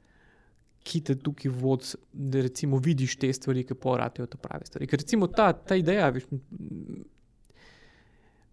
ki 0.88 1.02
te 1.04 1.18
tukaj 1.20 1.52
vodi, 1.52 1.98
da 2.14 2.42
recimo 2.46 2.80
vidiš 2.80 3.18
te 3.20 3.32
stvari, 3.34 3.66
ki 3.68 3.76
poratijo 3.76 4.28
te 4.32 4.40
prave 4.40 4.68
stvari. 4.70 4.88
Ker 4.88 5.02
recimo 5.04 5.28
ta, 5.28 5.50
ta 5.52 5.76
ideja, 5.76 6.08
veš, 6.16 6.30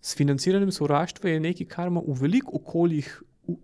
s 0.05 0.17
financiranjem 0.19 0.73
sovraštva 0.75 1.31
je 1.31 1.45
nekaj, 1.45 1.69
kar 1.71 1.93
ima 1.93 2.03
v 2.03 2.17
velikih 2.25 2.57
okoljih 2.59 3.13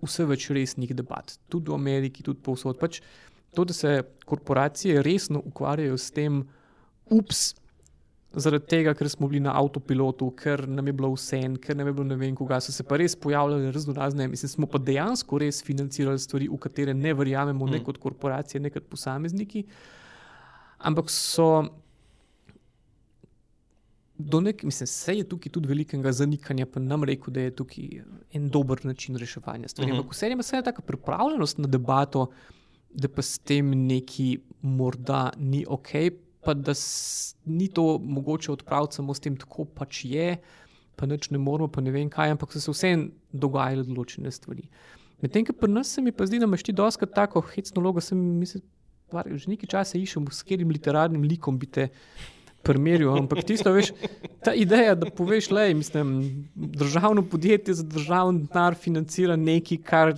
vse 0.05 0.27
več 0.29 0.47
resnih 0.55 0.95
debat, 0.97 1.35
tudi 1.53 1.73
v 1.73 1.77
Ameriki, 1.77 2.25
tudi 2.25 2.43
povsod. 2.45 2.79
Pač 2.81 3.01
to, 3.57 3.67
da 3.67 3.75
se 3.75 3.97
korporacije 4.29 5.03
resno 5.03 5.43
ukvarjajo 5.51 5.99
s 5.99 6.15
tem, 6.15 6.45
ups, 7.11 7.51
zaradi 8.33 8.67
tega, 8.67 8.95
ker 8.95 9.09
smo 9.11 9.29
bili 9.29 9.41
na 9.43 9.53
avtopilotu, 9.59 10.31
ker 10.39 10.69
nam 10.69 10.87
je 10.87 10.93
bilo 10.93 11.11
vse 11.15 11.41
en, 11.45 11.57
ker 11.59 11.77
nam 11.77 11.87
je 11.87 11.93
bilo 11.93 12.07
ne 12.07 12.17
vem, 12.17 12.35
koga 12.39 12.61
so 12.61 12.73
se 12.73 12.85
pa 12.87 12.97
res 12.97 13.17
pojavljale 13.17 13.73
razno 13.73 13.95
razne. 13.97 14.29
Mislim, 14.29 14.49
smo 14.49 14.67
pa 14.67 14.79
dejansko 14.79 15.39
res 15.39 15.63
financirali 15.67 16.19
stvari, 16.19 16.49
v 16.49 16.59
katere 16.59 16.95
ne 16.95 17.15
verjamemo, 17.15 17.67
ne 17.67 17.79
Mm. 17.81 17.85
kot 17.85 17.99
korporacije, 17.99 18.61
ne 18.61 18.71
kot 18.71 18.87
posamezniki. 18.89 19.65
Ampak 20.79 21.11
so. 21.11 21.69
Nek, 24.19 24.63
mislim, 24.63 24.87
se 24.87 25.15
je 25.17 25.25
tukaj 25.25 25.53
tudi 25.53 25.69
velikega 25.69 26.13
zanikanja, 26.13 26.67
pa 26.67 26.81
nam 26.81 27.05
rekel, 27.05 27.33
da 27.33 27.41
je 27.41 27.51
tukaj 27.57 28.03
en 28.33 28.49
dober 28.51 28.85
način 28.85 29.17
reševanja 29.17 29.69
stvari. 29.69 29.93
Mhm. 29.93 29.99
Ampak 30.01 30.13
vseeno 30.13 30.33
ima 30.33 30.43
se 30.43 30.63
taka 30.63 30.83
pripravljenost 30.83 31.59
na 31.59 31.67
debato, 31.67 32.27
da 32.95 33.09
pa 33.09 33.23
s 33.23 33.39
tem 33.39 33.87
neki 33.87 34.39
morda 34.63 35.31
ni 35.39 35.65
ok, 35.69 35.89
pa 36.45 36.55
da 36.55 36.73
ni 37.45 37.69
to 37.69 37.99
mogoče 37.99 38.53
odpraviti 38.53 39.01
samo 39.01 39.15
s 39.15 39.21
tem, 39.21 39.37
tako 39.37 39.65
pač 39.65 40.05
je, 40.05 40.37
pa 40.97 41.07
nič 41.07 41.31
ne 41.31 41.39
moramo, 41.39 41.69
pa 41.73 41.81
ne 41.81 41.93
vem 41.93 42.11
kaj, 42.11 42.35
ampak 42.37 42.53
so 42.53 42.61
se 42.61 42.73
vseeno 42.73 43.09
dogajale 43.33 43.85
določene 43.89 44.33
stvari. 44.33 44.69
Medtem, 45.21 45.45
ko 45.45 45.53
pri 45.57 45.73
nas 45.73 45.93
se 45.93 46.03
mi 46.05 46.13
pa 46.13 46.27
zdi, 46.29 46.41
da 46.41 46.49
imaš 46.49 46.65
ti 46.65 46.73
doskrat 46.77 47.13
tako 47.17 47.43
hecno 47.53 47.83
logo, 47.85 48.01
sem 48.05 48.19
mislim, 48.41 48.65
var, 49.13 49.29
že 49.29 49.51
nekaj 49.51 49.69
časa 49.75 49.99
iščem, 49.99 50.29
s 50.33 50.45
katerim 50.47 50.73
literarnim 50.73 51.25
likom 51.29 51.59
bi 51.61 51.69
te 51.69 51.91
primerjal, 52.65 53.19
ampak 53.23 53.45
tisto, 53.49 53.73
veš, 53.73 53.93
ta 54.45 54.53
ideja, 54.57 54.95
da 54.99 55.09
poveš, 55.13 55.51
le, 55.53 55.71
mislim, 55.75 56.11
državno 56.55 57.25
podjetje 57.29 57.75
za 57.81 57.85
državni 57.85 58.47
denar 58.49 58.77
financira 58.77 59.37
nekaj, 59.37 59.81
kar 59.85 60.15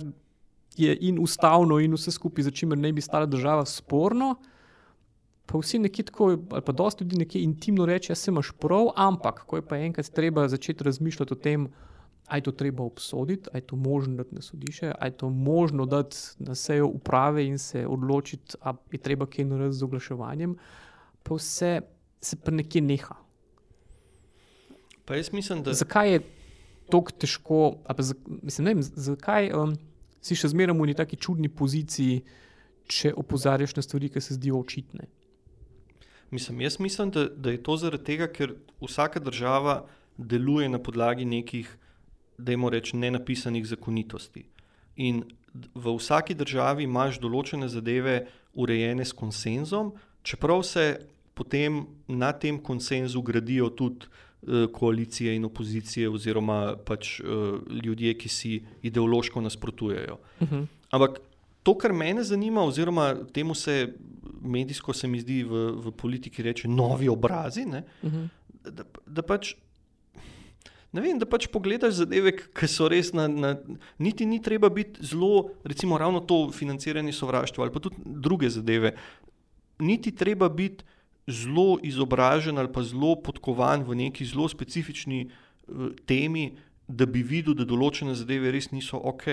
je 0.77 0.95
in 1.07 1.19
ustavno, 1.21 1.79
in 1.79 1.95
vse 1.95 2.11
skupaj, 2.11 2.47
za 2.49 2.51
čimer 2.51 2.79
ne 2.79 2.91
bi 2.93 3.01
stala 3.01 3.29
država 3.29 3.65
sporno. 3.65 4.35
Pa 5.45 5.59
vsi 5.59 5.79
nekje 5.79 6.05
tako, 6.05 6.37
ali 6.49 6.61
pa 6.65 6.71
dosti 6.71 7.03
ljudi 7.03 7.17
nekje 7.17 7.43
intimno 7.43 7.85
reče, 7.85 8.11
da 8.11 8.15
se 8.15 8.31
imaš 8.31 8.51
prav, 8.59 8.93
ampak 8.95 9.43
ko 9.45 9.55
je 9.59 9.65
pa 9.67 9.77
enkrat 9.77 10.09
treba 10.09 10.47
začeti 10.47 10.83
razmišljati 10.83 11.33
o 11.33 11.35
tem, 11.35 11.67
je 12.35 12.41
to 12.41 12.51
treba 12.51 12.83
obsoditi, 12.83 13.49
je 13.53 13.61
to 13.61 13.75
možno 13.75 14.15
dati 14.15 14.35
na 14.35 14.41
sodišče, 14.41 14.93
je 15.03 15.11
to 15.11 15.29
možno 15.29 15.85
dati 15.85 16.17
na 16.39 16.55
sejo 16.55 16.87
uprave 16.87 17.45
in 17.45 17.57
se 17.57 17.87
odločiti, 17.87 18.55
ali 18.61 18.77
je 18.91 18.97
treba 18.97 19.25
kaj 19.25 19.45
narediti 19.45 19.77
z 19.77 19.83
oglaševanjem, 19.83 20.55
pa 21.23 21.35
vse 21.35 21.81
se 22.21 22.35
pa 22.35 22.51
nekje 22.51 22.81
neha. 22.81 23.15
Pa 25.05 25.15
jaz 25.15 25.33
mislim, 25.33 25.63
da 25.63 25.73
Zakaj 25.73 26.11
je 26.11 26.21
tako 26.91 27.11
težko, 27.11 27.77
pa, 27.87 28.03
zak- 28.03 28.39
mislim, 28.41 28.67
vem, 28.67 28.81
zakaj 28.81 29.51
um, 29.51 29.75
si 30.21 30.35
še 30.35 30.47
zmeraj 30.47 30.77
v 30.77 30.93
neki 30.93 31.19
čudni 31.19 31.49
poziciji, 31.49 32.23
če 32.87 33.13
opozarjaš 33.15 33.75
na 33.75 33.81
stvari, 33.81 34.09
ki 34.09 34.21
se 34.21 34.37
zdijo 34.39 34.59
očitne? 34.59 35.07
Mislim, 36.33 36.61
jaz 36.61 36.79
mislim, 36.79 37.11
da, 37.11 37.27
da 37.29 37.51
je 37.51 37.63
to 37.63 37.77
zaradi 37.77 38.03
tega, 38.03 38.27
ker 38.27 38.55
vsaka 38.81 39.19
država 39.19 39.83
deluje 40.17 40.69
na 40.69 40.79
podlagi 40.79 41.25
nekih 41.25 41.69
dajmo 42.37 42.69
reči, 42.73 42.97
nenapisanih 42.97 43.67
zakonitosti. 43.69 44.45
In 44.95 45.23
v 45.75 45.93
vsaki 45.97 46.33
državi 46.33 46.87
imaš 46.87 47.19
določene 47.21 47.69
zadeve 47.69 48.23
urejene 48.53 49.05
s 49.05 49.13
konsenzom, 49.13 49.91
čeprav 50.25 50.63
se 50.65 50.87
potem 51.37 51.83
na 52.07 52.31
tem 52.33 52.57
konsenzu 52.57 53.21
gradijo 53.21 53.69
tudi 53.69 54.09
uh, 54.09 54.65
koalicije 54.73 55.35
in 55.37 55.45
opozicije, 55.45 56.09
oziroma 56.09 56.75
pač 56.85 57.19
uh, 57.19 57.61
ljudje, 57.83 58.15
ki 58.17 58.29
si 58.29 58.55
ideološko 58.81 59.41
nasprotujejo. 59.41 60.17
Uh 60.39 60.49
-huh. 60.49 60.65
Ampak 60.89 61.21
to, 61.63 61.77
kar 61.77 61.93
mene 61.93 62.23
zanima, 62.23 62.65
oziroma 62.65 63.13
temu 63.33 63.55
se 63.55 63.93
medijsko, 64.43 64.93
se 64.93 65.07
mi 65.07 65.19
zdi 65.19 65.43
v, 65.43 65.65
v 65.83 65.91
politiki 65.97 66.43
reče, 66.43 66.67
novi 66.67 67.09
obrazi, 67.09 67.65
uh 67.65 68.11
-huh. 68.11 68.27
da, 68.63 68.83
da 69.05 69.21
pač. 69.21 69.55
Ne 70.93 71.01
vem, 71.01 71.17
da 71.19 71.25
pač 71.25 71.47
pogledaš 71.49 71.93
zadeve, 71.93 72.31
ki 72.31 72.67
so 72.69 72.87
res 72.87 73.13
na. 73.13 73.27
na 73.27 73.57
niti 73.97 74.25
ni 74.25 74.41
treba 74.41 74.69
biti 74.69 75.01
zelo, 75.01 75.49
recimo, 75.63 75.97
ravno 75.97 76.19
to 76.19 76.51
financiranje 76.51 77.11
sovraštva 77.11 77.63
ali 77.63 77.73
pa 77.73 77.79
tudi 77.79 77.95
druge 78.05 78.49
zadeve. 78.49 78.95
Niti 79.79 80.11
treba 80.15 80.49
biti 80.49 80.85
zelo 81.27 81.79
izobražen 81.83 82.57
ali 82.57 82.71
pa 82.73 82.83
zelo 82.83 83.15
podkovan 83.15 83.83
v 83.83 83.95
neki 83.95 84.25
zelo 84.25 84.47
specifični 84.47 85.29
uh, 85.67 85.89
temi, 86.05 86.57
da 86.87 87.05
bi 87.05 87.23
videl, 87.23 87.53
da 87.53 87.65
določene 87.65 88.13
zadeve 88.15 88.51
res 88.51 88.69
niso 88.71 88.97
ok. 88.97 89.25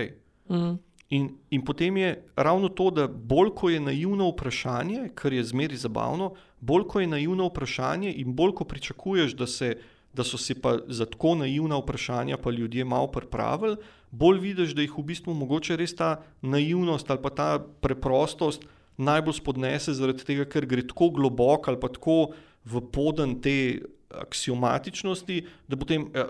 Mm. 0.49 0.79
In, 1.11 1.31
in 1.51 1.65
potem 1.65 1.97
je 1.97 2.11
ravno 2.37 2.69
to, 2.69 2.91
da 2.91 3.09
bolj 3.09 3.51
ko 3.59 3.71
je 3.71 3.81
naivno 3.81 4.29
vprašanje, 4.31 5.09
kar 5.15 5.33
je 5.33 5.45
zmeri 5.45 5.77
zabavno, 5.77 6.35
bolj 6.61 6.85
ko 6.87 7.01
je 7.01 7.07
naivno 7.11 7.49
vprašanje 7.49 8.13
in 8.23 8.35
bolj 8.35 8.53
ko 8.55 8.65
pričakuješ, 8.65 9.35
da, 9.35 9.47
se, 9.47 9.73
da 10.15 10.25
so 10.25 10.39
se 10.39 10.55
pa 10.55 10.77
za 10.87 11.07
tako 11.11 11.35
naivna 11.35 11.81
vprašanja 11.83 12.39
pa 12.39 12.51
ljudje 12.51 12.85
malo 12.85 13.11
pripravili, 13.11 13.77
bolj 14.11 14.39
vidiš, 14.39 14.75
da 14.75 14.87
jih 14.87 14.95
v 14.99 15.03
bistvu 15.11 15.35
mogoče 15.35 15.77
res 15.77 15.97
ta 15.99 16.23
naivnost 16.43 17.11
ali 17.11 17.23
pa 17.23 17.31
ta 17.31 17.49
preprostost 17.59 18.63
najbolj 18.97 19.41
spodnese, 19.41 19.97
zaradi 19.97 20.25
tega, 20.25 20.45
ker 20.47 20.67
gre 20.67 20.87
tako 20.87 21.11
globoko 21.11 21.73
ali 21.73 21.81
pa 21.81 21.89
tako 21.89 22.35
v 22.65 22.87
poden 22.93 23.41
te 23.43 23.81
aksiomatičnosti, 24.11 25.47
da 25.69 25.77
potem, 25.77 26.09
ja, 26.15 26.27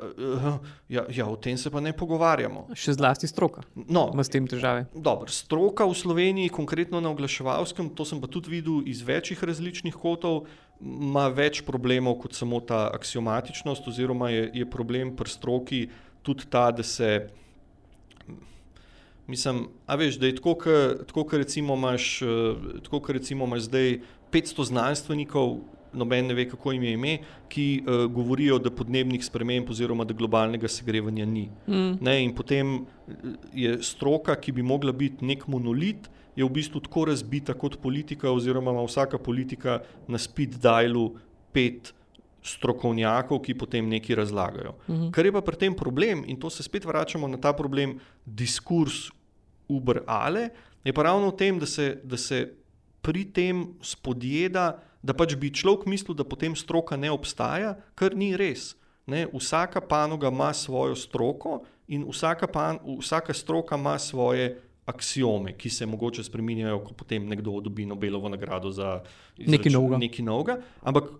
ja, 0.88 1.04
ja, 1.08 1.26
o 1.26 1.36
tem 1.36 1.56
se 1.58 1.70
pa 1.70 1.80
ne 1.80 1.92
pogovarjamo. 1.96 2.66
Še 2.76 2.96
zlasti 2.98 3.30
stroka. 3.30 3.64
No, 3.74 4.10
ima 4.12 4.24
s 4.24 4.32
tem 4.32 4.46
težave. 4.48 4.84
Dobro, 4.94 5.32
stroka 5.32 5.86
v 5.88 5.96
Sloveniji, 5.96 6.52
konkretno 6.52 7.00
na 7.00 7.12
oglaševalskem, 7.14 7.92
to 7.96 8.04
sem 8.04 8.20
pa 8.20 8.28
tudi 8.28 8.52
videl 8.52 8.84
iz 8.90 9.00
večjih 9.06 9.40
različnih 9.40 9.96
kotov, 9.96 10.44
ima 10.80 11.28
več 11.32 11.62
problemov 11.64 12.20
kot 12.22 12.36
samo 12.36 12.60
ta 12.64 12.88
aksiomatičnost, 12.92 13.88
oziroma 13.88 14.30
je, 14.32 14.46
je 14.62 14.70
problem 14.70 15.14
pri 15.16 15.32
stroki 15.32 15.82
tudi 16.22 16.48
ta, 16.52 16.70
da 16.72 16.84
se. 16.84 17.28
Mislim, 19.30 19.68
a 19.86 19.94
veš, 19.94 20.18
da 20.18 20.26
je 20.26 20.36
tako, 20.40 20.56
kot 21.12 21.36
recimo 21.38 21.76
imaš, 21.78 22.18
tako, 22.82 23.00
recimo 23.14 23.46
imaš 23.46 23.68
zdaj 23.68 24.00
500 24.32 24.64
znanstvenikov, 24.64 25.60
noben 25.92 26.26
ne 26.26 26.34
ve, 26.34 26.46
kako 26.48 26.72
jim 26.72 26.82
je 26.82 26.92
ime, 26.92 27.18
ki 27.48 27.66
uh, 27.82 28.04
govorijo, 28.12 28.58
da 28.58 28.70
podnebnih 28.70 29.24
sprememb 29.24 29.70
oziroma 29.70 30.04
da 30.04 30.14
globalnega 30.14 30.68
segrevanja 30.68 31.26
ni. 31.26 31.48
Mm. 31.66 31.92
Ne, 32.00 32.16
in 32.24 32.34
potem 32.34 32.80
je 33.54 33.76
stroka, 33.82 34.36
ki 34.36 34.52
bi 34.52 34.62
mogla 34.62 34.92
biti 34.92 35.26
nek 35.26 35.46
monolit, 35.48 36.10
je 36.36 36.46
v 36.46 36.50
bistvu 36.54 36.80
tako 36.86 37.08
razbita 37.10 37.54
kot 37.58 37.80
politika, 37.82 38.30
oziroma 38.30 38.70
ima 38.74 38.84
vsaka 38.86 39.18
politika 39.18 39.80
na 40.08 40.18
speed 40.18 40.60
dialu 40.62 41.10
pet. 41.52 41.94
Strokovnjakov, 42.40 43.42
ki 43.44 43.52
potem 43.52 43.84
nekaj 43.84 44.16
razlagajo. 44.16 44.70
Uh 44.72 44.94
mhm. 44.94 45.02
-huh. 45.02 45.10
Kar 45.12 45.26
je 45.26 45.32
pa 45.32 45.40
pri 45.40 45.56
tem 45.56 45.74
problem, 45.76 46.22
in 46.26 46.40
to 46.40 46.50
se 46.50 46.62
spet 46.62 46.84
vračamo 46.84 47.28
na 47.28 47.36
ta 47.36 47.52
problem, 47.52 47.98
diskurs 48.24 49.10
Uber 49.68 50.00
ali, 50.06 50.48
je 50.84 50.92
pa 50.92 51.02
ravno 51.02 51.28
v 51.28 51.36
tem, 51.36 51.58
da 51.58 51.66
se, 51.66 52.00
da 52.04 52.16
se 52.16 52.54
pri 53.02 53.24
tem 53.24 53.66
spodjeda, 53.82 54.78
da 55.02 55.14
pač 55.16 55.34
bi 55.40 55.52
človek 55.52 55.86
mislil, 55.88 56.14
da 56.14 56.24
potem 56.24 56.56
stroka 56.56 56.96
ne 56.96 57.10
obstaja, 57.10 57.76
kar 57.94 58.16
ni 58.16 58.34
res. 58.36 58.74
Ne? 59.06 59.26
Vsaka 59.32 59.80
panoga 59.80 60.28
ima 60.28 60.52
svojo 60.54 60.96
stroko 60.96 61.64
in 61.88 62.04
vsaka, 62.06 62.46
pan, 62.46 62.78
vsaka 63.00 63.34
stroka 63.34 63.78
ima 63.80 63.98
svoje 63.98 64.60
axiome, 64.86 65.54
ki 65.58 65.70
se 65.70 65.86
mogoče 65.86 66.24
spremenjajo, 66.24 66.80
ko 66.84 66.94
potem 66.94 67.26
nekdo 67.28 67.60
dobi 67.60 67.86
Nobelovo 67.86 68.28
nagrado 68.28 68.70
za 68.70 69.00
nekaj 69.38 70.22
novega. 70.22 70.58
Ampak 70.82 71.12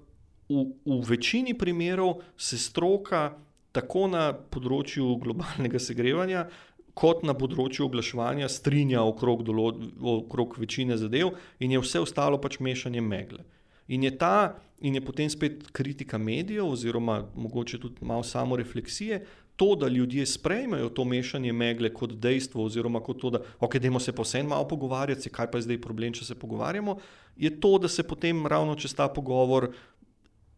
v, 0.51 0.65
v 0.87 1.01
večini 1.09 1.55
primerov 1.55 2.21
se 2.37 2.59
stroka 2.59 3.31
tako 3.73 4.09
na 4.11 4.31
področju 4.35 5.15
globalnega 5.23 5.79
segrevanja, 5.79 6.49
kot 6.95 7.23
na 7.23 7.37
področju 7.39 7.87
oglaševanja 7.87 8.49
strinja 8.51 9.05
okrog, 9.07 9.45
dolo, 9.47 9.71
okrog 10.19 10.59
večine 10.59 10.99
zadev, 10.99 11.37
in 11.63 11.77
je 11.77 11.83
vse 11.83 12.03
ostalo 12.03 12.41
pač 12.43 12.59
mešanje 12.59 13.03
megle. 13.05 13.47
In 13.91 14.07
je 14.07 14.13
ta, 14.19 14.57
in 14.81 14.95
je 14.95 15.03
potem 15.05 15.31
spet 15.31 15.67
kritika 15.75 16.19
medijev, 16.19 16.69
oziroma 16.71 17.25
mogoče 17.35 17.81
tudi 17.83 18.05
malo 18.07 18.23
samo 18.23 18.57
refleksije, 18.57 19.25
to, 19.61 19.75
da 19.77 19.89
ljudje 19.89 20.27
sprejmejo 20.27 20.89
to 20.89 21.05
mešanje 21.05 21.53
megle 21.53 21.91
kot 21.93 22.15
dejstvo, 22.17 22.65
oziroma 22.65 23.03
kot 23.05 23.19
to, 23.21 23.31
da 23.31 23.41
ok, 23.61 23.77
dajmo 23.77 24.01
se 24.01 24.15
pa 24.17 24.23
vseeno 24.23 24.49
malo 24.49 24.69
pogovarjati, 24.69 25.31
kaj 25.31 25.51
pa 25.51 25.59
je 25.59 25.67
zdaj 25.67 25.81
problem, 25.81 26.15
če 26.17 26.25
se 26.25 26.35
pogovarjamo, 26.35 26.97
je 27.37 27.51
to, 27.61 27.75
da 27.79 27.89
se 27.89 28.03
potem 28.03 28.47
ravno 28.47 28.75
čez 28.75 28.95
ta 28.97 29.09
pogovor 29.09 29.69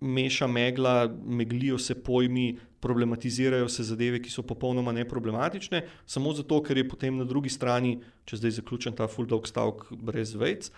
meša 0.00 0.46
megla, 0.46 1.08
meglijo 1.24 1.78
se 1.78 1.96
pojmi, 2.02 2.58
problematizirajo 2.82 3.68
se 3.68 3.84
zadeve, 3.86 4.18
ki 4.22 4.30
so 4.30 4.42
popolnoma 4.42 4.92
neproblematične, 4.92 5.84
samo 6.06 6.32
zato, 6.34 6.58
ker 6.66 6.80
je 6.80 6.88
potem 6.88 7.16
na 7.16 7.24
drugi 7.28 7.50
strani, 7.52 7.94
če 8.26 8.40
zdaj 8.40 8.56
zaključim 8.58 8.96
ta 8.98 9.06
full 9.10 9.28
dog 9.30 9.46
stavek 9.46 9.86
brez 10.02 10.34
vejc, 10.38 10.70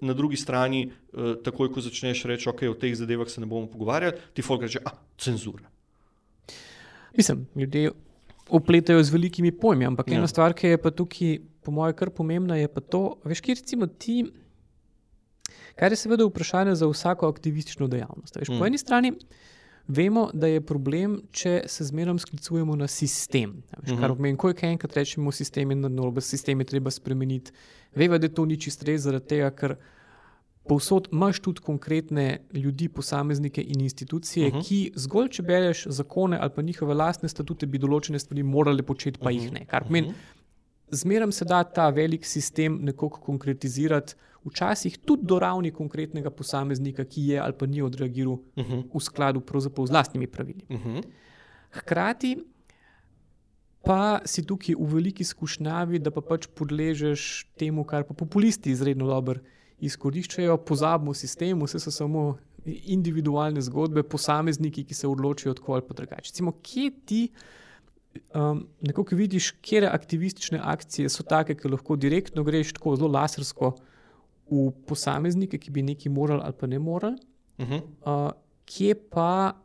na 0.00 0.16
drugi 0.16 0.40
strani, 0.40 0.86
eh, 0.88 1.34
takoj 1.44 1.68
ko 1.74 1.84
začneš 1.84 2.24
reči, 2.32 2.48
ok, 2.48 2.64
o 2.72 2.78
teh 2.80 2.96
zadevah 2.96 3.28
se 3.28 3.44
ne 3.44 3.48
bomo 3.50 3.68
pogovarjali, 3.68 4.16
ti 4.32 4.44
folk 4.46 4.64
reče, 4.64 4.80
ah, 4.88 4.96
cenzura. 5.20 5.68
Mislim, 7.16 7.44
ljudje 7.56 7.92
upletajo 8.48 9.02
z 9.02 9.12
velikimi 9.12 9.52
pojmi, 9.52 9.86
ampak 9.86 10.08
ja. 10.08 10.18
ena 10.18 10.30
stvar, 10.30 10.56
ki 10.56 10.72
je 10.72 10.80
pa 10.80 10.90
tukaj, 10.90 11.38
po 11.60 11.74
mojem, 11.76 11.96
kar 11.98 12.10
pomembna, 12.10 12.56
je 12.56 12.72
pa 12.72 12.80
to, 12.80 13.20
veš, 13.24 13.44
kje 13.44 13.60
recimo 13.60 13.86
ti. 13.86 14.22
Kar 15.76 15.92
je 15.92 16.00
seveda 16.00 16.24
vprašanje 16.24 16.74
za 16.80 16.88
vsako 16.88 17.28
aktivistično 17.28 17.88
dejavnost. 17.88 18.36
Veš, 18.36 18.48
mm. 18.48 18.58
Po 18.58 18.66
eni 18.66 18.78
strani 18.78 19.12
vemo, 19.90 20.28
da 20.32 20.46
je 20.46 20.60
problem, 20.60 21.20
če 21.32 21.62
se 21.68 21.84
zmeraj 21.84 22.18
sklicujemo 22.22 22.76
na 22.78 22.86
sistem. 22.88 23.56
Veš. 23.82 23.98
Kar 23.98 24.14
pomeni, 24.14 24.38
ko 24.38 24.50
je 24.50 24.68
enkrat 24.70 24.96
rečemo, 24.96 25.32
sistem 25.34 25.70
je 25.70 25.76
narobe, 25.82 26.22
sistem 26.22 26.60
je 26.62 26.68
treba 26.74 26.90
spremeniti. 26.90 27.52
Vemo, 27.94 28.18
da 28.18 28.28
to 28.28 28.46
ni 28.46 28.58
čist 28.60 28.84
res, 28.86 29.02
zaradi 29.06 29.34
tega, 29.34 29.50
ker 29.50 29.76
povsod 30.70 31.08
imaš 31.12 31.40
tudi 31.42 31.64
konkretne 31.66 32.26
ljudi, 32.54 32.88
posameznike 32.88 33.62
in 33.62 33.80
institucije, 33.80 34.46
uh 34.46 34.52
mhm. 34.52 34.60
-huh. 34.60 34.68
ki 34.68 34.92
zgolj, 34.94 35.28
če 35.28 35.42
bereš 35.42 35.86
zakone 35.86 36.38
ali 36.40 36.50
pa 36.56 36.62
njihove 36.62 36.94
lastne 36.94 37.28
statute, 37.28 37.66
bi 37.66 37.78
določene 37.78 38.18
stvari 38.18 38.42
morali 38.42 38.82
početi, 38.82 39.18
pa 39.18 39.24
uh 39.24 39.30
-huh. 39.30 39.34
jih 39.34 39.50
mhm. 39.50 39.54
ne. 39.54 39.66
Kar 39.66 39.84
pomeni, 39.84 40.08
uh 40.08 40.14
-huh. 40.14 40.96
zmeraj 41.02 41.32
se 41.32 41.44
da 41.44 41.64
ta 41.64 41.88
velik 41.90 42.24
sistem 42.24 42.78
nekako 42.82 43.20
konkretizirati 43.20 44.14
včasih 44.44 44.98
tudi 44.98 45.26
do 45.26 45.38
ravni 45.38 45.70
konkretnega 45.70 46.30
posameznika, 46.30 47.04
ki 47.04 47.26
je 47.32 47.40
ali 47.40 47.52
pa 47.58 47.66
ni 47.66 47.82
odreagiral 47.82 48.32
uh 48.32 48.64
mhm. 48.64 48.72
-huh. 48.72 48.98
v 48.98 49.02
skladu 49.02 49.42
z 49.60 49.90
vlastnimi 49.90 50.26
pravili. 50.26 50.64
Uh 50.68 50.76
mhm. 50.76 50.96
-huh. 50.96 51.04
Hkrati 51.70 52.36
pa 53.82 54.20
si 54.24 54.44
tukaj 54.46 54.74
v 54.74 54.94
veliki 54.94 55.24
skušnjavi, 55.24 55.98
da 55.98 56.10
pa 56.10 56.20
pač 56.20 56.46
podležeš 56.46 57.46
temu, 57.56 57.84
kar 57.84 58.04
pa 58.04 58.14
populisti 58.14 58.70
izredno 58.70 59.06
dobro 59.06 59.40
izkoriščajo, 59.80 60.58
pozabimo 60.68 61.14
sistem, 61.14 61.62
vse 61.62 61.80
so 61.80 61.90
samo 61.90 62.36
individualne 62.66 63.62
zgodbe, 63.64 64.02
posamezniki, 64.02 64.84
ki 64.84 64.94
se 64.94 65.08
odločijo 65.08 65.54
tako 65.54 65.72
ali 65.72 65.86
pa 65.88 65.94
drugače. 65.94 66.28
Recimo, 66.28 66.52
kje 66.62 66.90
ti 67.04 67.28
um, 68.34 68.66
nekako 68.80 69.16
vidiš, 69.16 69.50
kje 69.64 69.86
aktivistične 69.88 70.60
akcije 70.62 71.08
so 71.08 71.22
take, 71.22 71.56
ki 71.56 71.68
lahko 71.68 71.96
direktno 71.96 72.44
greš 72.44 72.74
tako 72.76 72.96
zelo 72.96 73.08
lasersko 73.08 73.72
v 74.50 74.70
posameznike, 74.86 75.58
ki 75.58 75.70
bi 75.70 75.82
nekaj 75.82 76.12
morali 76.12 76.42
ali 76.44 76.56
pa 76.58 76.66
ne 76.66 76.78
morali, 76.78 77.16
uh 77.58 77.68
-huh. 77.68 77.82
uh, 77.82 78.32
kje 78.64 78.94
pa 79.10 79.56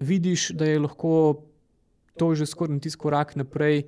vidiš, 0.00 0.50
da 0.50 0.64
je 0.64 0.78
lahko 0.78 1.42
to 2.18 2.34
že 2.34 2.46
skoraj 2.46 2.80
tisti 2.80 2.98
korak 2.98 3.36
naprej, 3.36 3.86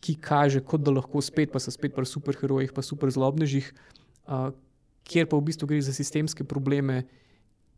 ki 0.00 0.14
kaže, 0.14 0.60
da 0.78 0.90
lahko 0.90 1.20
spet, 1.20 1.52
pa 1.52 1.58
so 1.58 1.70
spet 1.70 1.94
pri 1.94 2.06
superherojih, 2.06 2.72
pa 2.72 2.82
super 2.82 3.10
zlobnežih, 3.10 3.74
uh, 4.28 4.50
kjer 5.04 5.26
pa 5.26 5.36
v 5.36 5.42
bistvu 5.42 5.66
gre 5.66 5.80
za 5.82 5.92
sistemske 5.92 6.44
probleme, 6.44 7.02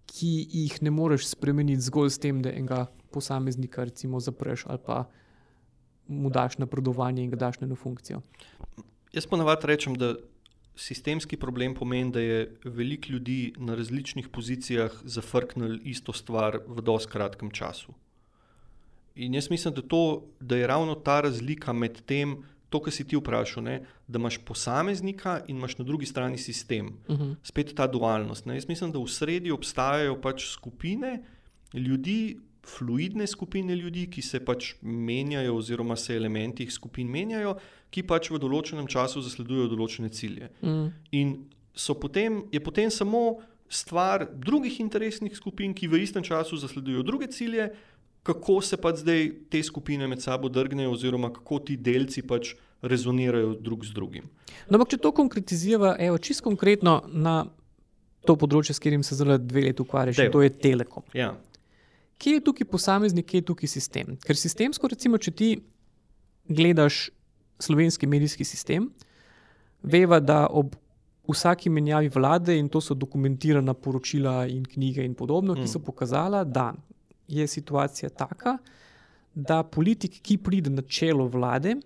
ki 0.06 0.46
jih 0.50 0.82
ne 0.82 0.90
moreš 0.90 1.28
spremeniti 1.30 1.80
zgolj 1.80 2.10
s 2.10 2.18
tem, 2.18 2.42
da 2.42 2.50
enega 2.50 2.86
posameznika 3.10 3.84
recimo 3.84 4.20
zapreš 4.20 4.66
ali 4.66 4.78
pa 4.86 5.04
mu 6.08 6.30
daš 6.30 6.58
napredovanje 6.58 7.22
in 7.22 7.30
ga 7.30 7.36
daš 7.36 7.60
na 7.60 7.66
eno 7.66 7.76
funkcijo. 7.76 8.20
Jaz 9.12 9.26
ponavadi 9.26 9.66
rečem, 9.66 9.94
da 9.94 10.14
sistemski 10.80 11.36
problem 11.36 11.74
pomeni, 11.74 12.12
da 12.12 12.20
je 12.20 12.56
veliko 12.64 13.12
ljudi 13.12 13.52
na 13.58 13.74
različnih 13.74 14.28
pozicijah 14.28 14.94
zafrknilo 15.04 15.78
isto 15.84 16.12
stvar 16.12 16.58
v 16.66 16.82
dosti 16.82 17.12
kratkem 17.12 17.50
času. 17.50 17.94
in 19.14 19.34
jaz 19.34 19.50
mislim, 19.50 19.74
da, 19.74 19.82
to, 19.82 20.24
da 20.40 20.56
je 20.56 20.66
ravno 20.66 20.94
ta 20.94 21.20
razlika 21.20 21.72
med 21.72 22.00
tem, 22.06 22.36
to, 22.70 22.80
kar 22.80 22.94
si 22.94 23.04
ti 23.04 23.18
vprašal, 23.18 23.64
ne, 23.66 23.80
da 24.08 24.18
imaš 24.18 24.38
posameznika 24.38 25.40
in 25.48 25.56
imaš 25.56 25.78
na 25.78 25.84
drugi 25.84 26.06
strani 26.06 26.38
sistem. 26.38 26.86
Uh 27.08 27.18
-huh. 27.18 27.34
Spet 27.42 27.74
ta 27.74 27.86
dualnost. 27.86 28.46
Ne. 28.46 28.54
Jaz 28.54 28.68
mislim, 28.68 28.92
da 28.92 28.98
v 28.98 29.08
sredi 29.08 29.50
obstajajo 29.50 30.20
pač 30.20 30.46
skupine 30.52 31.22
ljudi, 31.74 32.38
fluidne 32.66 33.26
skupine 33.26 33.76
ljudi, 33.76 34.06
ki 34.10 34.22
se 34.22 34.44
pač 34.44 34.74
menjajo, 34.82 35.56
oziroma 35.56 35.96
se 35.96 36.16
elementi 36.16 36.70
skupin 36.70 37.08
menjajo, 37.08 37.56
ki 37.90 38.04
pač 38.06 38.30
v 38.30 38.38
določenem 38.38 38.86
času 38.90 39.22
zasledujejo 39.24 39.70
določene 39.72 40.10
cilje. 40.14 40.50
Uh-huh. 40.62 40.90
In 41.12 41.36
potem, 42.00 42.44
je 42.52 42.60
potem 42.62 42.90
samo 42.90 43.40
stvar 43.70 44.26
drugih 44.34 44.80
interesnih 44.82 45.34
skupin, 45.36 45.74
ki 45.74 45.88
v 45.90 46.02
istem 46.02 46.22
času 46.26 46.58
zasledujejo 46.58 47.06
druge 47.06 47.30
cilje, 47.30 47.70
kako 48.26 48.60
se 48.60 48.76
pač 48.76 49.00
zdaj 49.00 49.30
te 49.50 49.62
skupine 49.62 50.06
med 50.10 50.22
sabo 50.22 50.50
drgnejo, 50.52 50.92
oziroma 50.92 51.30
kako 51.32 51.60
ti 51.64 51.76
delci 51.76 52.22
pač 52.26 52.54
rezonirajo 52.82 53.54
drug 53.60 53.84
z 53.84 53.94
drugim. 53.96 54.26
No, 54.68 54.76
ampak, 54.76 54.94
če 54.94 55.00
to 55.00 55.12
konkretizira, 55.16 55.94
evo, 56.00 56.18
čisto 56.18 56.48
konkretno 56.48 57.00
na 57.08 57.44
to 58.26 58.36
področje, 58.36 58.76
s 58.76 58.82
katerim 58.82 59.04
se 59.06 59.16
zelo 59.16 59.38
dve 59.40 59.68
leti 59.68 59.84
ukvarjaš, 59.84 60.20
to 60.32 60.42
je 60.44 60.52
Telekom. 60.52 61.04
Ja. 61.16 61.32
Kje 62.20 62.36
je 62.36 62.44
tukaj 62.44 62.68
posameznik, 62.68 63.28
kje 63.30 63.40
je 63.40 63.48
tukaj 63.52 63.70
sistem? 63.72 64.18
Ker 64.20 64.36
sistemsko, 64.36 64.90
recimo, 64.92 65.20
če 65.20 65.32
ti 65.32 65.50
gledaš 66.50 67.08
slovenski 67.60 68.06
medijski 68.06 68.44
sistem, 68.44 68.90
veva, 69.82 70.20
da 70.20 70.46
ob 70.50 70.74
vsaki 71.30 71.70
menjavi 71.70 72.08
vlade, 72.08 72.56
in 72.58 72.68
to 72.68 72.80
so 72.80 72.94
dokumentirana 72.94 73.74
poročila 73.74 74.46
in 74.46 74.64
knjige 74.64 75.04
in 75.04 75.14
podobno, 75.14 75.54
ki 75.54 75.66
mm. 75.66 75.72
so 75.72 75.78
pokazala, 75.78 76.44
da 76.44 76.72
je 77.28 77.46
situacija 77.46 78.10
taka, 78.10 78.58
da 79.34 79.62
politik, 79.62 80.20
ki 80.22 80.38
pride 80.38 80.70
na 80.70 80.82
čelo 80.82 81.28
vlade, 81.28 81.76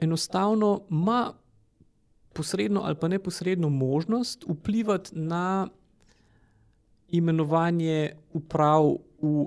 enostavno 0.00 0.80
ima 0.90 1.32
posredno 2.32 2.80
ali 2.84 2.96
pa 2.96 3.08
neposredno 3.08 3.68
možnost 3.68 4.44
vplivati 4.48 5.18
na 5.18 5.68
imenovanje 7.08 8.16
uprav 8.32 8.96
v 9.22 9.46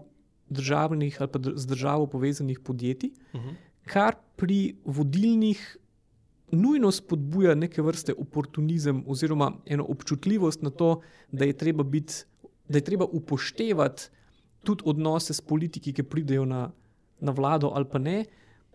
državnih 0.49 1.17
ali 1.19 1.31
pa 1.31 1.39
z 1.55 1.67
državo 1.67 2.07
povezanih 2.07 2.59
podjetij, 2.59 3.09
uh 3.33 3.39
mhm. 3.39 3.49
-huh. 3.49 3.55
Kar 3.85 4.15
pri 4.35 4.75
vodilnih 4.85 5.77
nujno 6.51 6.91
spodbuja 6.91 7.55
neke 7.55 7.81
vrste 7.81 8.13
oportunizem 8.17 9.03
oziroma 9.07 9.51
eno 9.65 9.85
občutljivost 9.89 10.61
na 10.61 10.69
to, 10.69 11.01
da 11.31 11.45
je 11.45 11.53
treba, 11.53 11.83
biti, 11.83 12.13
da 12.67 12.77
je 12.77 12.83
treba 12.83 13.05
upoštevati 13.05 14.09
tudi 14.63 14.83
odnose 14.85 15.33
s 15.33 15.41
politiki, 15.41 15.93
ki 15.93 16.03
pridejo 16.03 16.45
na, 16.45 16.71
na 17.19 17.31
vlado 17.31 17.71
ali 17.73 17.85
pa 17.91 17.99
ne. 17.99 18.25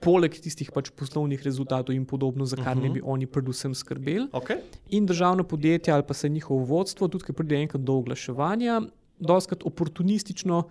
Poleg 0.00 0.32
tistih 0.32 0.70
pač 0.72 0.88
poslovnih 0.96 1.42
rezultatov 1.44 1.92
in 1.94 2.06
podobno, 2.08 2.46
za 2.46 2.56
kar 2.56 2.72
uh 2.72 2.72
-huh. 2.72 2.82
ne 2.82 2.88
mhm. 2.88 2.94
bi 2.94 3.00
oni 3.04 3.26
predvsem 3.26 3.74
skrbeli. 3.74 4.28
Okay. 4.32 4.56
In 4.90 5.06
državno 5.06 5.44
podjetje 5.44 5.94
ali 5.94 6.02
pa 6.08 6.14
se 6.14 6.28
njihovo 6.28 6.64
vodstvo, 6.64 7.08
tudi 7.08 7.24
ki 7.24 7.32
pride 7.32 7.56
enkrat 7.56 7.82
do 7.82 7.92
oglaševanja, 7.92 8.80
doskrat 9.18 9.62
oportunistično 9.64 10.64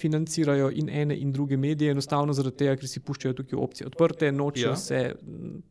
financirajo 0.00 0.70
in 0.74 0.88
ene 0.88 1.16
in 1.16 1.32
druge 1.32 1.56
medije, 1.56 1.90
enostavno 1.94 2.32
zaradi 2.32 2.56
tega, 2.62 2.76
ker 2.80 2.88
si 2.88 3.02
puščajo 3.04 3.36
tukaj 3.40 3.58
opcije 3.58 3.86
odprte, 3.90 4.32
nočejo 4.32 4.72
ja. 4.72 4.76
se 4.76 5.00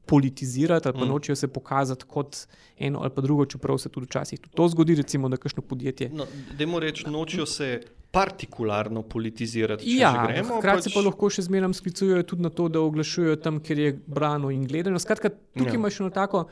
politizirati 0.06 0.88
ali 0.88 0.98
pa 1.00 1.06
mm. 1.06 1.10
nočejo 1.10 1.36
se 1.36 1.48
pokazati 1.48 2.06
kot 2.08 2.38
eno 2.78 3.02
ali 3.02 3.14
pa 3.16 3.22
drugo, 3.22 3.46
čeprav 3.46 3.78
se 3.78 3.90
tudi 3.90 4.06
včasih 4.10 4.40
tudi 4.40 4.56
to 4.56 4.68
zgodi, 4.68 4.96
recimo, 4.96 5.30
da 5.30 5.38
kakšno 5.38 5.64
podjetje. 5.64 6.10
No, 6.14 6.28
Demo 6.58 6.80
reči, 6.80 7.10
nočejo 7.10 7.46
se. 7.46 7.80
Partikularno 8.12 9.04
politizirati. 9.06 9.86
Ja, 9.98 10.10
hkrati 10.58 10.88
pač... 10.90 10.94
pa 10.96 11.02
lahko 11.06 11.28
še 11.30 11.44
zmeraj 11.46 11.76
sklicujejo 11.78 12.24
tudi 12.32 12.42
na 12.42 12.50
to, 12.50 12.66
da 12.74 12.82
oglašujejo 12.82 13.36
tam, 13.44 13.60
kjer 13.62 13.80
je 13.80 13.92
brano 14.08 14.50
in 14.50 14.64
gledano. 14.66 14.98
Skratka, 15.00 15.30
tukaj 15.30 15.76
ja. 15.76 15.78
imaš 15.78 16.00
eno 16.02 16.10
tako 16.10 16.48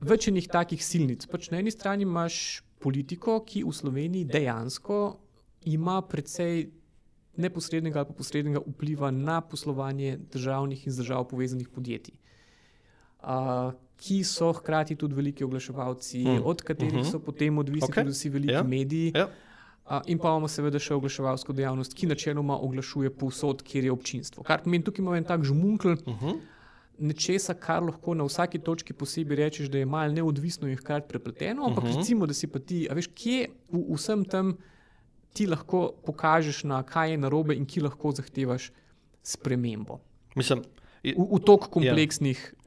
večjih 0.00 0.48
takih 0.50 0.82
silnic. 0.84 1.26
Pač 1.30 1.52
na 1.52 1.62
eni 1.62 1.70
strani 1.70 2.02
imaš 2.02 2.64
politiko, 2.82 3.38
ki 3.46 3.62
v 3.66 3.74
Sloveniji 3.74 4.26
dejansko 4.30 4.98
ima 5.70 6.00
precej 6.02 6.68
neposrednega 7.38 8.02
ali 8.02 8.14
posrednega 8.16 8.60
vpliva 8.66 9.10
na 9.10 9.40
poslovanje 9.40 10.18
državnih 10.32 10.86
in 10.86 10.92
z 10.92 11.02
državo 11.02 11.24
povezanih 11.24 11.68
podjetij, 11.68 12.14
uh, 13.22 13.72
ki 13.96 14.22
so 14.24 14.52
hkrati 14.52 14.96
tudi 14.96 15.14
veliki 15.14 15.44
oglaševalci, 15.44 16.24
mm. 16.24 16.42
od 16.44 16.62
katerih 16.62 16.94
mm 16.94 16.98
-hmm. 16.98 17.10
so 17.10 17.18
potem 17.18 17.58
odvisni 17.58 17.88
okay. 17.88 18.02
tudi 18.02 18.10
vsi 18.10 18.28
veliki 18.28 18.52
yeah. 18.52 18.64
Ja. 18.64 18.68
mediji. 18.68 19.12
Yeah. 19.12 19.18
Ja. 19.18 19.28
Uh, 19.90 20.02
in 20.06 20.18
pa 20.18 20.28
imamo 20.28 20.48
seveda 20.48 20.78
še 20.78 20.94
oglaševalsko 20.94 21.52
dejavnost, 21.52 21.94
ki 21.94 22.06
načeloma 22.06 22.58
oglašuje 22.60 23.10
povsod, 23.10 23.62
kjer 23.62 23.84
je 23.84 23.92
občinstvo. 23.92 24.42
Kar 24.42 24.60
pomeni, 24.62 24.84
tukaj 24.84 25.02
imamo 25.02 25.16
en 25.16 25.24
tak 25.24 25.44
žmunkl. 25.44 25.88
Uh 25.88 26.08
mhm. 26.08 26.26
-huh. 26.26 26.38
Nečesa, 26.98 27.54
kar 27.54 27.82
lahko 27.82 28.14
na 28.14 28.24
vsaki 28.24 28.58
točki 28.58 28.92
posebej 28.92 29.36
rečeš, 29.36 29.68
da 29.70 29.78
je 29.78 29.86
malo 29.86 30.12
neodvisno 30.12 30.68
in 30.68 30.76
hkrati 30.76 31.08
prepleteno, 31.08 31.64
ampak 31.64 31.84
uh 31.84 31.90
mhm. 31.90 31.92
-huh. 31.92 32.00
recimo, 32.00 32.26
da 32.26 32.34
si 32.34 32.46
pa 32.46 32.58
ti, 32.58 32.88
veš, 32.90 33.06
kje 33.06 33.48
v 33.72 33.94
vsem 33.94 34.24
tem 34.24 34.56
ti 35.38 35.46
lahko 35.46 35.92
pokažeš, 36.06 36.64
na 36.66 36.82
kaj 36.82 37.14
je 37.14 37.22
narobe 37.22 37.54
in 37.54 37.66
ki 37.66 37.86
lahko 37.86 38.10
zahtevaš 38.16 38.72
spremembo. 39.22 40.00
Mislim, 40.34 40.64
je, 41.02 41.14
v 41.14 41.26
v 41.36 41.42
toliko 41.46 41.70
kompleksnih 41.78 42.40
ja, 42.42 42.58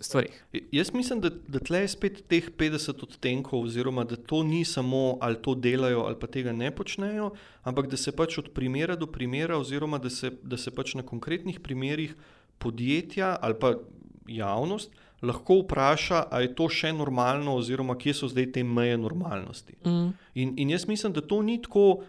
stvarih. 0.00 0.34
Jaz 0.72 0.92
mislim, 0.92 1.20
da, 1.24 1.30
da 1.30 1.60
tle 1.60 1.82
je 1.84 1.88
spet 1.88 2.22
teh 2.28 2.50
50 2.56 3.02
odtenkov, 3.02 3.64
oziroma 3.68 4.04
da 4.04 4.16
to 4.16 4.42
ni 4.42 4.64
samo 4.64 5.18
ali 5.20 5.40
to 5.42 5.54
delajo 5.54 6.04
ali 6.08 6.18
pa 6.20 6.26
tega 6.26 6.52
ne 6.52 6.70
počnejo, 6.70 7.30
ampak 7.62 7.88
da 7.88 7.96
se 7.96 8.12
pač 8.12 8.38
od 8.38 8.52
primera 8.54 8.96
do 8.96 9.06
primera, 9.06 9.58
oziroma 9.58 9.98
da 9.98 10.10
se, 10.10 10.30
da 10.42 10.56
se 10.56 10.70
pač 10.70 10.94
na 10.94 11.02
konkretnih 11.02 11.60
primerih 11.60 12.14
podjetja 12.58 13.36
ali 13.40 13.56
pa 13.60 13.74
javnost 14.28 14.92
lahko 15.22 15.62
vpraša, 15.62 16.24
ali 16.30 16.46
je 16.46 16.54
to 16.54 16.68
še 16.70 16.92
normalno, 16.92 17.56
oziroma 17.58 17.96
kje 17.98 18.14
so 18.14 18.28
zdaj 18.30 18.52
te 18.54 18.62
meje 18.64 18.98
normalnosti. 18.98 19.76
Mm. 19.84 20.12
In, 20.34 20.54
in 20.56 20.70
jaz 20.70 20.86
mislim, 20.88 21.12
da 21.12 21.24
to 21.24 21.42
ni 21.42 21.58
tako 21.62 22.04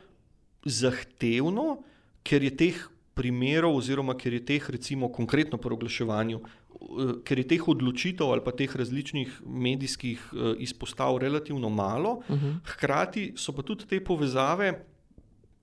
zahtevno, 0.66 1.80
ker 2.24 2.44
je 2.44 2.54
teh 2.58 2.80
primerov, 3.18 3.76
oziroma 3.80 4.16
ker 4.16 4.38
je 4.38 4.44
teh, 4.46 4.70
recimo, 4.72 5.10
konkretno 5.12 5.58
pri 5.58 5.76
oglaševanju, 5.76 6.40
eh, 6.40 7.16
ker 7.26 7.42
je 7.42 7.48
teh 7.56 7.66
odločitev 7.68 8.30
ali 8.32 8.46
pa 8.46 8.54
teh 8.56 8.76
različnih 8.76 9.42
medijskih 9.46 10.30
eh, 10.32 10.54
izpostav 10.68 11.18
relativno 11.18 11.70
malo, 11.70 12.22
mm 12.30 12.36
-hmm. 12.36 12.60
hkrati 12.66 13.34
so 13.36 13.52
pa 13.52 13.62
tudi 13.62 13.88
te 13.88 14.04
povezave 14.04 14.86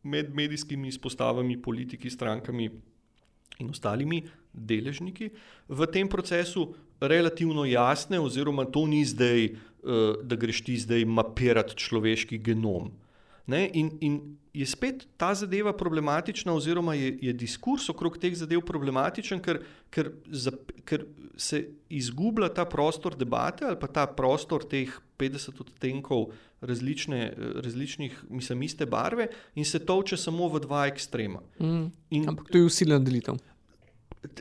med 0.02 0.34
medijskimi 0.34 0.88
izpostavami, 0.88 1.62
politiki, 1.62 2.10
strankami 2.10 2.70
in 3.58 3.70
ostalimi 3.70 4.24
deležniki 4.52 5.30
v 5.68 5.88
tem 5.92 6.08
procesu 6.08 6.74
relativno 7.00 7.64
jasne, 7.68 8.20
oziroma 8.20 8.64
to 8.64 8.86
ni 8.86 9.04
zdaj, 9.04 9.50
uh, 9.52 10.22
da 10.22 10.36
greš 10.36 10.62
ti 10.64 10.76
zdaj 10.80 11.04
mapirati 11.04 11.76
človeški 11.76 12.38
genom. 12.38 12.92
In, 13.46 13.90
in 14.00 14.36
je 14.52 14.66
spet 14.66 15.06
ta 15.16 15.34
zadeva 15.34 15.72
problematična, 15.72 16.52
oziroma 16.52 16.94
je, 16.94 17.12
je 17.22 17.32
diskurs 17.32 17.88
okrog 17.88 18.18
teh 18.18 18.34
zadev 18.34 18.64
problematičen, 18.66 19.38
ker, 19.42 19.60
ker, 19.94 20.10
za, 20.26 20.50
ker 20.84 21.04
se 21.36 21.62
izgublja 21.88 22.48
ta 22.54 22.64
prostor 22.66 23.14
debate 23.16 23.68
ali 23.68 23.78
pa 23.78 23.86
ta 23.86 24.06
prostor 24.06 24.64
teh 24.66 24.90
50 25.18 25.60
odtenkov 25.60 26.32
različne, 26.60 27.34
različnih, 27.62 28.24
mislim, 28.30 28.62
iste 28.62 28.86
barve 28.86 29.28
in 29.54 29.64
se 29.64 29.78
toče 29.78 30.16
samo 30.16 30.48
v 30.48 30.60
dva 30.64 30.86
ekstrema. 30.86 31.42
Mm, 31.60 31.86
in, 32.10 32.28
ampak 32.28 32.50
to 32.50 32.58
je 32.58 32.64
usiljena 32.64 33.04
delitev. 33.04 33.38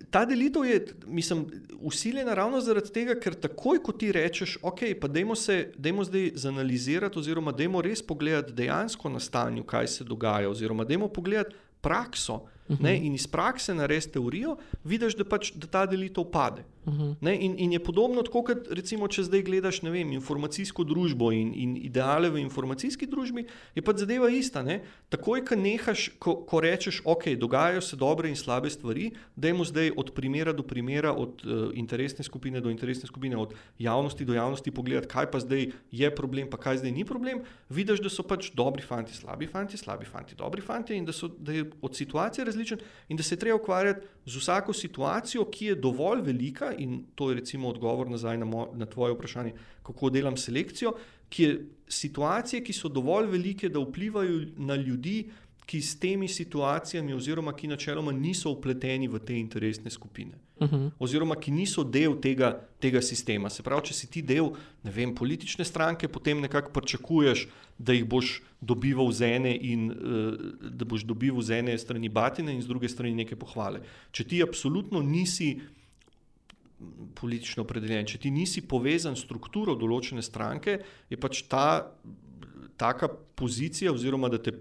Ta 0.10 0.26
delitev 0.26 0.66
je, 0.66 0.80
mislim, 1.06 1.46
usiljena 1.80 2.34
ravno 2.34 2.62
zaradi 2.62 2.92
tega, 2.94 3.16
ker 3.20 3.36
takoj, 3.36 3.82
ko 3.84 3.92
ti 3.92 4.12
rečeš, 4.12 4.58
ok, 4.62 4.80
pa 5.02 5.08
dajmo 5.08 5.36
se, 5.36 5.72
dajmo 5.78 6.04
zdaj 6.04 6.32
zanalizirati, 6.36 7.20
oziroma 7.20 7.52
dajmo 7.52 7.82
res 7.82 8.02
pogledati 8.02 8.54
dejansko 8.54 9.10
na 9.10 9.20
stanju, 9.20 9.64
kaj 9.64 9.88
se 9.88 10.04
dogaja, 10.04 10.50
oziroma 10.50 10.84
dajmo 10.84 11.08
pogledati 11.08 11.56
prakso, 11.82 12.46
uh 12.70 12.78
-huh. 12.78 12.84
ne, 12.84 12.98
in 12.98 13.16
iz 13.16 13.28
prakse 13.28 13.74
narediti 13.74 14.12
teorijo, 14.12 14.58
vidiš, 14.84 15.16
da, 15.16 15.26
pač, 15.26 15.52
da 15.56 15.68
ta 15.68 15.86
delitev 15.86 16.24
pade. 16.32 16.64
Uh 16.86 16.94
-huh. 16.94 17.16
ne, 17.22 17.38
in, 17.46 17.56
in 17.58 17.74
je 17.74 17.80
podobno, 17.80 18.24
kot 18.24 18.68
recimo, 18.70 19.08
če 19.08 19.24
zdaj 19.24 19.42
gledaš 19.42 19.82
vem, 19.84 20.12
informacijsko 20.12 20.84
družbo 20.84 21.32
in, 21.32 21.54
in 21.54 21.78
ideale 21.78 22.30
v 22.30 22.38
informacijski 22.40 23.08
družbi, 23.08 23.46
je 23.76 23.82
pač 23.82 23.98
zadeva 23.98 24.30
ista. 24.30 24.64
Ne. 24.64 24.84
Takoj, 25.10 25.46
ko 25.46 25.56
nehaš, 25.56 26.10
ko, 26.20 26.36
ko 26.46 26.60
rečeš, 26.60 27.02
ok, 27.06 27.24
dogajajo 27.38 27.82
se 27.82 27.96
dobre 27.96 28.30
in 28.30 28.36
slabe 28.36 28.70
stvari, 28.70 29.12
dajmo 29.36 29.66
zdaj 29.66 29.92
od 29.98 30.12
primera 30.12 30.54
do 30.54 30.64
primera, 30.64 31.14
od 31.14 31.46
uh, 31.46 31.72
interesne 31.74 32.24
skupine 32.24 32.62
do 32.62 32.70
interesne 32.70 33.08
skupine, 33.08 33.38
od 33.38 33.54
javnosti 33.80 34.26
do 34.26 34.34
javnosti 34.34 34.72
pogledati, 34.72 35.08
kaj 35.08 35.32
pa 35.32 35.40
zdaj 35.40 35.72
je 35.92 36.16
problem, 36.16 36.50
pa 36.50 36.58
kaj 36.58 36.78
zdaj 36.78 36.92
ni 36.92 37.06
problem. 37.06 37.42
Vidiš, 37.70 38.00
da 38.02 38.10
so 38.10 38.24
pač 38.24 38.52
dobri 38.54 38.82
fanti, 38.82 39.14
slabi 39.14 39.48
fanti, 39.48 39.78
slabi 39.78 40.06
fanti, 40.06 40.36
dobri 40.36 40.62
fanti 40.62 40.96
in 40.96 41.06
da, 41.06 41.14
so, 41.14 41.28
da 41.28 41.52
je 41.52 41.66
od 41.82 41.96
situacije 41.96 42.46
različen 42.56 42.80
in 43.10 43.18
da 43.18 43.24
se 43.24 43.36
treba 43.36 43.60
ukvarjati 43.60 44.06
z 44.26 44.38
vsako 44.38 44.74
situacijo, 44.74 45.46
ki 45.52 45.66
je 45.66 45.76
dovolj 45.76 46.22
velika, 46.22 46.74
in 46.74 47.04
to 47.16 47.30
je 47.30 47.36
recimo 47.36 47.70
odgovor 47.70 48.10
nazaj 48.10 48.38
na, 48.38 48.46
mo, 48.46 48.70
na 48.74 48.86
tvoje 48.86 49.14
vprašanje, 49.14 49.54
kako 49.84 50.10
delam 50.10 50.38
selekcijo, 50.38 50.96
ki 51.30 51.44
je 51.44 51.66
situacije, 51.88 52.64
ki 52.64 52.74
so 52.74 52.90
dovolj 52.90 53.28
velike, 53.32 53.70
da 53.70 53.80
vplivajo 53.80 54.46
na 54.58 54.76
ljudi, 54.76 55.30
ki 55.66 55.82
s 55.82 56.00
temi 56.00 56.28
situacijami, 56.28 57.14
oziroma 57.14 57.54
ki 57.54 57.68
načeloma 57.68 58.12
niso 58.12 58.52
upleteni 58.54 59.08
v 59.08 59.20
te 59.20 59.38
interesne 59.40 59.90
skupine, 59.90 60.42
Uh 60.60 60.70
-huh. 60.72 60.92
oziroma 61.00 61.36
ki 61.36 61.52
niso 61.52 61.84
del 61.84 62.20
tega, 62.22 62.68
tega 62.80 63.02
sistema. 63.02 63.50
Se 63.50 63.64
pravi, 63.64 63.82
če 63.86 63.94
si 63.94 64.08
ti 64.08 64.22
del 64.22 64.52
vem, 64.84 65.16
politične 65.16 65.66
stranke, 65.66 66.08
potem 66.08 66.40
nekako 66.40 66.72
pričakuješ, 66.72 67.48
da 67.78 67.94
jih 67.94 68.06
boš 68.06 68.42
dobival 68.62 69.12
z 69.12 69.22
ene 69.22 69.58
in 69.62 69.92
uh, 69.92 70.72
da 70.72 70.86
boš 70.86 71.04
dobival 71.04 71.42
z 71.42 71.52
ene 71.52 71.78
strani 71.78 72.10
batine 72.10 72.54
in 72.54 72.62
z 72.62 72.68
druge 72.68 72.90
strani 72.90 73.16
neke 73.16 73.36
pohvale. 73.36 73.82
Če 74.12 74.24
ti 74.24 74.44
absolutno 74.44 75.02
nisi 75.02 75.60
politično 77.16 77.64
opredeljen, 77.64 78.06
če 78.06 78.18
ti 78.18 78.32
nisi 78.32 78.62
povezan 78.68 79.16
s 79.16 79.24
strukturo 79.26 79.76
določene 79.76 80.22
stranke, 80.22 80.80
je 81.10 81.18
pač 81.18 81.44
ta 81.52 81.92
taka 82.78 83.08
pozicija, 83.36 83.94
oziroma 83.94 84.30
da 84.30 84.38
te 84.42 84.52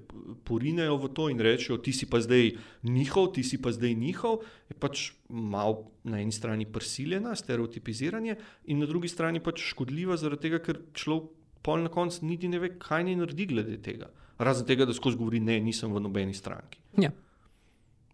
porinejo 0.44 0.96
v 0.96 1.10
to 1.14 1.28
in 1.30 1.40
rečejo, 1.40 1.78
ti 1.82 1.92
si 1.92 2.06
pa 2.10 2.20
zdaj 2.20 2.52
njihov, 2.82 3.32
ti 3.34 3.42
si 3.42 3.60
pa 3.62 3.72
zdaj 3.72 3.94
njihov, 3.94 4.42
je 4.70 4.76
pač 4.78 5.10
malo 5.28 5.90
na 6.04 6.20
eni 6.22 6.32
strani 6.32 6.66
prisiljena, 6.66 7.34
stereotipiziranje, 7.36 8.36
in 8.70 8.78
na 8.78 8.86
drugi 8.86 9.08
strani 9.08 9.42
pač 9.42 9.62
škodljiva, 9.72 10.16
zaradi 10.16 10.48
tega, 10.48 10.62
ker 10.62 10.80
človek 10.94 11.30
pol 11.64 11.82
na 11.82 11.90
koncu 11.90 12.26
niti 12.26 12.48
ne 12.48 12.60
ve, 12.60 12.74
kaj 12.78 13.06
naj 13.08 13.20
naredi 13.22 13.46
glede 13.50 13.78
tega. 13.82 14.10
Razen 14.38 14.66
tega, 14.66 14.86
da 14.86 14.94
skozi 14.94 15.16
govori, 15.16 15.40
ne, 15.40 15.56
nisem 15.62 15.92
v 15.94 16.02
nobeni 16.02 16.34
stranki. 16.34 16.82
Ja. 17.00 17.10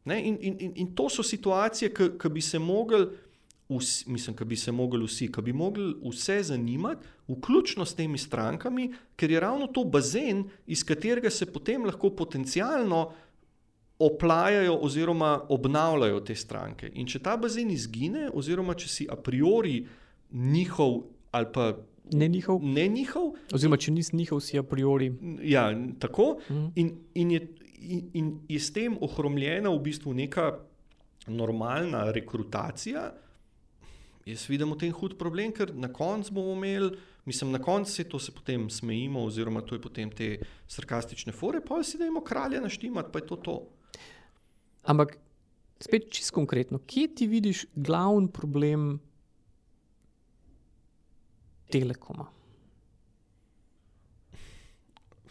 Ne, 0.04 0.20
in, 0.24 0.36
in, 0.40 0.56
in, 0.60 0.72
in 0.76 0.94
to 0.96 1.08
so 1.12 1.24
situacije, 1.26 1.90
ki 1.92 2.30
bi 2.32 2.40
se 2.40 2.58
mogli. 2.58 3.04
Vsi, 3.70 4.10
mislim, 4.10 4.36
da 4.36 4.44
bi 4.44 4.56
se 4.56 4.72
mogli 4.72 5.04
vsi, 5.04 5.28
da 5.28 5.42
bi 5.42 5.52
mogli 5.52 5.94
vse 6.04 6.42
zanimati, 6.42 7.06
vključno 7.28 7.84
s 7.84 7.94
temi 7.94 8.18
strankami, 8.18 8.88
ker 9.16 9.30
je 9.30 9.40
ravno 9.40 9.66
to 9.66 9.84
bazen, 9.84 10.44
iz 10.66 10.84
katerega 10.84 11.30
se 11.30 11.46
potem 11.46 11.84
lahko 11.84 12.10
potencialno 12.10 13.12
oplajajo 13.98 14.74
oziroma 14.76 15.40
obnavljajo 15.48 16.20
te 16.20 16.34
stranke. 16.34 16.90
In 16.94 17.06
če 17.06 17.18
ta 17.18 17.36
bazen 17.36 17.70
izgine, 17.70 18.30
oziroma 18.32 18.74
če 18.74 18.88
si 18.88 19.06
a 19.10 19.16
priori 19.16 19.86
njihov 20.30 21.02
ali 21.30 21.46
pa 21.52 21.76
Ne 22.12 22.28
njihov, 22.28 22.58
ne 22.62 22.88
njihov, 22.88 23.28
oziroma 23.54 23.76
če 23.76 23.92
nisi 23.92 24.16
njihov, 24.16 24.40
si 24.40 24.58
a 24.58 24.62
priori. 24.62 25.12
ja, 25.42 25.68
tako, 25.98 26.40
Mhm. 26.50 26.64
in, 26.74 26.88
in, 27.14 27.30
je, 27.30 27.40
in, 27.80 28.10
in 28.14 28.40
je 28.48 28.58
s 28.58 28.72
tem 28.72 28.96
ohromljena 29.00 29.70
v 29.70 29.78
bistvu 29.78 30.14
neka 30.14 30.58
normalna 31.26 32.10
rekrutacija. 32.10 33.12
Jaz 34.28 34.44
vidim 34.48 34.72
v 34.74 34.78
tem 34.78 34.92
hud 34.92 35.16
problem, 35.18 35.52
ker 35.56 35.72
na 35.74 35.88
koncu 35.92 36.34
bomo 36.36 36.52
imeli, 36.58 36.92
mislim, 37.24 37.52
na 37.54 37.60
koncu 37.62 37.92
se 37.92 38.04
to 38.04 38.18
se 38.18 38.32
potem 38.32 38.68
smejimo, 38.70 39.24
oziroma 39.24 39.62
to 39.64 39.74
je 39.74 39.80
potem 39.80 40.10
te 40.10 40.38
sarkastične 40.68 41.32
fore, 41.32 41.60
pa 41.64 41.82
si 41.82 41.98
dajmo 41.98 42.20
kralja 42.24 42.60
naštimati, 42.60 43.12
pa 43.12 43.18
je 43.18 43.26
to 43.26 43.36
to. 43.36 43.56
Ampak 44.82 45.16
spet 45.80 46.10
čisto 46.10 46.34
konkretno, 46.34 46.78
kje 46.86 47.14
ti 47.14 47.26
vidiš 47.26 47.64
glavni 47.74 48.28
problem 48.32 49.00
telekoma? 51.72 52.28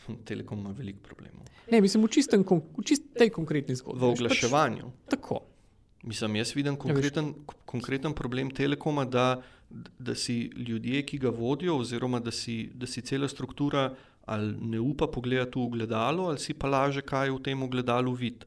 Telekom 0.29 0.59
ima 0.59 0.71
veliko 0.71 0.99
problemov. 1.05 1.45
Ne, 1.71 1.81
mislim, 1.81 2.03
v 2.03 2.09
čistem, 2.09 2.41
v 2.41 2.83
čist 2.85 3.13
tej 3.13 3.29
konkretni 3.29 3.75
zgodbi. 3.77 4.01
V 4.01 4.09
veš, 4.09 4.19
oglaševanju. 4.19 4.89
Pač, 4.89 5.13
tako. 5.13 5.43
Mislim, 6.03 6.35
jaz 6.35 6.55
vidim 6.55 6.77
konkreten, 6.79 7.33
konkreten 7.65 8.13
problem 8.13 8.51
Telekoma, 8.51 9.05
da, 9.05 9.41
da 9.99 10.15
si 10.15 10.51
ljudje, 10.55 11.03
ki 11.05 11.17
ga 11.17 11.29
vodijo, 11.29 11.77
oziroma 11.77 12.19
da 12.19 12.31
si, 12.31 12.69
da 12.73 12.87
si 12.87 13.01
cela 13.01 13.27
struktura 13.27 13.93
ali 14.29 14.53
ne 14.61 14.79
upa 14.79 15.07
pogledati 15.07 15.59
v 15.59 15.63
ogledalo, 15.63 16.27
ali 16.29 16.39
si 16.39 16.53
pa 16.53 16.69
laže, 16.69 17.01
kaj 17.01 17.31
v 17.33 17.39
tem 17.41 17.63
ogledalu 17.63 18.13
vidi. 18.13 18.45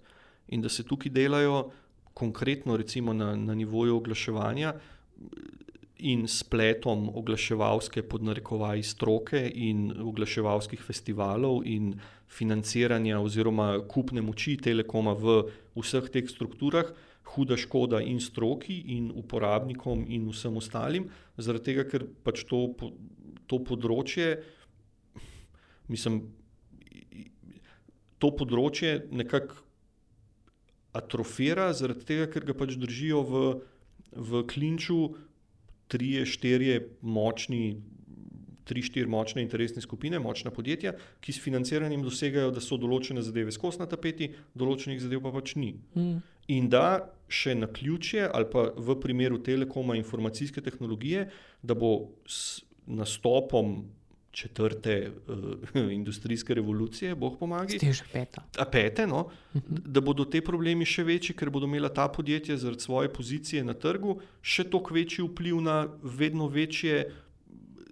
In 0.48 0.62
da 0.62 0.68
se 0.68 0.84
tukaj 0.86 1.10
delajo 1.10 1.72
konkretno, 2.14 2.76
recimo 2.76 3.12
na, 3.12 3.34
na 3.36 3.54
nivoju 3.54 3.96
oglaševanja 3.96 4.74
in 5.98 6.28
spletom 6.28 7.08
oglaševalske 7.14 8.02
podnarekovaj 8.02 8.82
stroke 8.82 9.42
in 9.54 9.90
oglaševalskih 10.02 10.80
festivalov 10.82 11.62
in 11.66 11.94
financiranja 12.28 13.20
oziroma 13.20 13.74
kupne 13.88 14.22
moči 14.22 14.56
Telekoma 14.56 15.14
v 15.18 15.42
vseh 15.76 16.08
teh 16.14 16.30
strukturah, 16.30 16.90
huda 17.34 17.56
škoda 17.56 18.00
in 18.04 18.20
stroki, 18.20 18.76
in 18.96 19.10
uporabnikom, 19.14 20.04
in 20.08 20.28
vsem 20.30 20.56
ostalim, 20.58 21.08
zaradi 21.38 21.70
tega, 21.70 21.86
ker 21.88 22.06
pač 22.24 22.44
to, 22.48 22.64
to 23.50 23.60
področje, 23.64 24.36
mislim, 25.92 26.22
to 28.22 28.32
področje 28.38 28.98
nekako 29.10 29.62
atrofira, 30.92 31.70
zaradi 31.76 32.06
tega, 32.08 32.28
ker 32.30 32.46
ga 32.50 32.56
pač 32.56 32.76
držijo 32.80 33.22
v, 33.24 33.42
v 34.12 34.44
klinču 34.50 35.00
trije, 35.92 36.26
štirje 36.28 36.84
močni. 37.02 37.80
Tri, 38.62 38.78
štiri 38.78 39.10
močne 39.10 39.42
interesne 39.42 39.82
skupine, 39.82 40.20
močna 40.22 40.52
podjetja, 40.54 40.92
ki 41.18 41.32
s 41.34 41.42
financiranjem 41.42 42.04
dosegajo, 42.06 42.52
da 42.54 42.60
so 42.62 42.76
določene 42.78 43.18
zadeve 43.26 43.50
skozi 43.50 43.80
na 43.80 43.88
tapeti, 43.90 44.28
določenih 44.54 45.00
zadev 45.02 45.18
pa 45.24 45.32
pač 45.34 45.56
ni. 45.58 45.72
Mm. 45.98 46.20
In 46.48 46.68
da 46.68 47.08
še 47.28 47.54
na 47.54 47.66
ključje, 47.66 48.28
ali 48.34 48.44
pa 48.50 48.68
v 48.76 49.00
primeru 49.00 49.38
telekoma 49.38 49.96
informacijske 49.96 50.60
tehnologije, 50.60 51.28
da 51.62 51.74
bo 51.74 52.10
s 52.26 52.62
nastopom 52.86 53.84
četrte 54.32 55.12
uh, 55.28 55.92
industrijske 55.98 56.54
revolucije, 56.54 57.14
boh 57.14 57.36
pomaga, 57.38 57.68
Ste 57.68 57.92
že 57.92 58.04
peta. 58.12 58.42
a 58.58 58.64
pete, 58.64 59.06
no, 59.06 59.26
da 59.68 60.00
bodo 60.00 60.24
te 60.24 60.40
problemi 60.40 60.84
še 60.88 61.04
večji, 61.04 61.36
ker 61.36 61.50
bodo 61.52 61.68
imela 61.68 61.88
ta 61.92 62.08
podjetja 62.08 62.56
zaradi 62.56 62.80
svoje 62.80 63.12
pozicije 63.12 63.64
na 63.64 63.74
trgu 63.74 64.18
še 64.40 64.64
toliko 64.64 64.94
večji 64.94 65.24
vpliv 65.28 65.60
na 65.60 65.76
vedno 66.02 66.48
večje 66.48 67.12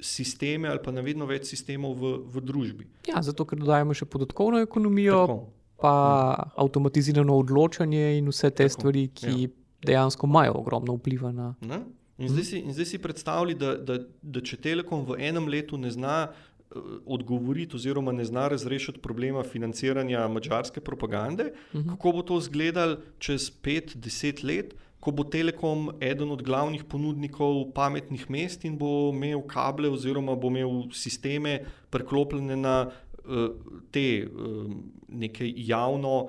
sisteme 0.00 0.68
ali 0.68 0.80
pa 0.82 0.90
na 0.90 1.00
vedno 1.04 1.26
več 1.28 1.44
sistemov 1.44 1.92
v, 2.00 2.12
v 2.24 2.40
družbi. 2.40 2.86
Ja, 3.08 3.20
zato, 3.22 3.44
ker 3.44 3.60
dodajemo 3.60 3.92
še 3.94 4.08
podatkovno 4.08 4.62
ekonomijo, 4.64 5.20
Tako. 5.26 5.59
Pa 5.80 6.52
avtomatizirano 6.56 7.36
odločanje 7.36 8.18
in 8.18 8.28
vse 8.28 8.50
te 8.50 8.68
Tako, 8.68 8.74
stvari, 8.80 9.08
ki 9.14 9.42
ja. 9.42 9.48
dejansko 9.86 10.26
imajo 10.26 10.58
ogromno 10.60 10.94
vpliva 10.98 11.32
na. 11.32 11.54
Ne? 11.60 11.80
In 12.20 12.28
zdaj 12.28 12.44
si, 12.44 12.58
in 12.60 12.72
zdaj 12.76 12.86
si 12.86 12.98
predstavljaj, 13.00 13.56
da, 13.56 13.74
da, 13.76 13.96
da 14.22 14.42
če 14.44 14.58
Telekom 14.60 15.06
v 15.08 15.16
enem 15.24 15.48
letu 15.48 15.78
ne 15.80 15.88
zna 15.90 16.28
eh, 16.28 16.76
odgovoriti, 17.08 17.78
oziroma 17.80 18.12
ne 18.12 18.26
zna 18.28 18.48
razrešiti 18.52 19.00
problema 19.00 19.42
financiranja 19.42 20.26
mačarske 20.28 20.80
propagande, 20.84 21.52
uh 21.72 21.80
-huh. 21.80 21.88
kako 21.94 22.12
bo 22.12 22.22
to 22.22 22.38
izgledalo 22.38 23.00
čez 23.18 23.50
pet, 23.50 23.96
deset 23.96 24.42
let, 24.42 24.74
ko 25.00 25.10
bo 25.10 25.24
Telekom 25.24 25.90
eden 26.00 26.30
od 26.30 26.42
glavnih 26.42 26.84
ponudnikov 26.84 27.72
pametnih 27.72 28.30
mest 28.30 28.64
in 28.64 28.76
bo 28.78 29.10
imel 29.14 29.40
kable, 29.48 29.88
oziroma 29.88 30.36
bo 30.36 30.48
imel 30.48 30.90
sisteme 30.92 31.64
preklopljene 31.90 32.56
na. 32.56 32.90
Eh, 33.24 33.48
Te 33.90 34.26
uh, 34.26 34.70
neke 35.08 35.52
javno, 35.56 36.28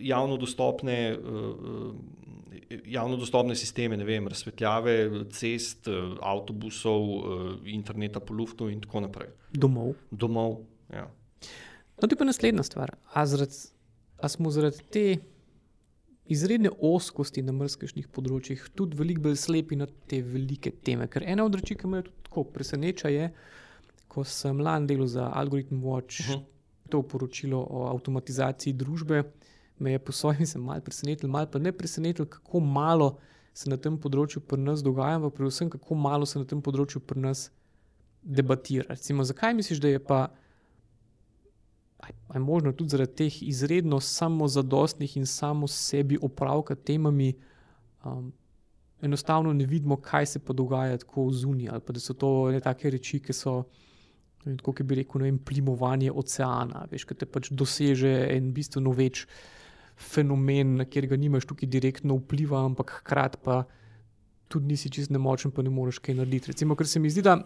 javno 0.00 0.36
dostopne 0.40 1.18
uh, 1.18 1.94
javno 2.86 3.16
dostopne 3.16 3.56
sisteme, 3.56 3.96
ne 3.96 4.04
vem, 4.04 4.28
razsvetljave 4.28 5.24
cest, 5.32 5.88
eh, 5.88 5.92
avtobusov, 6.22 7.02
eh, 7.02 7.70
interneta 7.70 8.20
po 8.20 8.34
luftu 8.34 8.68
in 8.68 8.80
tako 8.80 9.00
naprej. 9.00 9.28
Domov. 9.52 9.94
Domov. 10.10 10.58
Ja. 10.92 11.10
No, 12.02 12.08
to 12.08 12.12
je 12.12 12.18
pa 12.18 12.24
naslednja 12.24 12.62
stvar. 12.62 12.96
A, 13.12 13.26
zaradi, 13.26 13.54
a 14.18 14.28
smo 14.28 14.50
zaradi 14.50 14.78
te 14.90 15.16
izredne 16.26 16.70
oskosti 16.80 17.42
na 17.42 17.52
mrzkešnih 17.52 18.08
področjih 18.08 18.70
tudi 18.74 18.96
veliko 18.96 19.28
bolj 19.28 19.36
slepi 19.36 19.76
na 19.76 19.86
te 20.08 20.22
velike 20.22 20.72
teme? 20.84 21.08
Ker 21.08 21.22
ena 21.26 21.44
od 21.44 21.54
reči, 21.54 21.76
ki 21.76 21.86
me 21.86 22.02
tako 22.02 22.44
preseneča, 22.44 23.08
je, 23.08 23.30
ko 24.14 24.24
sem 24.24 24.60
lani 24.60 24.86
delal 24.86 25.06
za 25.06 25.30
Algorithm 25.34 25.82
Watch, 25.82 26.20
uh 26.20 26.26
Mhm. 26.26 26.38
-huh. 26.38 26.44
to 26.88 27.02
poročilo 27.02 27.66
o 27.70 27.86
avtomatizaciji 27.88 28.72
družbe, 28.72 29.22
me 29.78 29.92
je 29.92 29.98
po 29.98 30.12
svojem 30.12 30.46
se 30.52 30.58
malo 30.58 30.80
presenetilo, 30.80 31.32
malo 31.32 31.46
pa 31.52 31.58
ne 31.58 31.72
presenetilo, 31.72 32.26
kako 32.26 32.60
malo 32.60 33.18
se 33.54 33.70
na 33.70 33.76
tem 33.76 33.98
področju 33.98 34.40
pri 34.40 34.60
nas 34.60 34.82
dogaja, 34.82 35.16
ampak 35.16 35.34
predvsem 35.34 35.70
kako 35.70 35.94
malo 35.94 36.26
se 36.26 36.38
na 36.38 36.44
tem 36.44 36.62
področju 36.62 37.00
pri 37.00 37.20
nas 37.20 37.50
debatira. 38.22 38.84
Recimo, 38.88 39.24
zakaj 39.24 39.54
misliš, 39.54 39.80
da 39.80 39.88
je 39.88 39.98
pa 39.98 40.28
je 42.34 42.40
možno 42.40 42.72
tudi 42.72 42.90
zaradi 42.90 43.14
teh 43.14 43.42
izredno 43.42 44.00
samozadostnih 44.00 45.16
in 45.16 45.26
samo 45.26 45.66
sebi 45.66 46.18
opravka 46.22 46.74
temami, 46.74 47.34
um, 48.04 48.32
enostavno 49.02 49.52
ne 49.52 49.66
vidimo, 49.66 49.96
kaj 49.96 50.26
se 50.26 50.38
pa 50.38 50.52
dogaja 50.52 50.98
tako 50.98 51.30
zunaj, 51.32 51.68
ali 51.68 51.80
pa 51.80 51.92
da 51.92 52.00
so 52.00 52.14
to 52.14 52.50
ne 52.50 52.60
take 52.60 52.90
reči, 52.90 53.20
ki 53.20 53.32
so. 53.32 53.64
Vem, 54.44 54.56
Tako 54.60 54.84
bi 54.84 55.00
rekel, 55.00 55.26
vem, 55.26 55.38
plimovanje 55.38 56.12
oceana, 56.12 56.84
veš, 56.90 57.06
ki 57.08 57.18
te 57.18 57.26
pač 57.26 57.50
doseže 57.50 58.12
en 58.34 58.52
bistveno 58.54 58.92
več 58.96 59.24
fenomen, 59.96 60.76
na 60.80 60.88
katerega 60.88 61.18
nimaš 61.20 61.46
tukaj 61.50 61.70
direktno 61.70 62.18
vpliva, 62.18 62.64
ampak 62.66 62.98
hkrati 63.00 63.40
pa 63.44 63.62
tudi 64.50 64.72
nisi 64.72 64.90
čist 64.92 65.12
nemočen, 65.14 65.52
pa 65.54 65.62
ne 65.62 65.70
moreš 65.72 66.00
kaj 66.02 66.18
narediti. 66.18 66.52
Recimo, 66.52 66.76
ker 66.78 66.88
se 66.90 67.02
mi 67.02 67.10
zdi, 67.10 67.22
da 67.24 67.38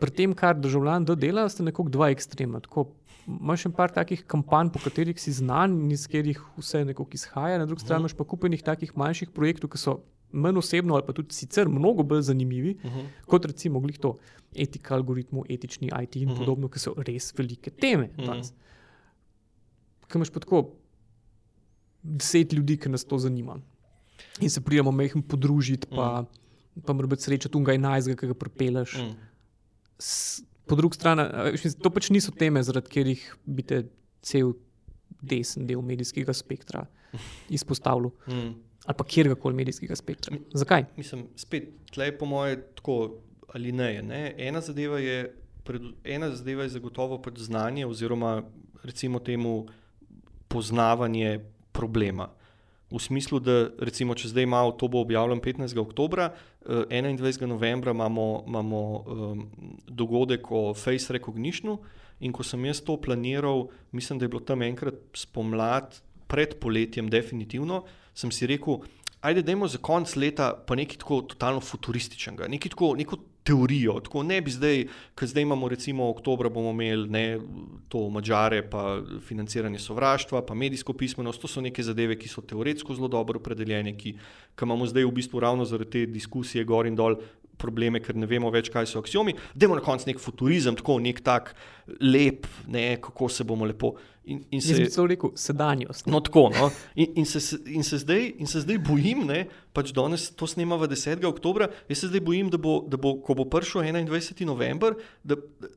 pri 0.00 0.14
tem, 0.16 0.34
kar 0.36 0.56
državljan 0.56 1.04
do 1.08 1.16
dela, 1.16 1.44
sta 1.52 1.64
nekako 1.66 1.92
dva 1.92 2.10
ekstrema. 2.14 2.62
Tako, 2.64 2.88
Imáš 3.30 3.66
en 3.68 3.72
par 3.76 3.92
takih 3.92 4.22
kampanj, 4.26 4.72
po 4.74 4.80
katerih 4.82 5.18
si 5.20 5.30
znan 5.30 5.74
in 5.84 5.90
iz 5.94 6.06
katerih 6.08 6.40
vse 6.56 6.80
nekako 6.88 7.14
izhaja, 7.14 7.58
na 7.60 7.66
drugi 7.68 7.84
strani 7.84 8.02
imaš 8.06 8.16
pa 8.16 8.24
kupenih 8.24 8.62
takih 8.64 8.96
manjših 8.96 9.30
projektov, 9.36 9.70
ki 9.70 9.78
so 9.78 9.98
manj 10.32 10.58
osebno 10.58 10.94
ali 10.94 11.06
pa 11.06 11.12
tudi 11.12 11.34
sicer 11.34 11.68
mnogo 11.68 12.02
bolj 12.02 12.22
zanimivi, 12.22 12.76
uh 12.84 12.90
-huh. 12.90 13.06
kot 13.26 13.44
recimo 13.44 13.82
to 14.00 14.18
etika 14.54 14.94
algoritmov, 14.94 15.44
etični 15.48 15.90
IT 16.02 16.16
in 16.16 16.28
uh 16.28 16.34
-huh. 16.34 16.38
podobno, 16.38 16.68
ki 16.68 16.78
so 16.78 16.94
res 16.96 17.34
velike 17.38 17.70
teme. 17.70 18.10
Uh 18.18 18.24
-huh. 18.24 18.52
Kaj 20.08 20.18
imaš 20.18 20.30
pa 20.30 20.40
tako 20.40 20.70
deset 22.02 22.52
ljudi, 22.52 22.76
ki 22.76 22.88
nas 22.88 23.04
to 23.04 23.18
zanima. 23.18 23.60
In 24.40 24.50
se 24.50 24.60
pridemo 24.60 24.92
mehko 24.92 25.22
podružiti, 25.22 25.86
pa, 25.90 26.22
mm. 26.22 26.82
pa 26.86 26.92
moramo 26.92 27.10
biti 27.10 27.22
srečati 27.22 27.52
tunga 27.52 27.72
in 27.72 27.80
najzga, 27.80 28.16
ki 28.16 28.26
ga 28.26 28.34
propeleš. 28.34 28.96
Mm. 28.98 29.14
Po 30.66 30.76
drugi 30.76 30.94
strani, 30.94 31.22
to 31.82 31.90
pač 31.90 32.10
niso 32.10 32.32
teme, 32.32 32.62
zaradi 32.62 32.86
katerih 32.88 33.36
bi 33.44 33.62
te 33.62 33.82
cel 34.22 34.52
desen 35.20 35.66
del 35.66 35.82
medijskega 35.82 36.32
spektra 36.32 36.86
izpostavil. 37.56 38.10
Mm. 38.26 38.54
Ali 38.86 38.96
pa 38.98 39.04
kjerkoli 39.04 39.54
medijskega 39.54 39.96
spektra. 39.96 40.36
Zakaj? 40.54 40.84
Mislim, 40.96 41.26
spet, 41.36 41.68
tleh 41.92 42.14
po 42.18 42.26
moje, 42.26 42.62
tako 42.74 43.20
ali 43.54 43.72
ne. 43.72 44.02
ne? 44.02 44.34
Ena, 44.38 44.60
zadeva 44.60 44.98
je, 44.98 45.34
pred, 45.64 45.82
ena 46.04 46.30
zadeva 46.30 46.62
je 46.62 46.68
zagotovo 46.68 47.22
znanje, 47.36 47.86
oziroma 47.86 48.42
recimo 48.84 49.18
temu 49.18 49.66
poznavanje 50.48 51.40
problema. 51.72 52.28
V 52.90 52.98
smislu, 52.98 53.38
da 53.38 53.70
recimo, 53.78 54.14
če 54.18 54.32
zdaj 54.32 54.42
imamo 54.48 54.72
to 54.74 54.88
bo 54.90 54.98
objavljeno 55.00 55.40
15. 55.40 55.78
oktober, 55.78 56.30
21. 56.66 57.46
novembra 57.46 57.90
imamo, 57.90 58.44
imamo 58.46 58.80
um, 58.80 59.50
dogodek 59.86 60.50
o 60.50 60.74
face 60.74 61.12
recognition. 61.12 61.78
In 62.20 62.32
ko 62.32 62.42
sem 62.42 62.64
jaz 62.64 62.82
to 62.84 62.98
planiral, 63.00 63.68
mislim, 63.92 64.18
da 64.18 64.24
je 64.24 64.28
bilo 64.28 64.42
tam 64.44 64.62
enkrat 64.62 64.98
spomladi, 65.16 66.02
pred 66.26 66.58
poletjem, 66.60 67.08
definitivno, 67.10 67.84
sem 68.20 68.32
si 68.34 68.48
rekel, 68.50 68.82
ajde, 69.20 69.42
dajmo 69.42 69.68
za 69.68 69.78
konec 69.82 70.14
leta 70.16 70.52
pa 70.66 70.76
nekaj 70.78 71.00
tako 71.02 71.22
totalno 71.32 71.60
futurističnega, 71.60 72.48
nekaj 72.48 72.76
tako, 72.76 72.94
neko 72.96 73.20
teorijo. 73.44 74.00
Tako 74.00 74.22
ne 74.22 74.40
bi 74.40 74.50
zdaj, 74.50 74.84
ker 75.14 75.28
zdaj 75.28 75.42
imamo 75.42 75.68
recimo 75.68 76.08
oktober, 76.10 76.48
bomo 76.48 76.70
imeli 76.70 77.08
ne, 77.08 77.24
to 77.88 78.08
mačare, 78.10 78.62
pa 78.70 79.00
financiranje 79.26 79.78
sovraštva, 79.78 80.44
pa 80.46 80.54
medijsko 80.54 80.92
pismenost. 80.92 81.40
To 81.40 81.48
so 81.48 81.60
neke 81.64 81.82
zadeve, 81.82 82.18
ki 82.18 82.28
so 82.28 82.44
teoretsko 82.44 82.94
zelo 82.94 83.08
dobro 83.08 83.40
opredeljene, 83.40 83.96
ki, 83.96 84.14
ki 84.54 84.68
imamo 84.68 84.86
zdaj 84.86 85.08
v 85.08 85.14
bistvu 85.20 85.40
ravno 85.40 85.64
zaradi 85.64 85.90
te 85.90 86.06
diskusije 86.06 86.64
gor 86.64 86.86
in 86.86 86.96
dol 86.96 87.16
probleme, 87.60 88.00
ker 88.02 88.16
ne 88.18 88.28
vemo 88.30 88.50
več, 88.52 88.70
kaj 88.72 88.88
so 88.90 89.02
aksiomi. 89.02 89.36
Dajmo 89.54 89.78
na 89.78 89.84
koncu 89.84 90.10
nek 90.10 90.22
futurizem, 90.22 90.78
tako 90.80 90.98
nek 91.02 91.20
tak 91.26 91.52
lep, 92.00 92.48
ne, 92.70 92.94
kako 93.02 93.28
se 93.32 93.46
bomo 93.46 93.68
lepo. 93.68 93.94
In, 94.30 94.42
in 94.50 94.60
se, 94.62 94.76
Jaz 94.76 94.96
bi 94.96 95.06
rekel, 95.10 95.32
sedanjost. 95.34 96.06
No, 96.06 96.20
tako. 96.22 96.48
No. 96.54 96.68
In, 96.94 97.14
in, 97.22 97.26
se, 97.26 97.40
in, 97.66 97.82
se 97.86 97.98
zdaj, 98.02 98.26
in 98.38 98.46
se 98.46 98.60
zdaj 98.62 98.78
bojim, 98.86 99.24
da 99.26 99.42
pač 99.74 99.94
danes 99.96 100.28
to 100.36 100.46
snemamo 100.46 100.86
10. 100.86 101.24
oktober. 101.26 101.70
Jaz 101.88 102.04
se 102.04 102.10
zdaj 102.12 102.22
bojim, 102.26 102.50
da 102.52 102.60
bo, 102.60 102.80
da 102.86 103.00
bo 103.00 103.16
ko 103.24 103.34
bo 103.38 103.48
prišel 103.50 103.82
21. 103.82 104.44
november, 104.46 104.94
da, 105.24 105.38
da, 105.60 105.72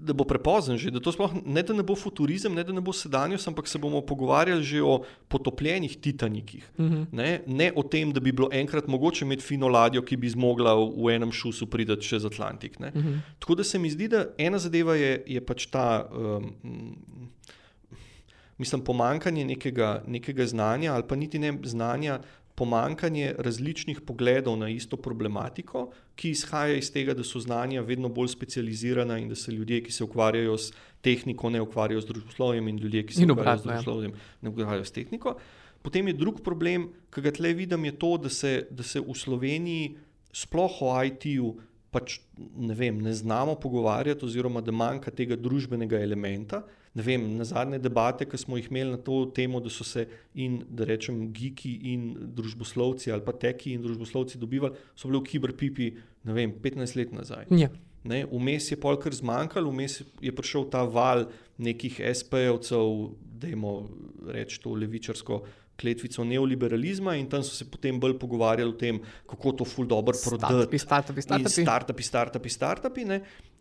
da 0.00 0.12
bo 0.12 0.24
prepozen 0.24 0.78
že, 0.80 0.90
da 0.90 1.00
to 1.00 1.12
sploh 1.12 1.34
ne, 1.44 1.62
da 1.62 1.74
ne 1.76 1.84
bo 1.86 1.94
futurizem, 1.96 2.54
ne 2.54 2.64
da 2.64 2.72
ne 2.72 2.80
bo 2.80 2.92
sedanjost, 2.92 3.48
ampak 3.48 3.68
se 3.68 3.78
bomo 3.78 4.00
pogovarjali 4.00 4.64
že 4.64 4.82
o 4.82 5.00
potopljenih 5.28 5.96
Titanikih. 6.00 6.64
Uh 6.78 6.84
mhm. 6.84 6.94
-huh. 6.94 7.06
ne, 7.12 7.42
ne 7.46 7.72
o 7.76 7.82
tem, 7.82 8.12
da 8.12 8.20
bi 8.20 8.32
bilo 8.32 8.48
enkrat 8.52 8.88
mogoče 8.88 9.24
imeti 9.24 9.42
fino 9.42 9.68
ladjo, 9.68 10.02
ki 10.02 10.16
bi 10.16 10.28
zmogla 10.28 10.74
v, 10.74 10.90
v 11.04 11.14
enem 11.14 11.32
šusu 11.32 11.66
priti 11.66 12.00
čez 12.00 12.24
Atlantik. 12.24 12.80
Uh 12.80 12.86
mhm. 12.86 13.08
-huh. 13.08 13.20
Tako 13.38 13.54
da 13.54 13.64
se 13.64 13.78
mi 13.78 13.90
zdi, 13.90 14.08
da 14.08 14.26
ena 14.38 14.58
zadeva 14.58 14.96
je, 14.96 15.22
je 15.26 15.40
pač 15.40 15.66
ta. 15.66 16.08
Um, 16.12 16.54
Mislim, 18.60 18.84
pomankanje 18.84 19.44
nekega, 19.44 20.02
nekega 20.06 20.46
znanja, 20.46 20.92
ali 20.94 21.04
pa 21.08 21.16
niti 21.16 21.38
ne 21.38 21.58
znanja, 21.64 22.20
pomankanje 22.60 23.32
različnih 23.38 24.02
pogledov 24.04 24.58
na 24.60 24.68
isto 24.68 24.98
problematiko, 25.00 25.86
ki 26.14 26.34
izhaja 26.34 26.76
iz 26.76 26.90
tega, 26.92 27.14
da 27.16 27.24
so 27.24 27.40
znanja 27.40 27.80
vedno 27.88 28.10
bolj 28.12 28.34
specializirana 28.34 29.16
in 29.18 29.30
da 29.32 29.38
se 29.38 29.52
ljudje, 29.52 29.80
ki 29.86 29.92
se 29.96 30.04
ukvarjajo 30.04 30.58
s 30.58 30.74
tehniko, 31.00 31.50
ne 31.50 31.62
ukvarjajo 31.64 32.04
z 32.04 32.10
družboslovjem, 32.12 32.68
in 32.68 32.82
ljudje, 32.84 33.06
ki 33.06 33.16
se 33.16 33.24
in 33.24 33.32
ukvarjajo 33.32 33.62
z 33.62 33.64
ja. 33.64 33.72
družboslovjem, 33.72 34.14
ne 34.42 34.52
ukvarjajo 34.52 34.84
s 34.84 34.96
tehniko. 34.98 35.34
Potem 35.80 36.12
je 36.12 36.18
drug 36.20 36.42
problem, 36.44 36.90
ki 37.08 37.24
ga 37.24 37.32
tle 37.32 37.54
vidim, 37.56 37.88
je 37.88 37.96
to, 37.96 38.12
da 38.20 38.28
se, 38.28 38.52
da 38.70 38.84
se 38.84 39.00
v 39.00 39.16
Sloveniji, 39.16 39.94
sploh 40.36 40.82
o 40.84 40.92
IT-ju, 41.00 41.54
pač 41.90 42.20
ne, 42.38 42.74
vem, 42.74 43.00
ne 43.02 43.14
znamo 43.14 43.56
pogovarjati, 43.60 44.24
oziroma 44.24 44.62
da 44.62 44.72
manjka 44.72 45.10
tega 45.10 45.36
družbenega 45.36 45.98
elementa 45.98 46.64
ne 46.94 47.02
vem, 47.02 47.36
na 47.36 47.44
zadnje 47.44 47.78
debate, 47.78 48.26
ki 48.26 48.38
smo 48.38 48.58
jih 48.58 48.70
imeli 48.70 48.96
na 48.96 48.98
to 48.98 49.22
temo, 49.34 49.60
da 49.62 49.70
so 49.70 49.84
se 49.86 50.06
in 50.34 50.60
da 50.68 50.84
rečem, 50.88 51.28
geeki 51.32 51.76
in 51.92 52.08
družboslovci 52.34 53.12
ali 53.14 53.24
pa 53.24 53.32
teki 53.32 53.76
in 53.76 53.84
družboslovci 53.84 54.38
dobivali, 54.38 54.74
so 54.96 55.08
bili 55.08 55.20
v 55.20 55.28
kiberpipi, 55.28 55.92
ne 56.26 56.34
vem, 56.34 56.54
15 56.62 56.98
let 56.98 57.14
nazaj. 57.14 57.46
Ja. 57.54 57.70
Ne, 58.02 58.24
vmes 58.24 58.70
je 58.72 58.78
polkar 58.80 59.14
zmanjkalo, 59.14 59.70
vmes 59.70 60.00
je 60.24 60.32
prišel 60.32 60.70
ta 60.72 60.82
val 60.88 61.26
nekih 61.60 62.00
SP-jevcev, 62.00 63.10
da 63.40 63.50
jim 63.50 63.66
rečemo 64.26 64.62
to 64.64 64.72
levičarsko 64.82 65.42
kletvico 65.80 66.24
neoliberalizma, 66.24 67.16
in 67.16 67.28
tam 67.32 67.44
so 67.46 67.56
se 67.56 67.64
potem 67.70 68.00
bolj 68.00 68.18
pogovarjali 68.20 68.70
o 68.70 68.76
tem, 68.76 69.00
kako 69.30 69.54
to 69.60 69.68
ful 69.68 69.88
dobro 69.88 70.16
prodati. 70.24 70.52
Startupi, 70.52 70.78
startupi, 70.78 71.22
startupi. 71.24 72.02
startupi, 72.04 72.52
startupi 72.58 73.08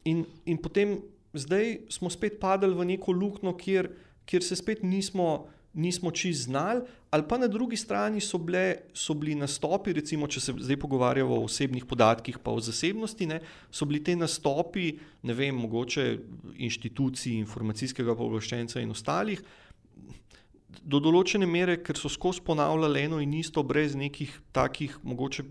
in, 0.04 0.26
in 0.46 0.58
potem 0.58 1.00
zdaj 1.34 1.78
smo 1.90 2.10
spet 2.10 2.40
padli 2.40 2.74
v 2.74 2.86
neko 2.94 3.14
luknjo, 3.14 3.54
kjer, 3.58 3.90
kjer 4.26 4.44
se 4.44 4.56
spet 4.56 4.84
nismo, 4.84 5.48
nismo 5.74 6.12
čist 6.12 6.48
znali, 6.50 6.82
ali 7.10 7.24
pa 7.30 7.38
na 7.38 7.48
drugi 7.48 7.78
strani 7.78 8.22
so, 8.22 8.38
bile, 8.38 8.90
so 8.94 9.14
bili 9.14 9.36
nastopi, 9.36 9.94
recimo, 9.94 10.28
če 10.28 10.42
se 10.42 10.54
zdaj 10.58 10.78
pogovarjamo 10.82 11.38
o 11.38 11.46
osebnih 11.46 11.86
podatkih, 11.86 12.40
pa 12.44 12.52
o 12.52 12.62
zasebnosti, 12.62 13.28
ne, 13.30 13.40
so 13.72 13.86
bili 13.90 14.02
te 14.04 14.16
nastopi, 14.16 14.92
ne 15.24 15.34
vem, 15.34 15.56
mogoče 15.56 16.06
inštitucij, 16.58 17.38
informacijskega 17.40 18.18
pooblaščenca 18.18 18.82
in 18.82 18.94
ostalih. 18.94 19.44
Do 20.70 21.00
določene 21.02 21.48
mere, 21.50 21.80
ker 21.82 21.98
so 21.98 22.10
skozi 22.10 22.44
ponavljali 22.46 23.02
eno 23.08 23.20
in 23.22 23.34
isto, 23.34 23.64
brez 23.66 23.96
nekih 23.98 24.36
takih, 24.54 24.96
mogoče 25.04 25.44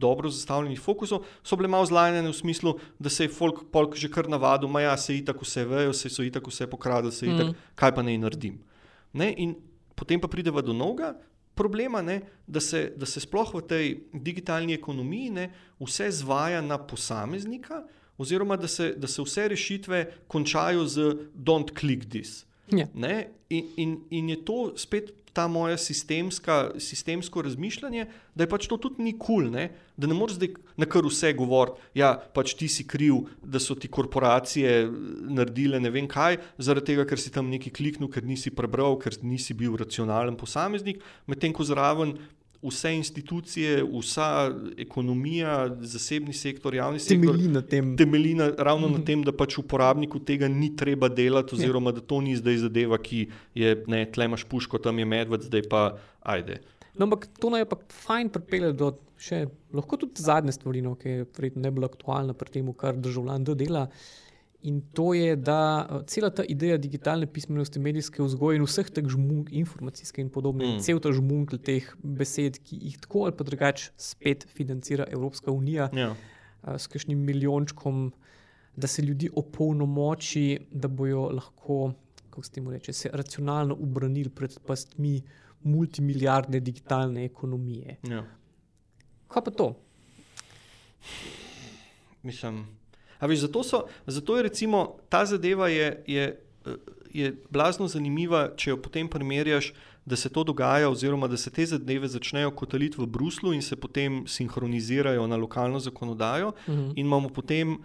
dobro 0.00 0.30
zastavljenih 0.30 0.80
fokusov, 0.80 1.24
so 1.44 1.56
bile 1.56 1.68
malo 1.68 1.86
zlajene 1.86 2.28
v 2.28 2.34
smislu, 2.36 2.74
da 2.98 3.12
se 3.12 3.24
je 3.24 3.32
folk, 3.32 3.64
folk 3.72 3.96
že 3.96 4.10
kar 4.12 4.28
navadil, 4.28 4.70
da 4.72 4.80
ja, 4.80 4.96
se 4.96 5.16
itak 5.16 5.42
vse 5.42 5.64
vejo, 5.64 5.92
se 5.92 6.08
so 6.08 6.24
itak 6.24 6.46
vse 6.48 6.66
pokradili, 6.70 7.12
se 7.12 7.26
itak, 7.26 7.52
mm. 7.52 7.72
kaj 7.74 7.94
pa 7.94 8.04
naj 8.06 8.18
naredim. 8.18 8.60
Ne? 9.12 9.32
In 9.36 9.54
potem 9.96 10.20
pa 10.20 10.28
prideva 10.28 10.62
do 10.62 10.72
novega 10.72 11.14
problema, 11.54 12.02
ne? 12.02 12.20
da 12.46 12.60
se, 12.60 12.92
da 12.96 13.06
se 13.06 13.20
sploh 13.20 13.54
v 13.54 13.62
tej 13.68 13.88
digitalni 14.12 14.74
ekonomiji 14.74 15.30
ne? 15.30 15.48
vse 15.80 16.10
zvaja 16.22 16.62
na 16.64 16.78
posameznika, 16.78 17.84
oziroma 18.20 18.56
da 18.56 18.68
se, 18.68 18.94
da 18.96 19.08
se 19.08 19.22
vse 19.22 19.48
rešitve 19.48 20.04
končajo 20.28 20.86
z 20.86 21.14
don't 21.34 21.74
click 21.76 22.08
this. 22.08 22.46
Ja. 22.72 22.86
In, 23.50 23.66
in, 23.76 23.96
in 24.14 24.28
je 24.30 24.36
to 24.46 24.58
spet 24.78 25.10
ta 25.32 25.46
moja 25.48 25.76
sistemska, 25.78 26.70
sistemsko 26.78 27.42
razmišljanje, 27.42 28.06
da 28.34 28.44
je 28.44 28.50
pač 28.50 28.66
to 28.70 28.76
tudi 28.82 29.02
ni 29.02 29.12
kul, 29.18 29.46
cool, 29.50 29.68
da 29.96 30.10
ne 30.10 30.16
moreš 30.16 30.38
zdaj 30.40 30.54
na 30.80 30.88
kar 30.90 31.06
vse 31.06 31.32
govoriti, 31.38 31.82
ja, 31.98 32.12
pač 32.34 32.54
ti 32.58 32.68
si 32.68 32.86
kriv, 32.88 33.28
da 33.42 33.62
so 33.62 33.76
ti 33.78 33.88
korporacije 33.88 34.74
naredile 35.30 35.80
ne 35.80 35.92
vem 35.94 36.08
kaj, 36.10 36.40
zaradi 36.58 36.92
tega, 36.92 37.06
ker 37.06 37.22
si 37.22 37.32
tam 37.34 37.50
nekaj 37.52 37.74
kliknil, 37.78 38.10
ker 38.10 38.26
nisi 38.26 38.52
prebral, 38.54 38.98
ker 39.02 39.18
nisi 39.22 39.54
bil 39.54 39.78
racionalen 39.78 40.38
posameznik, 40.40 41.02
medtem 41.30 41.54
ko 41.54 41.66
zraven 41.66 42.16
vse 42.62 42.92
institucije, 42.94 43.84
vsa 43.84 44.50
ekonomija, 44.78 45.76
zasebni 45.80 46.32
sektor, 46.32 46.74
javni 46.74 46.98
sektor 46.98 47.32
temelji 47.32 47.48
na 47.48 47.62
tem. 47.62 47.96
Temelji 47.96 48.34
na, 48.34 48.50
ravno 48.58 48.88
mm 48.88 48.90
-hmm. 48.90 48.92
na 48.92 48.98
mhm. 48.98 49.06
tem, 49.06 49.22
da 49.22 49.32
pač 49.32 49.58
uporabniku 49.58 50.18
tega 50.18 50.48
ni 50.48 50.76
treba 50.76 51.08
delati, 51.08 51.54
ja. 51.54 51.58
oziroma 51.58 51.90
ja. 51.90 51.94
da 51.94 52.00
to 52.00 52.20
ni 52.20 52.36
zdaj 52.36 52.56
zadeva, 52.56 52.98
ki 52.98 53.28
je, 53.54 53.84
ne, 53.86 54.04
tle 54.12 54.24
imaš 54.24 54.44
puško, 54.44 54.78
tam 54.78 54.98
je 54.98 55.04
medved, 55.04 55.42
zdaj 55.42 55.62
pa 55.70 55.96
ajde. 56.20 56.60
No, 56.94 57.04
ampak 57.04 57.28
to 57.40 57.50
naj 57.50 57.64
pa 57.64 57.76
fajn 57.88 58.28
pripelje 58.28 58.72
do 58.72 58.92
še, 59.20 59.46
lahko 59.72 59.96
tudi 59.96 60.22
zadnje 60.22 60.52
stvari, 60.52 60.82
no, 60.82 60.94
ki 60.94 61.08
je 61.08 61.26
verjetno 61.36 61.62
najbolj 61.62 61.84
aktualna 61.84 62.34
pri 62.34 62.50
tem, 62.50 62.72
kar 62.72 62.96
državljan 62.96 63.44
dela. 63.44 63.88
In 64.62 64.80
to 64.92 65.14
je, 65.14 65.36
da 65.36 65.88
eh, 65.90 66.02
cela 66.06 66.30
ta 66.30 66.44
ideja 66.44 66.76
digitalne 66.76 67.26
pismenosti, 67.26 67.80
medijske 67.80 68.22
vzgoje 68.22 68.60
in 68.60 68.64
vseh 68.66 68.90
teh 68.92 69.06
žmunk, 69.08 69.52
informacijske 69.56 70.20
in 70.20 70.28
podobne, 70.32 70.66
mm. 70.66 70.82
cel 70.84 71.00
ta 71.00 71.12
žmunk 71.16 71.54
teh 71.64 71.86
besed, 72.02 72.58
ki 72.64 72.76
jih 72.90 72.98
tako 73.00 73.24
ali 73.28 73.36
pa 73.36 73.46
drugače 73.48 73.92
spet 73.96 74.44
financira 74.54 75.06
Evropska 75.08 75.52
unija 75.52 75.88
ja. 75.96 76.12
Eh, 76.12 76.78
s 76.78 76.92
kakšnim 76.92 77.18
milijončkom, 77.24 78.10
da 78.76 78.86
se 78.86 79.02
ljudi 79.02 79.30
opolnomoči, 79.36 80.58
da 80.70 80.88
bojo 80.88 81.28
lahko, 81.32 81.92
kako 82.28 82.42
se 82.42 82.52
temu 82.52 82.70
reče, 82.70 82.92
se 82.92 83.10
racionalno 83.12 83.74
obranili 83.80 84.28
pred 84.28 84.58
pastmi 84.66 85.22
multimilijardne 85.62 86.60
digitalne 86.60 87.24
ekonomije. 87.24 87.96
Ja. 88.08 88.24
Kaj 89.28 89.44
pa 89.44 89.50
to? 89.50 89.72
Mislim. 92.22 92.66
Veš, 93.20 93.46
zato, 93.46 93.62
so, 93.62 93.84
zato 94.06 94.36
je 94.36 94.42
recimo 94.42 94.96
ta 95.08 95.24
zadeva 95.26 95.68
je, 95.68 96.02
je, 96.06 96.40
je 97.12 97.36
blazno 97.50 97.88
zanimiva, 97.88 98.50
če 98.56 98.70
jo 98.70 98.76
potem 98.82 99.08
primerjaš, 99.08 99.72
da 100.04 100.16
se 100.16 100.28
to 100.28 100.44
dogaja, 100.44 100.88
oziroma 100.90 101.28
da 101.28 101.36
se 101.36 101.50
te 101.50 101.66
zadeve 101.66 102.08
začnejo 102.08 102.50
kotaliti 102.56 102.98
v 102.98 103.06
Bruslu 103.06 103.52
in 103.52 103.62
se 103.62 103.76
potem 103.76 104.24
sinhronizirajo 104.26 105.26
na 105.26 105.36
lokalno 105.36 105.78
zakonodajo, 105.80 106.48
uh 106.48 106.74
-huh. 106.74 106.92
in 106.96 107.06
imamo 107.06 107.28
potem 107.28 107.78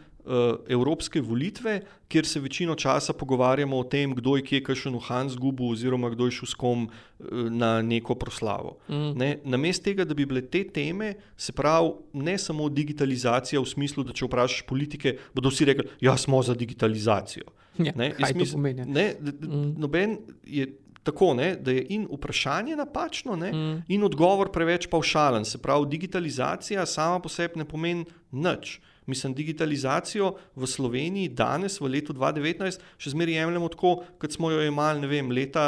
evropske 0.67 1.21
volitve, 1.21 1.81
kjer 2.07 2.25
se 2.25 2.39
večino 2.39 2.75
časa 2.75 3.13
pogovarjamo 3.13 3.79
o 3.79 3.83
tem, 3.83 4.13
kdo 4.15 4.35
je 4.35 4.43
kje 4.43 4.61
kašen 4.63 4.95
v 4.95 5.01
Hansgubu, 5.07 5.69
oziroma 5.71 6.09
kdo 6.09 6.25
je 6.25 6.37
šel 6.39 6.49
s 6.49 6.57
kom 6.57 6.87
uh, 6.87 7.49
na 7.49 7.81
neko 7.81 8.15
proslavo. 8.15 8.77
Mm. 8.89 9.11
Ne, 9.17 9.29
Namesto 9.43 9.83
tega, 9.89 10.05
da 10.05 10.13
bi 10.13 10.25
bile 10.25 10.41
te 10.41 10.63
teme, 10.63 11.13
se 11.37 11.53
pravi, 11.53 11.91
ne 12.13 12.37
samo 12.37 12.69
digitalizacija 12.69 13.61
v 13.61 13.69
smislu, 13.69 14.03
da 14.03 14.13
če 14.13 14.25
vprašaš 14.25 14.63
politike, 14.69 15.17
bodo 15.33 15.53
vsi 15.53 15.69
rekli, 15.71 15.85
da 15.85 16.09
ja, 16.09 16.17
smo 16.17 16.41
za 16.43 16.55
digitalizacijo. 16.55 17.45
Ja, 17.77 17.91
ne, 17.95 18.13
smisl, 18.31 18.57
ne, 18.85 19.13
mm. 19.21 19.75
Noben 19.77 20.17
je. 20.45 20.71
Tako, 21.05 21.35
ne, 21.37 21.51
da 21.61 21.69
je 21.69 21.83
in 21.93 22.07
vprašanje 22.09 22.73
napačno, 22.75 23.35
ne, 23.37 23.51
mm. 23.53 23.83
in 23.93 24.03
odgovor 24.03 24.49
preveč 24.49 24.87
pavšalen. 24.89 25.45
Se 25.45 25.59
pravi, 25.61 25.85
digitalizacija 25.91 26.85
sama 26.89 27.19
po 27.21 27.29
sebi 27.29 27.61
ne 27.61 27.65
pomeni 27.69 28.07
nič. 28.31 28.79
Mislim, 29.05 29.33
digitalizacijo 29.37 30.31
v 30.55 30.67
Sloveniji 30.67 31.29
danes, 31.29 31.77
v 31.79 31.91
letu 31.93 32.13
2019, 32.13 32.81
še 32.97 33.13
zmeraj 33.13 33.37
jemljemo 33.37 33.69
tako, 33.69 33.99
kot 34.17 34.33
smo 34.33 34.49
jo 34.49 34.63
imeli, 34.65 35.03
ne 35.03 35.09
vem, 35.11 35.29
leta 35.29 35.67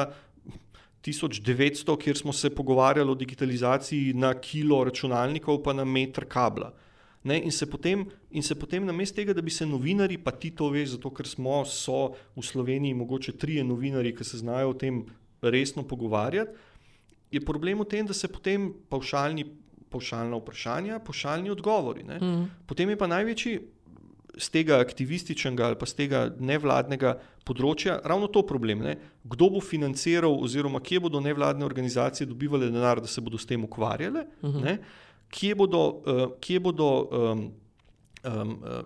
1900, 1.06 1.98
kjer 2.02 2.18
smo 2.18 2.34
se 2.34 2.50
pogovarjali 2.50 3.12
o 3.12 3.16
digitalizaciji 3.16 4.14
na 4.14 4.34
kilo 4.42 4.84
računalnikov, 4.84 5.62
pa 5.64 5.74
na 5.74 5.86
meter 5.86 6.26
kabla. 6.26 6.74
Ne, 7.24 7.42
in 7.44 7.52
se 7.52 7.66
potem, 7.66 8.06
potem 8.60 8.86
na 8.86 8.94
mestu 8.94 9.20
tega, 9.20 9.34
da 9.34 9.42
bi 9.42 9.52
se 9.52 9.66
novinari, 9.66 10.18
pa 10.18 10.32
ti 10.32 10.52
to 10.56 10.70
veš, 10.72 10.96
zato 10.96 11.12
ker 11.12 11.28
smo 11.28 11.64
v 11.64 12.44
Sloveniji 12.44 12.94
mogoče 12.96 13.36
trije 13.38 13.64
novinari, 13.64 14.16
ki 14.16 14.24
se 14.24 14.42
znajo 14.42 14.72
o 14.72 14.78
tem 14.78 15.04
resno 15.42 15.84
pogovarjati, 15.84 16.56
je 17.32 17.42
problem 17.44 17.84
v 17.84 17.90
tem, 17.92 18.08
da 18.08 18.14
se 18.14 18.28
potem 18.32 18.72
pavšalni 18.90 19.44
pošaljna 19.90 20.38
vprašanja, 20.38 21.00
pošaljni 21.00 21.50
odgovori. 21.50 22.04
Mm. 22.04 22.46
Potem 22.66 22.90
je 22.90 22.98
pa 22.98 23.08
največji 23.08 23.60
z 24.38 24.50
tega 24.54 24.80
aktivističnega 24.80 25.66
ali 25.66 25.76
pa 25.80 25.86
z 25.90 25.98
tega 25.98 26.22
nevladnega 26.40 27.18
področja 27.48 27.98
ravno 28.06 28.30
to 28.30 28.44
problem. 28.46 28.84
Ne? 28.86 28.98
Kdo 29.26 29.50
bo 29.56 29.62
financiral, 29.64 30.36
oziroma 30.44 30.82
kje 30.84 31.02
bodo 31.08 31.22
nevladne 31.24 31.66
organizacije 31.66 32.28
dobivale 32.30 32.70
denar, 32.72 33.02
da 33.02 33.10
se 33.10 33.22
bodo 33.22 33.38
s 33.38 33.50
tem 33.50 33.64
ukvarjale, 33.64 34.28
mm 34.42 34.50
-hmm. 34.50 34.78
kje 35.30 35.56
bodo. 35.56 35.86
Uh, 36.06 36.28
kje 36.40 36.60
bodo 36.60 36.90
um, 37.12 37.50
Um, 38.28 38.50
uh, 38.64 38.82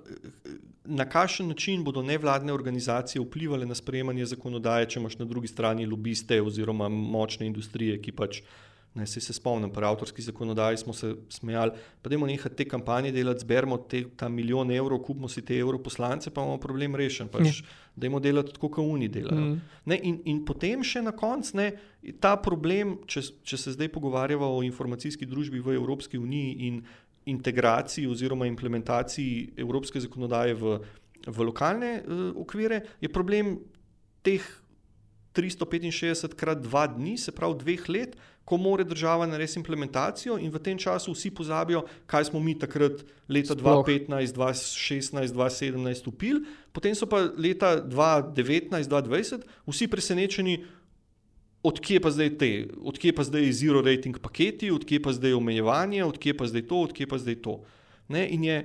na 0.85 1.05
kakšen 1.09 1.47
način 1.47 1.83
bodo 1.83 2.01
nevladne 2.03 2.53
organizacije 2.53 3.21
vplivali 3.21 3.65
na 3.65 3.75
sprejemanje 3.75 4.25
zakonodaje, 4.25 4.89
če 4.89 4.99
imaš 4.99 5.17
na 5.17 5.25
drugi 5.25 5.47
strani 5.47 5.85
lobiste 5.85 6.41
oziroma 6.41 6.89
močne 6.89 7.47
industrije, 7.47 8.01
ki 8.01 8.11
pač 8.11 8.41
uh, 8.41 8.47
Ne, 8.93 9.05
se, 9.07 9.21
se 9.23 9.33
spomnim, 9.33 9.71
pri 9.71 9.85
avtorski 9.87 10.21
zakonodaji 10.21 10.77
smo 10.77 10.93
se 10.93 11.13
smejali, 11.29 11.71
pa 12.01 12.09
da 12.09 12.15
imamo 12.15 12.27
nekaj 12.27 12.51
te 12.59 12.65
kampanje 12.67 13.11
delati, 13.15 13.45
zberemo 13.45 13.77
te, 13.77 14.03
ta 14.19 14.27
milijon 14.29 14.71
evrov, 14.71 14.99
kupimo 14.99 15.29
si 15.31 15.45
te 15.45 15.55
europoslance, 15.55 16.29
pa 16.29 16.43
imamo 16.43 16.59
problem 16.59 16.95
rešen. 16.99 17.29
Pač, 17.31 17.61
da 17.95 18.07
imamo 18.07 18.19
delati 18.19 18.51
tako, 18.51 18.69
kot 18.69 18.83
oni 18.83 19.07
delajo. 19.07 19.45
Mm. 19.45 19.61
Ne, 19.85 19.99
in, 20.03 20.17
in 20.27 20.41
potem 20.45 20.83
še 20.83 21.01
na 21.05 21.13
koncu 21.15 21.69
ta 22.19 22.33
problem, 22.35 22.97
če, 23.07 23.23
če 23.47 23.57
se 23.57 23.75
zdaj 23.77 23.87
pogovarjamo 23.95 24.49
o 24.57 24.59
informacijski 24.67 25.25
družbi 25.25 25.63
v 25.63 25.77
Evropski 25.79 26.19
uniji 26.19 26.67
in 26.67 26.81
integraciji 27.31 28.09
oziroma 28.11 28.47
implementaciji 28.49 29.53
evropske 29.61 30.01
zakonodaje 30.01 30.57
v, 30.57 30.79
v 31.27 31.47
lokalne 31.47 32.01
uh, 32.01 32.31
okvire, 32.43 32.81
je 32.99 33.11
problem 33.13 33.59
teh 34.25 34.43
365 35.37 36.35
krat 36.35 36.59
dva 36.59 36.87
dni, 36.91 37.15
se 37.17 37.31
pravi 37.31 37.59
dveh 37.61 37.89
let 37.89 38.17
ko 38.45 38.57
mora 38.57 38.83
država 38.83 39.27
narediti 39.27 39.59
implementacijo, 39.59 40.37
in 40.41 40.51
v 40.51 40.59
tem 40.59 40.77
času 40.77 41.13
vsi 41.13 41.31
pozabijo, 41.31 41.85
kaj 42.05 42.25
smo 42.31 42.39
mi 42.39 42.57
takrat 42.59 43.03
leta 43.29 43.55
2015, 43.55 44.33
2016, 44.35 45.33
2017 45.33 46.07
upili, 46.07 46.43
potem 46.71 46.95
so 46.95 47.05
pa 47.05 47.21
leta 47.37 47.77
2019, 47.85 48.89
2020 48.89 49.45
vsi 49.67 49.87
presenečeni, 49.87 50.57
odkje 51.63 52.01
pa 52.01 52.09
zdaj 52.11 52.29
te, 52.41 52.51
odkje 52.81 53.13
pa 53.15 53.23
zdaj 53.23 53.51
zero 53.53 53.81
rating 53.85 54.17
paketi, 54.19 54.71
odkje 54.71 55.01
pa 55.01 55.13
zdaj 55.13 55.37
omejevanje, 55.37 56.03
odkje 56.03 56.37
pa 56.37 56.49
zdaj 56.49 56.67
to, 56.67 56.81
odkje 56.89 57.07
pa 57.07 57.21
zdaj 57.21 57.37
to. 57.45 57.61
Ne? 58.09 58.27
In 58.29 58.43
je. 58.43 58.57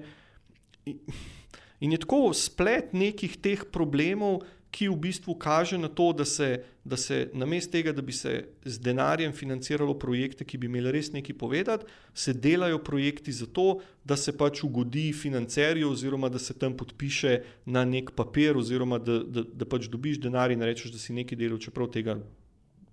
In 1.80 1.92
je 1.92 1.98
tako 2.00 2.30
splet 2.32 2.94
nekih 2.96 3.36
teh 3.36 3.60
problemov, 3.68 4.46
ki 4.70 4.88
v 4.88 4.96
bistvu 4.96 5.34
kaže 5.34 5.78
na 5.78 5.88
to, 5.88 6.12
da 6.12 6.24
se, 6.24 6.64
da 6.84 6.96
se 6.96 7.30
namesto 7.34 7.72
tega, 7.72 7.92
da 7.92 8.02
bi 8.02 8.12
se 8.12 8.44
z 8.64 8.78
denarjem 8.78 9.32
financiralo 9.32 9.94
projekte, 9.98 10.44
ki 10.44 10.58
bi 10.58 10.66
imeli 10.66 10.92
res 10.92 11.12
nekaj 11.12 11.38
povedati, 11.38 11.86
se 12.14 12.34
delajo 12.34 12.78
projekti 12.84 13.32
zato, 13.32 13.80
da 14.04 14.16
se 14.16 14.36
pač 14.36 14.64
ugodi 14.64 15.12
financerju, 15.12 15.90
oziroma 15.90 16.28
da 16.28 16.38
se 16.38 16.54
tam 16.54 16.76
podpiše 16.76 17.40
na 17.64 17.84
nek 17.84 18.12
papir, 18.16 18.56
oziroma 18.56 18.98
da, 18.98 19.22
da, 19.24 19.46
da 19.46 19.64
pač 19.64 19.88
dobiš 19.88 20.20
denar 20.20 20.50
in 20.50 20.62
rečeš, 20.62 20.92
da 20.92 20.98
si 20.98 21.16
nekaj 21.16 21.38
delal, 21.38 21.58
čeprav 21.62 21.90
tega. 21.94 22.18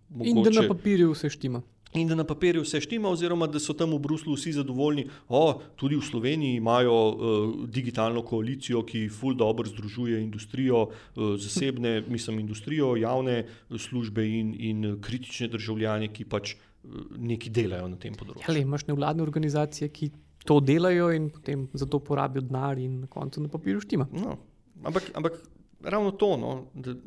Mogoče... 0.10 0.30
In 0.30 0.44
da 0.44 0.62
na 0.62 0.68
papirju 0.70 1.12
vse 1.12 1.30
štima 1.34 1.64
in 1.94 2.08
da 2.08 2.16
na 2.16 2.24
papirju 2.24 2.62
vse 2.64 2.82
štima, 2.82 3.10
oziroma 3.10 3.48
da 3.48 3.60
so 3.60 3.74
tam 3.78 3.94
v 3.94 4.00
Bruslu 4.00 4.34
vsi 4.36 4.54
zadovoljni. 4.58 5.06
O, 5.30 5.62
tudi 5.76 5.96
v 5.96 6.06
Sloveniji 6.06 6.58
imajo 6.58 6.94
uh, 6.94 7.54
digitalno 7.70 8.24
koalicijo, 8.26 8.84
ki 8.86 9.08
ful 9.10 9.36
dobro 9.38 9.70
združuje 9.70 10.22
industrijo, 10.24 10.88
uh, 10.90 11.36
zasebne, 11.38 12.02
mislim, 12.16 12.40
industrijo, 12.40 12.96
javne 12.98 13.44
službe 13.70 14.26
in, 14.28 14.54
in 14.60 14.98
kritične 15.02 15.48
državljane, 15.54 16.10
ki 16.14 16.26
pač 16.26 16.56
uh, 16.56 17.06
nekaj 17.18 17.54
delajo 17.54 17.88
na 17.94 18.02
tem 18.02 18.18
področju. 18.18 18.48
Ali 18.50 18.66
imaš 18.66 18.88
nevladne 18.90 19.24
organizacije, 19.24 19.90
ki 19.94 20.12
to 20.44 20.60
delajo 20.60 21.12
in 21.16 21.30
potem 21.32 21.70
za 21.74 21.86
to 21.86 22.02
porabijo 22.04 22.44
denar, 22.44 22.80
in 22.82 23.04
na 23.06 23.08
koncu 23.08 23.44
na 23.44 23.52
papirju 23.52 23.86
štima. 23.86 24.10
No, 24.12 24.38
ampak, 24.84 25.14
ampak 25.16 25.40
ravno 25.84 26.12
to. 26.12 26.36
No, 26.38 26.58
da, 26.74 26.98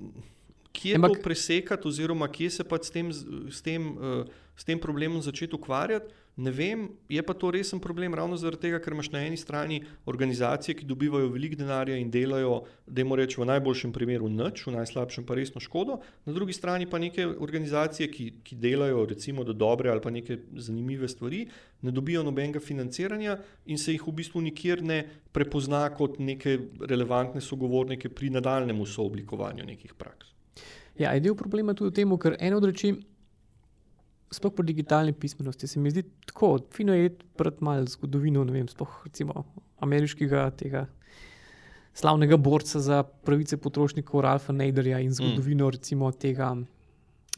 Kje 0.77 0.93
je 0.93 0.99
to 1.01 1.15
presekati, 1.23 1.89
oziroma 1.89 2.27
kje 2.29 2.51
se 2.51 2.65
pa 2.65 2.77
s 2.77 2.91
tem, 2.93 3.09
s 3.49 3.63
tem 3.65 3.87
uh, 3.97 4.27
s 4.57 4.65
tem 4.65 4.81
problemom 4.81 5.23
začeti 5.23 5.55
ukvarjati. 5.55 6.15
Ne 6.37 6.51
vem, 6.53 6.91
je 7.09 7.23
pa 7.25 7.33
to 7.33 7.49
resen 7.51 7.81
problem 7.81 8.15
ravno 8.15 8.37
zaradi 8.37 8.67
tega, 8.67 8.79
ker 8.85 8.93
imaš 8.93 9.09
na 9.09 9.23
eni 9.25 9.39
strani 9.41 9.79
organizacije, 10.05 10.75
ki 10.77 10.85
dobivajo 10.85 11.31
veliko 11.33 11.57
denarja 11.57 11.97
in 11.97 12.11
delajo, 12.13 12.59
da 12.87 13.01
jim 13.01 13.15
rečemo, 13.17 13.47
v 13.47 13.49
najboljšem 13.55 13.95
primeru 13.97 14.29
nič, 14.29 14.67
v 14.67 14.75
najslabšem 14.75 15.25
pa 15.25 15.39
resno 15.39 15.65
škodo, 15.65 15.97
na 16.29 16.37
drugi 16.37 16.53
strani 16.53 16.91
pa 16.93 17.01
neke 17.01 17.25
organizacije, 17.25 18.11
ki, 18.13 18.29
ki 18.45 18.61
delajo 18.61 19.07
recimo 19.09 19.49
do 19.49 19.57
dobre 19.57 19.91
ali 19.91 20.05
pa 20.05 20.13
neke 20.13 20.37
zanimive 20.61 21.09
stvari, 21.09 21.47
ne 21.81 21.91
dobijo 21.91 22.23
nobenega 22.23 22.61
financiranja 22.61 23.39
in 23.65 23.81
se 23.81 23.97
jih 23.97 24.05
v 24.05 24.17
bistvu 24.21 24.45
nikjer 24.45 24.85
ne 24.85 25.03
prepozna 25.33 25.87
kot 25.97 26.21
neke 26.21 26.59
relevantne 26.85 27.41
sogovornike 27.41 28.13
pri 28.13 28.35
nadaljnem 28.37 28.85
sooblikovanju 28.87 29.65
nekih 29.65 29.97
praks. 29.97 30.37
Ja, 30.99 31.17
en 31.17 31.23
del 31.23 31.35
problema 31.35 31.73
je 31.73 31.81
tudi 31.81 31.91
v 31.91 31.97
tem, 31.97 32.19
ker 32.21 32.37
eno 32.41 32.61
od 32.61 32.69
reči 32.69 32.93
sploh 34.33 34.53
po 34.55 34.63
digitalni 34.67 35.13
pismenosti, 35.13 35.69
se 35.71 35.81
mi 35.81 35.91
zdi 35.91 36.03
tako, 36.27 36.57
fino 36.75 36.95
je 36.95 37.13
pred 37.39 37.61
malo 37.61 37.87
zgodovino, 37.87 38.45
ne 38.45 38.53
vem, 38.53 38.69
sploh 38.69 39.03
recimo 39.07 39.45
ameriškega 39.85 40.51
tega 40.59 40.87
slavnega 41.97 42.37
borca 42.37 42.81
za 42.81 43.03
pravice 43.03 43.57
potrošnikov 43.57 44.21
Ralfa 44.21 44.53
Neiderja 44.53 44.99
in 45.01 45.13
zgodovino 45.13 45.67
mm. 45.67 45.71
recimo 45.71 46.11
tega 46.13 46.51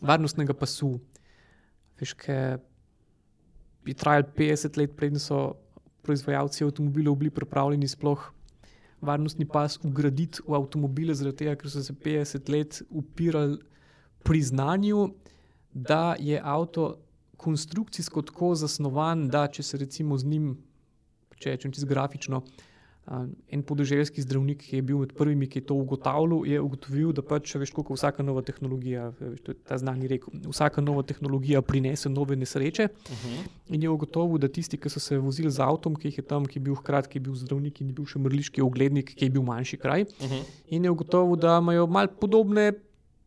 varnostnega 0.00 0.54
pasu. 0.54 0.96
Veš, 2.00 2.14
ki 2.18 2.38
bi 3.86 3.94
trajal 3.94 4.26
50 4.36 4.78
let, 4.80 4.96
preden 4.96 5.22
so 5.22 5.54
proizvajalci 6.06 6.64
avtomobilov 6.66 7.16
bili 7.20 7.30
pripravljeni 7.34 7.88
sploh. 7.88 8.32
Varnostni 9.00 9.46
pas 9.46 9.78
ugraditi 9.86 10.42
v 10.46 10.58
avtomobile, 10.58 11.14
zaradi 11.14 11.44
tega, 11.44 11.54
ker 11.58 11.70
so 11.70 11.82
se 11.82 11.94
50 11.94 12.50
let 12.50 12.80
upirali 12.90 13.60
priznanju, 14.26 15.04
da 15.78 16.16
je 16.18 16.40
avto 16.44 16.96
konstrukcijsko 17.36 18.22
tako 18.22 18.54
zasnovan, 18.54 19.28
da 19.28 19.46
če 19.46 19.62
se 19.62 19.78
recimo 19.78 20.18
z 20.18 20.26
njim, 20.26 20.56
če 21.38 21.54
rečem 21.54 21.72
čisto 21.72 21.86
grafično, 21.86 22.42
en 23.48 23.62
podeželjski 23.64 24.22
zdravnik, 24.22 24.62
ki 24.68 24.76
je 24.76 24.84
bil 24.84 24.98
med 25.00 25.14
prvimi, 25.16 25.46
ki 25.48 25.62
je 25.62 25.66
to 25.70 25.76
ugotavljal, 25.80 26.42
je 26.46 26.60
ugotovil, 26.60 27.12
da 27.16 27.22
pač 27.24 27.54
veš, 27.56 27.72
kako 27.76 27.96
vsaka 27.96 28.24
nova 28.26 28.42
tehnologija, 28.44 29.08
veš, 29.20 29.40
to 29.46 29.54
je 29.54 29.58
ta 29.70 29.78
znani 29.80 30.10
rekel, 30.10 30.34
vsaka 30.44 30.84
nova 30.84 31.02
tehnologija 31.08 31.62
prinese 31.64 32.12
nove 32.12 32.36
nesreče. 32.36 32.88
Uh 32.88 33.12
mhm. 33.12 33.34
-huh. 33.34 33.74
In 33.74 33.82
je 33.82 33.90
ugotovil, 33.90 34.38
da 34.38 34.48
tisti, 34.48 34.76
ki 34.76 34.90
so 34.90 35.00
se 35.00 35.18
vozili 35.18 35.50
z 35.50 35.60
avtom, 35.60 35.96
ki 35.96 36.12
je 36.16 36.22
tam, 36.22 36.44
ki 36.44 36.58
je 36.58 36.62
bil 36.62 36.74
hkrati, 36.74 37.08
ki 37.08 37.16
je 37.18 37.20
bil 37.20 37.34
zdravnik 37.34 37.80
in 37.80 37.86
je 37.88 37.92
bil 37.92 38.06
še 38.06 38.18
mrliški 38.18 38.62
oglednik, 38.62 39.14
ki 39.14 39.24
je 39.24 39.30
bil 39.30 39.42
manjši 39.42 39.76
kraj. 39.76 40.02
Uh 40.02 40.26
mhm. 40.26 40.34
-huh. 40.34 40.44
In 40.68 40.84
je 40.84 40.90
ugotovil, 40.90 41.36
da 41.36 41.58
imajo 41.58 41.86
mal 41.86 42.08
podobne 42.20 42.72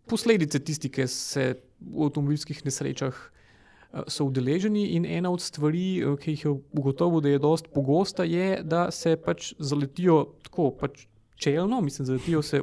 posledice 0.08 0.60
tisti, 0.60 0.90
ki 0.90 1.08
se 1.08 1.56
v 1.82 2.08
avtomobilskih 2.08 2.66
nesrečah 2.66 3.16
eh, 3.16 4.04
so 4.08 4.26
udeleženi. 4.30 4.96
In 4.98 5.06
ena 5.06 5.32
od 5.32 5.42
stvari, 5.42 6.02
eh, 6.02 6.18
ki 6.18 6.36
jih 6.36 6.46
je 6.46 6.56
ugotovil, 6.78 7.22
da 7.22 7.30
je 7.30 7.40
dosti 7.40 7.70
pogosta, 7.74 8.24
je, 8.24 8.62
da 8.64 8.90
se 8.92 9.16
pač 9.16 9.54
zaletijo 9.60 10.26
tako. 10.44 10.72
Pač 10.80 11.08
čelno, 11.42 11.82
mislim, 11.82 12.06
zaletijo 12.06 12.42
se 12.42 12.62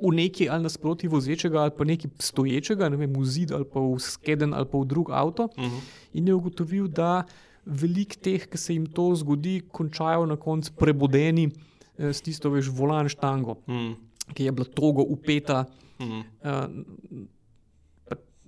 v, 0.00 0.12
neki 0.14 0.48
ali 0.48 0.62
nasproti 0.62 1.08
vozečega 1.08 1.60
ali 1.60 1.70
pa 1.78 1.84
nekaj 1.84 2.10
stoječega, 2.18 2.88
ne 2.88 2.96
vem, 2.96 3.12
v 3.12 3.24
zid 3.24 3.52
ali 3.52 3.64
pa 3.64 3.80
v 3.80 3.98
skeden 3.98 4.54
ali 4.54 4.66
pa 4.66 4.78
v 4.78 4.86
drug 4.86 5.10
avto. 5.10 5.44
Uh 5.56 5.64
-huh. 5.64 5.80
In 6.12 6.28
je 6.28 6.34
ugotovil, 6.34 6.88
da 6.88 7.24
velik 7.64 8.16
teh, 8.16 8.46
ki 8.46 8.58
se 8.58 8.72
jim 8.72 8.86
to 8.86 9.14
zgodi, 9.14 9.60
končajo 9.72 10.26
na 10.26 10.36
koncu 10.36 10.72
prebudeni 10.72 11.50
eh, 11.98 12.12
s 12.12 12.20
tisto, 12.20 12.50
veš, 12.50 12.68
volan 12.68 13.08
štango, 13.08 13.50
uh 13.50 13.74
-huh. 13.74 13.94
Ki 14.34 14.44
je 14.44 14.52
bila 14.52 14.66
togo 14.74 15.02
upeta. 15.02 15.64
Uh 15.98 16.06
-huh. 16.06 16.24
uh, 16.44 16.86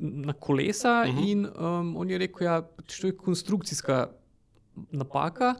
Na 0.05 0.33
kolesa, 0.33 1.05
uh 1.09 1.15
-huh. 1.15 1.31
in 1.31 1.47
um, 1.47 1.97
on 1.97 2.11
je 2.11 2.19
rekel, 2.19 2.39
da 2.39 2.45
ja, 2.45 2.55
je 2.55 3.13
to 3.13 3.23
konstrukcijska 3.23 4.09
napaka, 4.91 5.55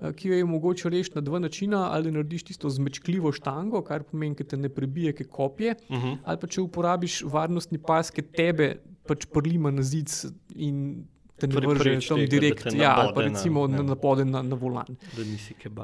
Eh, 0.00 0.12
ki 0.12 0.28
jo 0.28 0.34
je 0.34 0.44
mogoče 0.44 0.90
rešiti 0.90 1.16
na 1.16 1.20
dva 1.20 1.38
načina. 1.38 1.88
Ali 1.92 2.12
narediš 2.12 2.42
tisto 2.50 2.70
zmečkljivo 2.70 3.32
štango, 3.32 3.82
kar 3.82 4.02
pomeni, 4.02 4.34
da 4.34 4.44
te 4.44 4.56
ne 4.56 4.68
prebije, 4.68 5.12
ki 5.12 5.24
kopje, 5.24 5.74
uh 5.88 5.96
mhm. 5.96 6.06
-huh. 6.06 6.16
ali 6.24 6.38
pa 6.40 6.46
če 6.46 6.60
uporabiš 6.60 7.22
varnostni 7.22 7.78
pas, 7.78 8.10
ki 8.10 8.22
tebe 8.22 8.76
pač 9.06 9.26
prlima 9.26 9.70
na 9.70 9.82
zid 9.82 10.08
in 10.54 11.04
te 11.36 11.46
ne 11.46 11.66
vrže 11.66 12.08
tam 12.08 12.18
direkt, 12.18 12.72
ja, 12.72 12.94
ali 12.96 13.14
pa 13.14 13.22
recimo 13.22 13.66
na, 13.66 13.76
ja. 13.76 13.82
napode 13.82 14.24
na, 14.24 14.42
na 14.42 14.56
volan. 14.56 14.96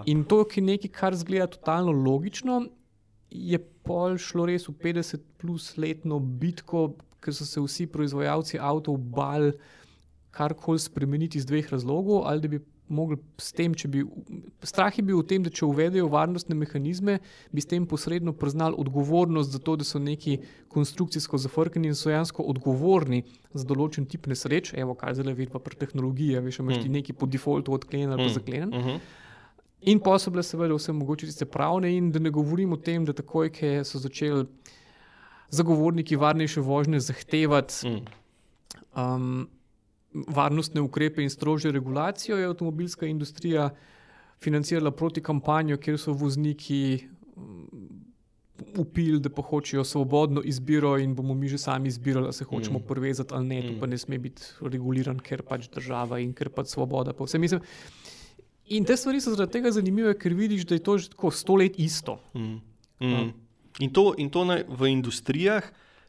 In 0.07 0.25
to, 0.25 0.47
je 0.55 0.63
nekaj, 0.63 0.91
kar 0.91 1.17
zgleda 1.17 1.47
totalno 1.47 1.93
logično, 1.93 2.67
je 3.31 3.59
pol 3.87 4.19
šlo 4.19 4.47
res 4.51 4.67
v 4.69 4.75
50 4.83 5.23
plus 5.39 5.77
letno 5.79 6.19
bitko, 6.19 6.95
ker 7.21 7.35
so 7.37 7.47
se 7.47 7.63
vsi 7.63 7.87
proizvajalci 7.87 8.59
avtomobilov 8.59 9.15
bal 9.15 9.53
karkoli 10.31 10.79
spremeniti 10.79 11.39
iz 11.39 11.47
dveh 11.47 11.69
razlogov, 11.73 12.27
ali 12.27 12.41
da 12.41 12.49
bi 12.49 12.61
mogli 12.91 13.17
s 13.39 13.55
tem, 13.55 13.75
če 13.75 13.89
bi. 13.91 14.03
Strah 14.67 14.95
je 14.99 15.05
bil 15.07 15.21
v 15.21 15.27
tem, 15.31 15.45
da 15.47 15.51
če 15.55 15.63
uvedejo 15.67 16.09
varnostne 16.11 16.57
mehanizme, 16.59 17.19
bi 17.55 17.63
s 17.63 17.71
tem 17.71 17.87
posredno 17.87 18.35
priznali 18.37 18.75
odgovornost 18.79 19.55
za 19.55 19.63
to, 19.63 19.77
da 19.79 19.87
so 19.87 20.03
neki 20.03 20.41
konstrukcijsko 20.75 21.39
zafrknjeni 21.39 21.93
in 21.93 21.99
so 21.99 22.11
dejansko 22.11 22.47
odgovorni 22.51 23.23
za 23.55 23.67
določen 23.67 24.09
tip 24.11 24.27
nesreč. 24.31 24.75
Evo, 24.75 24.97
kaj 24.99 25.21
zdaj 25.21 25.39
vidi 25.39 25.55
pa 25.55 25.63
pri 25.63 25.79
tehnologiji, 25.85 26.43
veš, 26.43 26.61
imaš 26.65 26.83
ti 26.83 26.89
hmm. 26.89 26.99
neki 26.99 27.17
po 27.17 27.31
defaultu 27.31 27.75
odklenjen 27.79 28.11
ali 28.11 28.27
pa 28.27 28.29
hmm. 28.29 28.39
zaklenjen. 28.39 28.75
Uh 28.75 28.87
-huh. 28.87 29.20
In 29.89 30.01
pa 30.01 30.19
so 30.19 30.31
bile 30.31 30.43
seveda 30.45 30.77
vse 30.77 30.93
mogoče 30.93 31.27
tiste 31.31 31.47
pravne, 31.49 31.95
in 31.97 32.11
da 32.13 32.21
ne 32.21 32.31
govorim 32.31 32.73
o 32.73 32.77
tem, 32.77 33.05
da 33.05 33.17
takoj, 33.17 33.49
ki 33.53 33.79
so 33.85 33.99
začeli 33.99 34.45
zagovorniki 35.51 36.17
varnejše 36.17 36.61
vožnje 36.61 37.01
zahtevati. 37.01 37.89
Mm. 37.89 38.05
Um, 39.01 39.49
varnostne 40.11 40.81
ukrepe 40.81 41.23
in 41.23 41.31
strožjo 41.31 41.73
regulacijo, 41.73 42.37
je 42.37 42.47
avtomobilska 42.47 43.07
industrija 43.07 43.71
financirala 44.41 44.91
proti 44.91 45.23
kampanjo, 45.23 45.77
kjer 45.77 45.99
so 45.99 46.13
vozniki 46.13 47.05
mm, 47.37 48.01
upili, 48.77 49.21
da 49.21 49.31
pa 49.31 49.43
hočejo 49.43 49.85
svobodno 49.85 50.43
izbiro 50.45 50.99
in 50.99 51.15
bomo 51.15 51.35
mi 51.35 51.49
že 51.49 51.59
sami 51.59 51.89
izbirali, 51.89 52.27
da 52.27 52.33
se 52.33 52.45
hočemo 52.45 52.79
mm. 52.79 52.83
povezati 52.89 53.35
ali 53.35 53.47
ne, 53.47 53.63
to 53.63 53.73
mm. 53.73 53.81
pa 53.81 53.87
ne 53.87 53.99
sme 53.99 54.19
biti 54.19 54.43
reguliran, 54.61 55.19
ker 55.19 55.43
pač 55.43 55.69
država 55.69 56.19
in 56.19 56.33
ker 56.33 56.49
pač 56.49 56.67
svoboda. 56.67 57.13
Pa 57.13 57.25
mislim, 57.39 57.61
in 58.71 58.87
te 58.87 58.97
stvari 58.97 59.21
so 59.21 59.35
zaradi 59.35 59.59
tega 59.59 59.73
zanimive, 59.75 60.15
ker 60.19 60.35
vidiš, 60.35 60.65
da 60.69 60.79
je 60.79 60.85
to 60.87 60.99
že 60.99 61.13
tako 61.13 61.31
sto 61.31 61.59
let 61.59 61.79
isto. 61.79 62.21
Mm. 62.35 62.59
Mm. 63.01 63.15
Um. 63.15 63.33
In 63.81 63.93
to, 63.93 64.15
in 64.19 64.31
to 64.31 64.45
ne, 64.45 64.65
v 64.69 64.91
industrijah, 64.93 65.65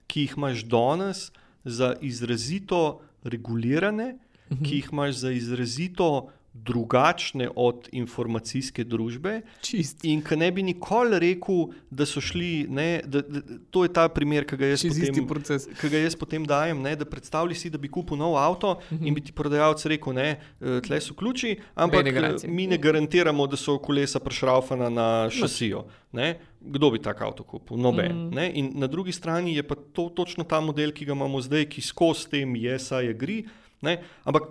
ki 0.07 0.25
jih 0.25 0.33
imaš 0.37 0.65
danes, 0.67 1.29
za 1.63 1.95
izrazito 2.01 3.01
regulirane, 3.23 4.17
mhm. 4.51 4.63
ki 4.63 4.75
jih 4.75 4.89
imaš 4.91 5.15
za 5.15 5.31
izrazito 5.31 6.29
drugačne 6.53 7.47
od 7.55 7.87
informacijske 7.91 8.83
družbe. 8.83 9.39
Čist. 9.63 10.03
In 10.03 10.19
ki 10.23 10.35
ne 10.35 10.49
bi 10.51 10.63
nikoli 10.67 11.19
rekel, 11.23 11.71
da 11.89 12.05
so 12.05 12.21
šli, 12.21 12.65
ne, 12.69 12.87
da, 13.07 13.21
da, 13.23 13.41
to 13.71 13.85
je 13.85 13.93
ta 13.95 14.07
primer, 14.11 14.43
ki 14.47 14.59
ga 14.59 14.71
jaz, 14.73 14.83
potem, 14.83 15.69
ki 15.79 15.91
ga 15.93 16.01
jaz 16.03 16.17
potem 16.19 16.45
dajem. 16.47 16.81
Ne, 16.83 16.93
da 16.99 17.07
predstavljaj 17.07 17.55
si, 17.55 17.71
da 17.71 17.79
bi 17.79 17.87
kupil 17.91 18.19
nov 18.19 18.35
avto 18.37 18.73
uh 18.75 18.77
-huh. 18.77 18.99
in 18.99 19.05
mhm. 19.05 19.13
bi 19.15 19.21
ti 19.21 19.31
prodajalec 19.31 19.85
rekel, 19.85 20.13
da 20.13 20.21
e, 20.27 20.37
tle 20.83 21.01
so 21.01 21.13
ključi, 21.13 21.55
ampak 21.75 22.07
e, 22.07 22.47
mi 22.47 22.67
ne 22.67 22.77
garantiramo, 22.77 23.47
da 23.47 23.55
so 23.57 23.77
kolesa 23.77 24.19
prešraufana 24.19 24.89
na 24.89 25.29
šasijo. 25.29 25.85
Ne. 26.11 26.39
Kdo 26.61 26.91
bi 26.91 26.99
tak 26.99 27.21
avto 27.21 27.43
kupil? 27.43 27.77
Noben. 27.77 28.29
Mm. 28.29 28.37
In 28.53 28.71
na 28.75 28.87
drugi 28.87 29.11
strani 29.11 29.55
je 29.55 29.63
pa 29.63 29.75
to 29.75 30.09
točno 30.15 30.43
ta 30.43 30.59
model, 30.59 30.91
ki 30.91 31.05
ga 31.05 31.11
imamo 31.11 31.41
zdaj, 31.41 31.65
ki 31.65 31.81
skozi 31.81 32.29
tem 32.29 32.55
je, 32.55 32.79
saj 32.79 33.05
je 33.05 33.13
gri. 33.13 33.45
Ne? 33.81 34.03
Ampak 34.23 34.43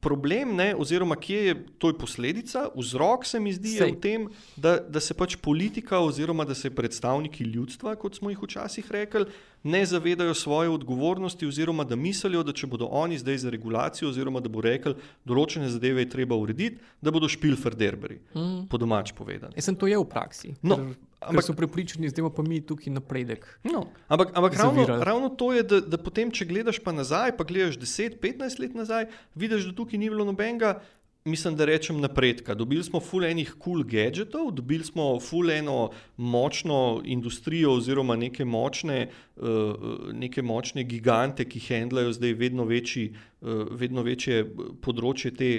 problem, 0.00 0.54
ne, 0.56 0.74
oziroma 0.76 1.16
kje 1.16 1.38
je 1.46 1.54
to 1.78 1.90
posledica, 1.98 2.68
vzrok 2.76 3.24
se 3.26 3.40
mi 3.40 3.52
zdi 3.52 3.78
v 3.80 3.94
tem, 4.00 4.28
da, 4.56 4.76
da 4.78 5.00
se 5.00 5.14
pač 5.14 5.36
politika, 5.42 5.98
oziroma 6.04 6.44
da 6.44 6.54
se 6.54 6.70
predstavniki 6.70 7.44
ljudstva, 7.44 7.96
kot 7.96 8.20
smo 8.20 8.30
jih 8.30 8.42
včasih 8.42 8.90
rekli, 8.92 9.24
ne 9.66 9.82
zavedajo 9.86 10.34
svoje 10.34 10.70
odgovornosti, 10.70 11.46
oziroma 11.46 11.84
da 11.84 11.96
mislijo, 11.96 12.44
da 12.46 12.52
če 12.52 12.68
bodo 12.70 12.86
oni 12.86 13.18
zdaj 13.18 13.38
za 13.46 13.50
regulacijo, 13.50 14.12
oziroma 14.12 14.40
da 14.40 14.52
bo 14.52 14.62
rekel, 14.62 14.94
določene 15.26 15.68
zadeve 15.72 16.04
je 16.04 16.12
treba 16.12 16.38
urediti, 16.38 16.78
da 17.00 17.10
bodo 17.10 17.28
špilferderberi, 17.28 18.20
mm. 18.36 18.66
po 18.70 18.78
domač 18.78 19.10
povedano. 19.16 19.56
Jaz 19.58 19.72
sem 19.72 19.78
to 19.80 19.90
je 19.90 19.98
v 19.98 20.06
praksi. 20.06 20.54
No, 20.62 20.78
Ampak 21.26 21.44
so 21.44 21.54
prepričani, 21.56 22.10
da 22.10 22.20
imamo 22.22 22.34
pa 22.34 22.42
mi 22.42 22.60
tukaj 22.66 22.92
napredek. 22.92 23.46
No, 23.64 23.86
ampak 24.08 24.30
ampak 24.34 24.56
ravno, 24.56 24.86
ravno 24.86 25.28
to 25.28 25.52
je, 25.52 25.62
da, 25.62 25.80
da 25.80 25.98
potem, 25.98 26.30
če 26.30 26.46
gledaš 26.46 26.78
pa 26.84 26.94
nazaj, 26.94 27.36
pa 27.36 27.44
gledaš 27.44 27.80
10-15 27.82 28.60
let 28.62 28.76
nazaj, 28.78 29.08
vidiš, 29.34 29.70
da 29.70 29.76
tukaj 29.76 29.98
ni 29.98 30.10
bilo 30.10 30.24
nobenega 30.24 30.80
mislim, 31.26 31.56
da 31.56 31.64
rečem 31.64 32.00
napredka. 32.00 32.54
Dobili 32.54 32.84
smo 32.84 33.00
ful 33.00 33.24
enih 33.24 33.54
cool 33.64 33.82
gadgetov, 33.84 34.50
dobili 34.54 34.84
smo 34.84 35.20
ful 35.20 35.50
eno 35.50 35.90
močno 36.16 37.02
industrijo 37.04 37.72
oziroma 37.72 38.16
neke 38.16 38.44
močne, 38.44 39.08
uh, 39.36 39.74
neke 40.12 40.42
močne 40.42 40.84
gigante, 40.84 41.44
ki 41.44 41.60
handlajo 41.68 42.12
zdaj 42.12 42.32
vedno, 42.32 42.64
večji, 42.64 43.10
uh, 43.40 43.66
vedno 43.70 44.02
večje 44.02 44.44
področje 44.82 45.34
te, 45.34 45.50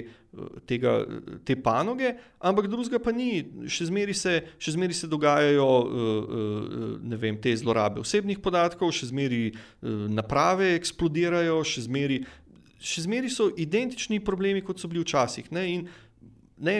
tega, 0.66 0.98
te 1.44 1.56
panoge, 1.56 2.14
ampak 2.38 2.68
drugega 2.68 3.00
pa 3.02 3.12
ni. 3.12 3.44
Še 3.68 3.88
zmeri 3.92 4.16
se, 4.16 4.40
še 4.58 4.74
zmeri 4.76 4.96
se 4.96 5.08
dogajajo 5.08 5.68
vem, 7.18 7.38
te 7.40 7.54
zlorabe 7.56 8.00
osebnih 8.00 8.40
podatkov, 8.44 8.92
še 8.92 9.12
zmeri 9.12 9.52
naprave 9.82 10.74
eksplodirajo, 10.76 11.62
še 11.64 11.86
zmeri 11.88 12.22
še 12.78 13.04
zmeraj 13.06 13.34
so 13.34 13.48
identični 13.56 14.20
problemi, 14.24 14.62
kot 14.64 14.80
so 14.80 14.88
bili 14.90 15.02
včasih. 15.02 15.50
Ne? 15.54 15.64
In 15.74 15.86
ne, 16.58 16.76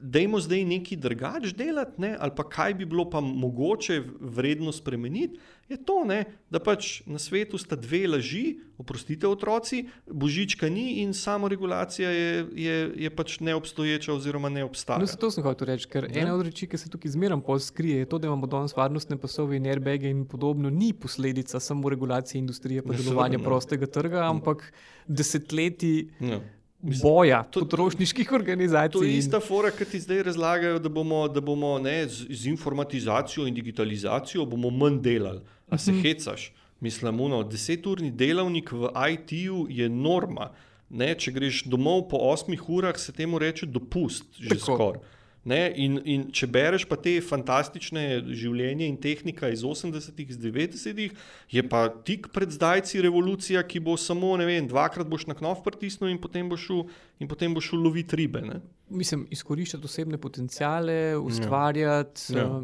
dajmo 0.00 0.40
zdaj 0.40 0.64
nekaj 0.64 0.98
drugače 1.02 1.54
delati, 1.56 2.00
ne? 2.00 2.14
ali 2.20 2.34
pa 2.36 2.44
kaj 2.48 2.74
bi 2.74 2.88
bilo 2.88 3.08
pa 3.10 3.20
mogoče 3.20 4.02
vredno 4.20 4.72
spremeniti. 4.72 5.40
Je 5.68 5.76
to, 5.76 6.04
ne? 6.08 6.24
da 6.48 6.56
pač 6.64 7.02
na 7.04 7.20
svetu 7.20 7.58
sta 7.60 7.76
dve 7.76 8.06
laži, 8.08 8.56
oprostite, 8.80 9.28
otroci, 9.28 9.82
božička 10.08 10.70
ni 10.72 11.02
in 11.02 11.12
samo 11.12 11.48
regulacija 11.48 12.08
je, 12.08 12.46
je, 12.56 12.76
je 13.04 13.10
pač 13.12 13.36
neobstoječa 13.44 14.14
oziroma 14.14 14.48
ne 14.48 14.64
obstaja. 14.64 15.04
No, 15.04 15.20
to 15.20 15.28
sem 15.30 15.44
hotel 15.44 15.68
reči, 15.74 15.90
ker 15.92 16.08
ne? 16.08 16.22
ena 16.22 16.32
od 16.32 16.46
reči, 16.48 16.70
ki 16.72 16.80
se 16.80 16.88
tukaj 16.88 17.12
zmeraj 17.12 17.42
poskrije, 17.44 18.00
je 18.00 18.08
to, 18.08 18.16
da 18.16 18.30
imamo 18.32 18.48
danes 18.48 18.72
varnostne 18.76 19.20
pasove 19.20 19.60
in 19.60 19.68
airbage 19.68 20.08
in 20.08 20.24
podobno, 20.24 20.72
ni 20.72 20.94
posledica 20.96 21.60
samo 21.60 21.92
regulacije 21.92 22.40
industrije, 22.40 22.82
pa 22.82 22.96
delovanja 22.96 23.42
prostega 23.44 23.90
trga, 23.92 24.24
ampak 24.30 24.70
desetletji. 25.06 26.08
Ja 26.20 26.40
boja 26.78 27.42
to, 27.42 27.60
potrošniških 27.60 28.32
organizacij. 28.32 28.92
To 28.92 29.02
je 29.02 29.16
ista 29.18 29.40
fora, 29.40 29.70
ki 29.74 29.84
ti 29.84 30.00
zdaj 30.00 30.22
razlagajo, 30.30 30.78
da 30.78 30.88
bomo, 30.88 31.24
da 31.28 31.40
bomo 31.40 31.78
ne, 31.82 32.06
z, 32.08 32.26
z 32.30 32.52
informatizacijo 32.54 33.46
in 33.46 33.54
digitalizacijo 33.54 34.46
manj 34.46 35.00
delali. 35.02 35.40
A 35.70 35.78
se 35.78 35.92
mm 35.92 35.94
-hmm. 35.94 36.02
hecaš? 36.02 36.52
Mislim, 36.80 37.16
da 37.16 37.42
deseturni 37.42 38.10
delavnik 38.10 38.72
v 38.72 38.90
IT-ju 39.12 39.66
je 39.70 39.88
norma. 39.88 40.50
Ne, 40.90 41.14
če 41.14 41.32
greš 41.32 41.64
domov 41.68 42.06
po 42.08 42.16
osmih 42.16 42.68
urah, 42.68 42.96
se 42.96 43.12
temu 43.12 43.38
reče 43.38 43.66
dopust, 43.66 44.24
že 44.38 44.58
skoraj. 44.58 45.00
In, 45.48 46.00
in 46.04 46.24
če 46.32 46.46
bereš 46.46 46.84
pa 46.88 46.96
te 47.00 47.14
fantastične 47.24 48.20
življenje 48.36 48.88
in 48.88 48.96
tehnika 49.00 49.48
iz 49.48 49.62
80-ih, 49.64 50.28
iz 50.28 50.38
90-ih, 50.40 51.12
je 51.50 51.62
pa 51.68 51.86
tik 52.04 52.28
pred 52.34 52.52
zdajci 52.52 53.00
revolucija, 53.04 53.62
ki 53.64 53.80
bo 53.80 53.96
samo, 53.96 54.34
ne 54.36 54.48
vem, 54.48 54.66
dvakrat 54.68 55.08
boš 55.08 55.28
na 55.30 55.36
knov 55.38 55.62
pritisnil 55.64 56.10
in 56.12 56.20
potem 56.20 56.50
boš 56.50 56.66
šel, 56.66 56.82
in 57.22 57.30
potem 57.30 57.54
boš 57.56 57.70
šel 57.70 57.86
loviti 57.86 58.18
ribe. 58.20 58.42
Ne? 58.44 58.60
Mislim, 58.90 59.24
izkoriščati 59.32 59.88
osebne 59.88 60.20
potencijale, 60.20 61.16
ustvarjati. 61.16 62.34
Ja. 62.36 62.44
Ja. 62.44 62.60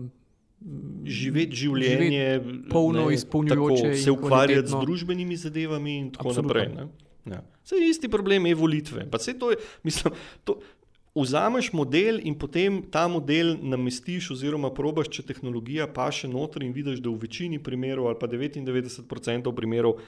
Živeti 1.04 1.58
življenje, 1.60 2.20
živeti 2.40 2.68
polno 2.70 3.10
izpolnjujoče, 3.12 3.90
se 4.00 4.12
ukvarjati 4.12 4.70
z 4.72 4.78
družbenimi 4.80 5.36
zadevami, 5.36 5.98
in 6.00 6.06
tako 6.14 6.32
Absolutno. 6.32 6.54
naprej. 6.54 6.88
Ja. 7.28 7.42
Vse 7.64 7.80
isti 7.84 8.08
problem 8.08 8.46
je 8.46 8.54
volitve. 8.54 9.04
To 9.40 9.50
je, 9.50 9.58
mislim, 9.84 10.16
to, 10.44 10.58
vzameš 11.14 11.72
model 11.72 12.18
in 12.26 12.34
potem 12.38 12.82
ta 12.90 13.06
model 13.08 13.54
namestiš, 13.62 14.32
oziroma 14.34 14.72
probaš, 14.74 15.08
če 15.14 15.26
tehnologija 15.30 15.86
pa 15.94 16.10
še 16.12 16.28
noter 16.28 16.66
in 16.66 16.74
vidiš, 16.74 17.00
da 17.04 17.12
v 17.12 17.22
večini 17.22 17.60
primerov, 17.62 18.10
ali 18.10 18.18
pa 18.20 18.28
99% 18.28 19.54
primerov, 19.54 20.00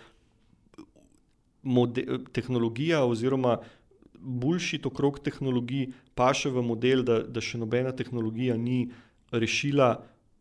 model, 1.62 2.24
tehnologija 2.32 3.04
oziroma 3.06 3.58
boljši 4.16 4.80
okrog 4.84 5.20
tehnologij 5.22 5.90
pa 6.14 6.32
še 6.34 6.50
v 6.50 6.62
model, 6.64 7.04
da, 7.06 7.20
da 7.22 7.42
še 7.42 7.58
nobena 7.60 7.92
tehnologija 7.94 8.56
ni 8.58 8.88
rešila 9.30 9.94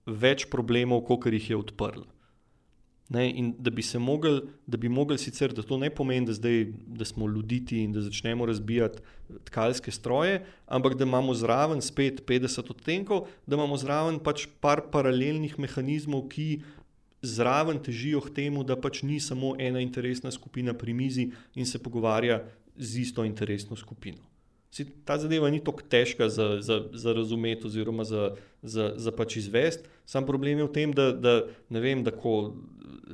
več 0.06 0.46
problemov, 0.52 1.04
kot 1.08 1.26
jih 1.32 1.50
je 1.50 1.58
odprla. 1.58 2.06
Ne, 3.14 3.28
in 3.30 3.52
da 3.62 3.70
bi 3.70 3.84
se 3.86 4.00
mogli, 4.02 4.40
da 4.66 4.80
bi 4.82 4.90
mogli 4.90 5.18
sicer, 5.22 5.54
da 5.54 5.62
to 5.62 5.78
ne 5.78 5.92
pomeni, 5.94 6.26
da, 6.26 6.34
zdaj, 6.34 6.64
da 6.98 7.06
smo 7.06 7.28
ljuditi 7.30 7.84
in 7.84 7.92
da 7.94 8.02
začnemo 8.02 8.46
razbijati 8.50 9.04
tkalske 9.46 9.92
stroje, 9.92 10.40
ampak 10.66 10.96
da 10.98 11.06
imamo 11.06 11.34
zraven 11.38 11.82
spet 11.86 12.24
50 12.26 12.72
odtenkov, 12.74 13.28
da 13.46 13.60
imamo 13.60 13.78
zraven 13.78 14.18
pač 14.20 14.48
par 14.62 14.88
paralelnih 14.90 15.54
mehanizmov, 15.62 16.26
ki 16.34 16.64
zraven 17.22 17.78
težijo 17.78 18.24
k 18.26 18.34
temu, 18.42 18.64
da 18.66 18.74
pač 18.74 19.04
ni 19.04 19.20
samo 19.20 19.54
ena 19.60 19.82
interesna 19.86 20.32
skupina 20.32 20.74
pri 20.74 20.94
mizi 20.94 21.30
in 21.54 21.66
se 21.66 21.78
pogovarja 21.78 22.42
z 22.76 23.06
isto 23.06 23.26
interesno 23.26 23.76
skupino. 23.76 24.35
Si, 24.72 24.86
ta 25.06 25.18
zadeva 25.18 25.50
ni 25.50 25.62
tako 25.64 25.86
težka 25.90 26.30
za, 26.30 26.62
za, 26.62 26.82
za 26.94 27.14
razumeti, 27.14 27.68
oziroma 27.68 28.04
za, 28.04 28.36
za, 28.62 28.94
za 28.98 29.12
pač 29.12 29.38
izvesti. 29.40 29.88
Sam 30.06 30.26
problem 30.26 30.60
je 30.60 30.68
v 30.68 30.74
tem, 30.74 30.94
da, 30.94 31.12
da, 31.12 31.36
ne 31.70 31.80
vem, 31.80 32.04
da 32.04 32.12
ko 32.12 32.54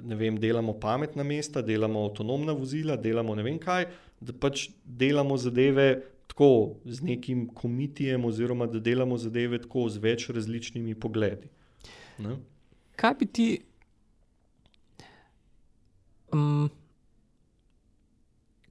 ne 0.03 0.15
vem, 0.15 0.39
delamo 0.39 0.73
pametna 0.79 1.23
mesta, 1.23 1.61
delamo 1.61 2.05
avtonomna 2.05 2.53
vozila, 2.53 2.95
delamo 2.97 3.35
ne 3.35 3.43
vem 3.43 3.59
kaj, 3.59 3.87
da 4.21 4.33
pač 4.33 4.69
delamo 4.85 5.37
zadeve 5.37 6.01
tako 6.31 6.77
z 6.85 7.03
nekim 7.03 7.47
komitijem, 7.53 8.25
oziroma 8.25 8.67
da 8.67 8.79
delamo 8.79 9.17
zadeve 9.17 9.59
tako 9.61 9.89
z 9.89 9.99
več 9.99 10.29
različnimi 10.29 10.95
pogledi. 10.95 11.49
Ne? 12.23 12.37
Kaj 12.95 13.15
bi 13.19 13.27
ti 13.27 13.47
um, 16.31 16.69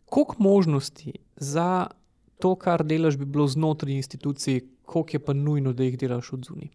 koliko 0.05 0.37
možnosti 0.39 1.13
za 1.37 1.87
to, 2.41 2.55
kar 2.57 2.85
delaš, 2.85 3.19
bi 3.21 3.25
bilo 3.25 3.47
znotraj 3.49 3.95
institucij, 3.95 4.61
koliko 4.83 5.17
je 5.17 5.25
pa 5.25 5.33
nujno, 5.37 5.73
da 5.73 5.85
jih 5.85 5.99
delaš 5.99 6.33
od 6.33 6.45
zunaj? 6.49 6.69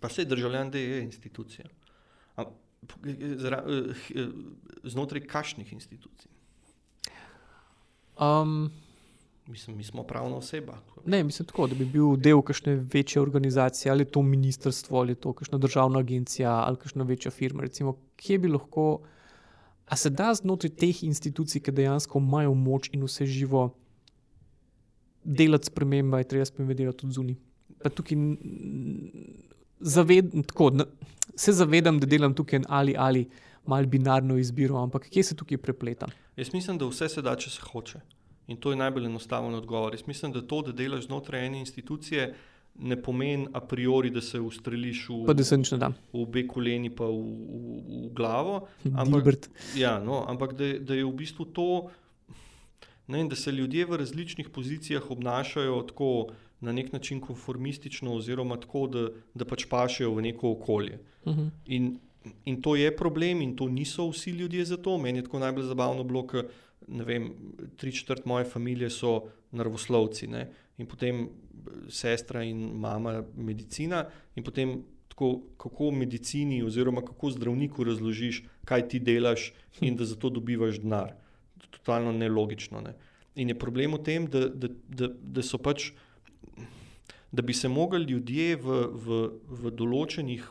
Pa 0.00 0.08
vse 0.08 0.24
državljan, 0.24 0.70
da 0.70 0.78
je 0.78 1.02
institucija. 1.02 1.68
A, 2.36 2.44
zra, 3.36 3.64
znotraj 4.82 5.26
kašnih 5.28 5.72
institucij. 5.72 6.30
Um, 8.20 8.70
mislim, 9.46 9.76
mi 9.76 9.84
smo 9.84 10.02
pravna 10.02 10.36
oseba. 10.36 10.78
Ne, 11.06 11.22
mislim 11.24 11.46
tako, 11.46 11.66
da 11.66 11.74
bi 11.74 11.84
bil 11.84 12.16
del 12.16 12.42
kakšne 12.42 12.74
večje 12.92 13.22
organizacije, 13.22 13.92
ali 13.92 14.04
to 14.04 14.22
ministrstvo, 14.22 14.98
ali 14.98 15.14
to 15.14 15.32
kakšna 15.32 15.58
državna 15.58 15.98
agencija, 15.98 16.52
ali 16.52 16.76
kakšna 16.76 17.04
večja 17.04 17.30
firma. 17.30 17.62
Recimo, 17.62 17.96
kje 18.16 18.38
bi 18.38 18.48
lahko. 18.48 19.00
A 19.86 19.96
se 19.96 20.10
da 20.10 20.34
znotraj 20.34 20.70
teh 20.70 21.04
institucij, 21.04 21.60
ki 21.60 21.72
dejansko 21.72 22.18
imajo 22.18 22.54
moč 22.54 22.90
in 22.92 23.02
vse 23.02 23.26
živo, 23.26 23.70
delati 25.24 25.66
spremembe, 25.66 26.18
je 26.18 26.28
treba 26.28 26.44
spremembe 26.44 26.92
tudi 26.92 27.12
zunaj. 27.12 27.36
Tukaj 27.94 28.18
zaved, 29.80 30.32
tako, 30.46 30.72
se 31.34 31.52
zavedam, 31.52 32.00
da 32.00 32.06
delam 32.06 32.34
tukaj 32.34 32.60
ali 32.68 32.94
ali 32.98 33.28
malo 33.66 33.86
binarno 33.86 34.38
izbiro, 34.38 34.76
ampak 34.76 35.08
kje 35.08 35.22
se 35.22 35.36
tukaj 35.36 35.58
prepleta? 35.58 36.08
Jaz 36.36 36.52
mislim, 36.52 36.78
da 36.78 36.88
vse 36.88 37.08
se 37.08 37.22
da, 37.22 37.36
če 37.36 37.50
se 37.50 37.62
hoče. 37.72 38.00
In 38.50 38.56
to 38.56 38.72
je 38.72 38.76
najbolj 38.76 39.06
enostaven 39.06 39.54
odgovor. 39.54 39.94
Jaz 39.94 40.06
mislim, 40.06 40.32
da 40.32 40.42
to, 40.42 40.62
da 40.66 40.72
delaš 40.72 41.06
znotraj 41.06 41.46
ene 41.46 41.60
institucije, 41.60 42.34
ne 42.80 42.96
pomeni 43.02 43.46
a 43.52 43.60
priori, 43.60 44.10
da 44.10 44.20
se 44.20 44.40
ustreliš 44.40 45.04
v, 45.08 45.20
pa, 45.26 45.34
se 45.44 45.56
v 45.56 45.90
obe 46.22 46.46
koleni, 46.48 46.90
pa 46.90 47.04
v, 47.04 47.20
v, 47.20 48.06
v 48.06 48.12
glavo. 48.16 48.66
Ampak, 48.94 49.50
ja, 49.76 49.98
no, 50.02 50.24
ampak 50.28 50.54
da, 50.58 50.72
da 50.78 50.94
je 50.94 51.04
v 51.04 51.12
bistvu 51.14 51.44
to, 51.54 51.68
ne, 53.10 53.24
da 53.28 53.36
se 53.36 53.52
ljudje 53.52 53.86
v 53.86 53.96
različnih 53.96 54.48
pozicijah 54.48 55.10
obnašajo 55.10 55.82
tako 55.88 56.28
na 56.60 56.72
nek 56.72 56.92
način 56.92 57.20
konformistično, 57.20 58.14
oziroma 58.14 58.56
tako, 58.60 58.86
da, 58.86 59.08
da 59.34 59.44
pač 59.44 59.66
pašejo 59.70 60.12
v 60.14 60.22
neko 60.28 60.52
okolje. 60.52 60.98
Uh 61.24 61.32
mhm. 61.32 61.40
-huh. 61.40 61.50
in, 61.66 61.98
in 62.44 62.62
to 62.62 62.76
je 62.76 62.96
problem, 62.96 63.42
in 63.42 63.56
to 63.56 63.68
niso 63.68 64.08
vsi 64.08 64.30
ljudje 64.30 64.64
za 64.64 64.76
to. 64.76 64.98
Meni 64.98 65.18
je 65.18 65.24
tako 65.24 65.38
najbolj 65.38 65.64
zabavno 65.64 66.04
bilo, 66.04 66.26
ker 66.26 66.44
tri 67.76 67.92
četrt 67.92 68.24
moje 68.24 68.44
družine 68.44 68.90
so 68.90 69.22
naravoslovci. 69.52 70.26
Ne? 70.26 70.50
In 70.78 70.86
potem 70.86 71.28
sestra 71.88 72.42
in 72.42 72.72
mama 72.74 73.24
medicina, 73.36 74.06
in 74.36 74.44
potem 74.44 74.82
tako, 75.08 75.42
kako 75.56 75.90
medicini, 75.90 76.62
oziroma 76.62 77.00
kako 77.00 77.30
zdravniku 77.30 77.84
razložiš, 77.84 78.44
kaj 78.64 78.88
ti 78.88 78.98
delaš 78.98 79.52
in 79.80 79.96
da 79.96 80.04
za 80.04 80.16
to 80.16 80.30
dobivaš 80.30 80.80
denar. 80.80 81.14
Totalno 81.80 82.12
nelogično. 82.12 82.80
Ne. 82.84 82.94
In 83.40 83.48
je 83.48 83.58
problem 83.58 83.96
v 83.96 84.02
tem, 84.04 84.26
da, 84.30 84.48
da, 84.48 84.68
da, 84.88 85.08
da 85.08 85.44
so 85.46 85.58
pač. 85.58 85.92
Da 87.30 87.44
bi 87.46 87.54
se 87.54 87.68
mogli 87.70 88.02
ljudje 88.10 88.56
v, 88.58 88.80
v, 88.90 89.18
v 89.46 89.70
določenih 89.78 90.48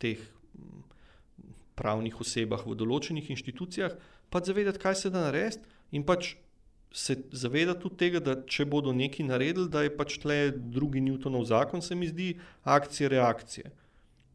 teh 0.00 0.20
pravnih 1.80 2.20
osebah, 2.20 2.66
v 2.68 2.76
določenih 2.76 3.30
inštitucijah, 3.32 3.96
pač 4.28 4.50
zavedati, 4.50 4.80
kaj 4.82 4.98
se 5.00 5.12
da 5.12 5.24
narediti, 5.24 5.64
in 5.96 6.04
pač 6.04 6.34
se 6.92 7.16
zaveda 7.32 7.76
tudi 7.78 7.96
tega, 8.02 8.20
da 8.20 8.34
če 8.46 8.66
bodo 8.68 8.92
nekaj 8.96 9.26
naredili, 9.28 9.70
da 9.70 9.84
je 9.86 9.92
pač 9.94 10.18
tle 10.22 10.50
drugi 10.52 11.02
Newtonov 11.04 11.46
zakon, 11.48 11.82
se 11.82 11.94
mi 11.94 12.10
zdi, 12.10 12.34
akcije, 12.66 13.10
reakcije. 13.14 13.70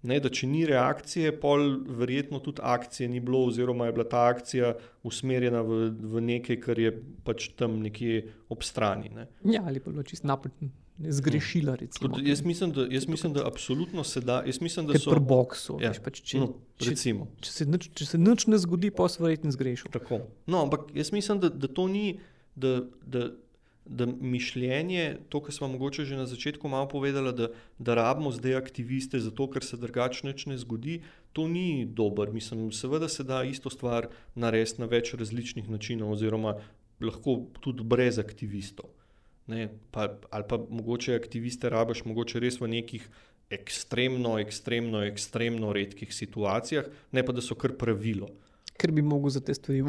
Ne, 0.06 0.20
da 0.22 0.30
če 0.30 0.48
ni 0.50 0.64
reakcije, 0.70 1.34
pol 1.42 1.66
verjetno 2.00 2.40
tudi 2.44 2.64
akcije 2.64 3.10
ni 3.10 3.20
bilo, 3.24 3.46
oziroma 3.50 3.90
je 3.90 3.96
bila 3.98 4.06
ta 4.10 4.26
akcija 4.30 4.74
usmerjena 5.06 5.64
v, 5.66 5.90
v 6.14 6.24
nekaj, 6.30 6.60
kar 6.64 6.80
je 6.80 6.94
pač 7.26 7.50
tam 7.60 7.80
nekje 7.84 8.26
ob 8.54 8.66
strani. 8.66 9.12
Ne. 9.16 9.30
Ja, 9.50 9.64
ali 9.66 9.82
pa 9.84 9.94
čisto 10.06 10.30
napačno. 10.30 10.72
Zgrešila. 10.96 11.74
Recimo, 11.76 12.08
Tud, 12.08 12.22
jaz 12.24 12.40
mislim, 12.48 12.72
da, 12.72 12.86
jaz 12.88 13.04
mislim, 13.12 13.34
da 13.36 13.42
absolutno 13.44 14.04
se 14.08 14.22
da. 14.24 14.38
Mislim, 14.62 14.86
da 14.88 14.96
so 15.00 15.12
pri 15.12 15.20
boksu. 15.28 15.76
Ja, 15.84 15.92
pač, 16.00 16.22
če, 16.24 16.40
no, 16.40 16.54
če, 16.80 16.94
če, 16.96 17.52
se 17.52 17.66
nič, 17.68 17.90
če 18.00 18.08
se 18.14 18.20
nič 18.22 18.46
ne 18.48 18.60
zgodi, 18.64 18.94
pa 18.96 19.10
se 19.12 19.20
verjetno 19.20 19.52
zgrešil. 19.52 19.92
No, 20.48 20.62
ampak 20.62 20.94
jaz 20.96 21.12
mislim, 21.12 21.44
da, 21.44 21.52
da 21.52 21.68
to 21.68 21.90
ni 21.92 22.14
da, 22.56 22.82
da, 23.06 23.30
da 23.86 24.06
mišljenje, 24.06 25.18
to, 25.30 25.40
kar 25.44 25.54
smo 25.54 25.68
mogoče 25.68 26.06
že 26.06 26.18
na 26.18 26.26
začetku 26.26 26.68
malo 26.68 26.88
povedali, 26.90 27.34
da, 27.34 27.48
da 27.78 27.96
rabimo 27.96 28.32
zdaj 28.32 28.56
aktiviste, 28.56 29.20
zato 29.20 29.48
ker 29.52 29.64
se 29.64 29.78
drugače 29.78 30.34
ne 30.46 30.58
zgodi, 30.58 31.02
to 31.34 31.48
ni 31.48 31.86
dobro. 31.86 32.32
Mislim, 32.34 32.72
seveda 32.72 33.10
se 33.10 33.24
da 33.24 33.44
isto 33.44 33.70
stvar 33.70 34.08
narediti 34.36 34.82
na 34.82 34.90
več 34.90 35.14
različnih 35.14 35.70
načinov, 35.70 36.12
oziroma 36.18 36.58
lahko 37.02 37.46
tudi 37.62 37.84
brez 37.84 38.20
aktivistov. 38.20 38.90
Ne, 39.48 39.70
pa, 39.92 40.10
ali 40.32 40.44
pa 40.50 40.58
mogoče 40.58 41.16
aktiviste 41.16 41.70
rabiš, 41.70 42.06
mogoče 42.06 42.40
res 42.42 42.58
v 42.60 42.72
nekih 42.72 43.06
ekstremno, 43.54 44.40
ekstremno, 44.42 45.04
ekstremno 45.06 45.74
redkih 45.74 46.14
situacijah, 46.14 46.90
ne 47.12 47.26
pa 47.26 47.34
da 47.36 47.46
so 47.46 47.54
kar 47.54 47.78
pravilo 47.78 48.32
ker 48.78 48.92
bi 48.92 49.02
mogel 49.02 49.30
za 49.30 49.40
te 49.40 49.54
stvari 49.54 49.84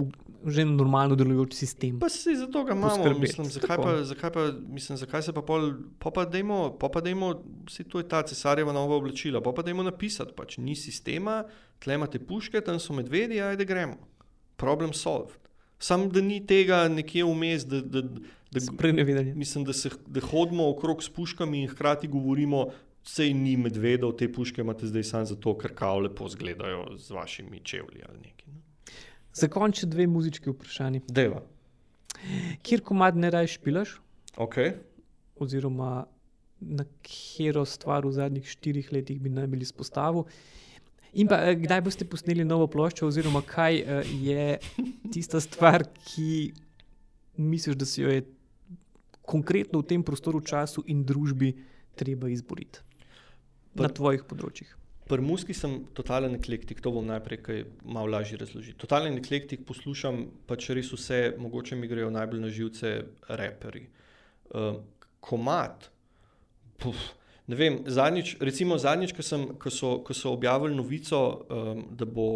že 0.46 0.64
normalno 0.64 1.16
delujoč 1.18 1.56
sistem. 1.58 1.98
Pa 1.98 2.08
si 2.08 2.36
za 2.36 2.46
to 2.46 2.62
ga 2.64 2.74
imamo, 2.76 3.18
mislim, 3.18 3.48
zakaj, 3.50 3.76
pa, 3.82 3.94
zakaj, 4.06 4.30
pa, 4.32 4.42
mislim, 4.68 4.98
zakaj 4.98 5.22
se 5.26 5.32
pa 5.34 5.42
pol, 5.42 5.72
pa 5.98 6.12
pa 6.14 6.24
dajmo, 6.24 6.76
pa 6.78 6.88
pa 6.88 7.02
dajmo, 7.02 7.32
si 7.70 7.84
to 7.84 7.98
je 7.98 8.06
ta 8.08 8.22
cesarjeva 8.22 8.72
nova 8.72 8.96
oblačila, 8.96 9.42
pa 9.42 9.52
pa 9.52 9.64
dajmo 9.66 9.82
napisati, 9.82 10.36
pač 10.36 10.58
ni 10.62 10.76
sistema, 10.78 11.42
tle 11.82 11.98
imate 11.98 12.22
puške, 12.22 12.62
tam 12.62 12.78
so 12.78 12.94
medvedi, 12.94 13.40
ajde 13.42 13.66
gremo. 13.66 13.98
Problem 14.56 14.94
solved. 14.94 15.34
Sam 15.82 16.06
da 16.08 16.22
ni 16.22 16.38
tega 16.46 16.86
nekje 16.88 17.26
vmes, 17.26 17.66
da, 17.66 17.82
da, 17.82 18.04
da, 18.06 19.22
mislim, 19.34 19.66
da, 19.66 19.74
se, 19.74 19.90
da 20.06 20.22
hodimo 20.22 20.70
okrog 20.70 21.02
s 21.02 21.10
puškami 21.10 21.64
in 21.64 21.68
hkrati 21.68 22.08
govorimo, 22.08 22.68
sej 23.06 23.34
ni 23.34 23.56
medvedov, 23.56 24.16
te 24.18 24.30
puške 24.32 24.62
imate 24.62 24.86
zdaj 24.86 25.04
samo 25.10 25.32
zato, 25.34 25.58
ker 25.58 25.74
kao 25.74 26.00
lepo 26.06 26.28
zgledajo 26.28 26.96
z 26.98 27.18
vašimi 27.18 27.60
čevlji 27.64 28.06
ali 28.08 28.18
nekaj. 28.18 28.54
Ne? 28.54 28.65
Za 29.36 29.48
konec 29.52 29.84
dve 29.84 30.06
muzički 30.06 30.50
vprašanji. 30.50 31.02
Deva. 31.08 31.42
Kjer 32.64 32.80
komad 32.80 33.16
ne 33.16 33.30
rajš 33.30 33.58
špilaš? 33.58 33.98
Okay. 34.36 34.72
Oziroma, 35.36 36.06
na 36.60 36.84
katero 37.04 37.64
stvar 37.68 38.06
v 38.06 38.14
zadnjih 38.16 38.48
štirih 38.48 38.88
letih 38.92 39.20
bi 39.20 39.28
naj 39.28 39.50
bil 39.52 39.60
izpostavil. 39.60 40.24
In 41.12 41.28
pa, 41.28 41.36
eh, 41.44 41.56
kdaj 41.56 41.82
boste 41.84 42.04
posneli 42.08 42.44
novo 42.44 42.66
ploščo, 42.66 43.06
oziroma 43.08 43.42
kaj 43.44 43.82
uh, 43.82 44.08
je 44.08 44.56
tista 45.12 45.40
stvar, 45.40 45.84
ki 46.08 46.52
misliš, 47.36 47.76
da 47.76 47.88
si 47.88 48.02
jo 48.02 48.12
je 48.12 48.24
konkretno 49.20 49.80
v 49.82 49.88
tem 49.92 50.02
prostoru, 50.02 50.40
času 50.40 50.84
in 50.86 51.04
družbi 51.04 51.52
treba 51.96 52.28
izboriti 52.32 52.80
na 53.76 53.88
tvojih 53.92 54.24
področjih? 54.24 54.72
Pri 55.06 55.22
muski 55.22 55.54
sem 55.54 55.84
totalen 55.94 56.34
eklektik, 56.34 56.80
to 56.82 56.90
bom 56.90 57.06
najprej 57.06 57.62
malo 57.86 58.10
lažje 58.10 58.40
razložil. 58.40 58.74
Totalen 58.74 59.20
eklektik 59.20 59.62
poslušam 59.66 60.24
pač 60.50 60.66
res 60.74 60.90
vse, 60.90 61.36
mogoče 61.38 61.78
mi 61.78 61.86
grejo 61.86 62.10
najbolj 62.10 62.42
na 62.42 62.50
živce 62.50 62.90
reperi. 63.38 63.84
Uh, 64.50 64.80
komat, 65.22 65.86
puf, 66.82 66.98
ne 67.46 67.58
vem, 67.58 67.78
zadnjič, 67.86 68.34
recimo 68.42 68.78
zadnjič, 68.82 69.14
ko, 69.14 69.22
sem, 69.22 69.46
ko, 69.62 69.70
so, 69.70 69.92
ko 70.02 70.14
so 70.14 70.34
objavili 70.34 70.74
novico, 70.74 71.22
um, 71.54 71.84
da, 71.94 72.06
bo, 72.06 72.28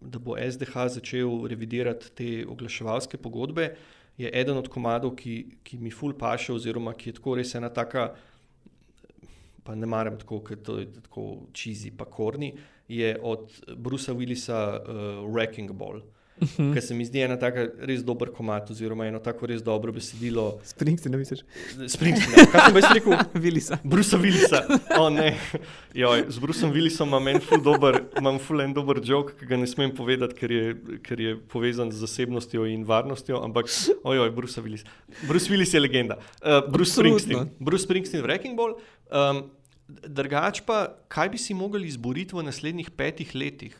da 0.00 0.20
bo 0.20 0.36
SDH 0.36 0.88
začel 0.98 1.46
revidirati 1.48 2.12
te 2.12 2.30
oglaševalske 2.44 3.16
pogodbe, 3.16 3.72
je 4.20 4.28
eden 4.34 4.60
od 4.60 4.68
komadov, 4.68 5.14
ki, 5.16 5.38
ki 5.64 5.80
mi 5.80 5.92
ful 5.94 6.12
paše, 6.18 6.52
oziroma 6.52 6.92
ki 6.92 7.08
je 7.08 7.20
tako 7.22 7.38
res 7.40 7.54
ena 7.56 7.72
taka 7.72 8.10
pa 9.68 9.74
ne 9.76 9.86
maram 9.86 10.16
tako, 10.16 10.40
ker 10.40 10.56
to 10.64 10.78
je 10.80 10.86
tako 10.96 11.24
čizi, 11.52 11.90
pa 11.92 12.06
korni, 12.08 12.54
je 12.88 13.10
od 13.20 13.50
Brusa 13.76 14.14
Willisa 14.16 14.60
uh, 14.80 15.26
Wrecking 15.28 15.76
Ball. 15.76 16.00
Uh 16.40 16.48
-huh. 16.48 16.74
Ker 16.74 16.82
se 16.82 16.94
mi 16.94 17.04
zdi 17.04 17.20
ena 17.20 17.36
tako 17.36 17.66
res 17.78 18.04
dober 18.04 18.30
komat, 18.30 18.70
oziroma 18.70 19.06
eno 19.06 19.18
tako 19.18 19.46
res 19.46 19.62
dobro 19.62 19.92
besedilo. 19.92 20.60
Springsteen, 20.62 21.12
ne 21.12 21.18
misliš? 21.18 21.40
Springsteen, 21.88 22.46
kaj 22.52 22.60
sem 22.66 22.76
jaz 22.76 22.92
rekel? 22.94 23.12
Willisa. 23.44 23.78
Brusa 23.84 24.16
Willisa. 24.16 24.62
Oh, 24.98 25.12
ne. 25.12 25.36
Joj, 25.94 26.24
z 26.28 26.38
Brusom 26.38 26.72
Willisom 26.72 27.08
imam 27.08 27.28
en 27.28 27.40
ful 27.40 27.62
dober, 27.62 28.00
imam 28.18 28.38
ful 28.38 28.60
en 28.60 28.74
dober 28.74 29.00
jok, 29.04 29.34
ki 29.40 29.46
ga 29.46 29.56
ne 29.56 29.66
smem 29.66 29.94
povedati, 29.96 30.34
ker 30.34 30.52
je, 30.52 30.76
ker 31.02 31.20
je 31.20 31.36
povezan 31.36 31.90
z 31.92 31.98
zasebnostjo 32.06 32.66
in 32.66 32.84
varnostjo, 32.84 33.42
ampak 33.44 33.66
ojoj, 34.04 34.30
Bruce 34.30 34.60
Willis. 34.60 34.84
Bruce 35.28 35.50
Willis 35.50 35.74
je 35.74 35.80
legenda. 35.80 36.14
Uh, 36.14 36.70
Bruce 36.70 36.90
Absolutno. 36.90 37.18
Springsteen. 37.18 37.50
Bruce 37.60 37.84
Springsteen, 37.84 38.22
Wrecking 38.24 38.56
Ball. 38.56 38.78
Um, 39.10 39.50
drugač 39.88 40.60
pa, 40.66 40.98
kaj 41.08 41.32
bi 41.32 41.38
si 41.40 41.56
mogli 41.56 41.88
izboriti 41.88 42.36
v 42.36 42.44
naslednjih 42.44 42.90
petih 42.90 43.34
letih? 43.34 43.76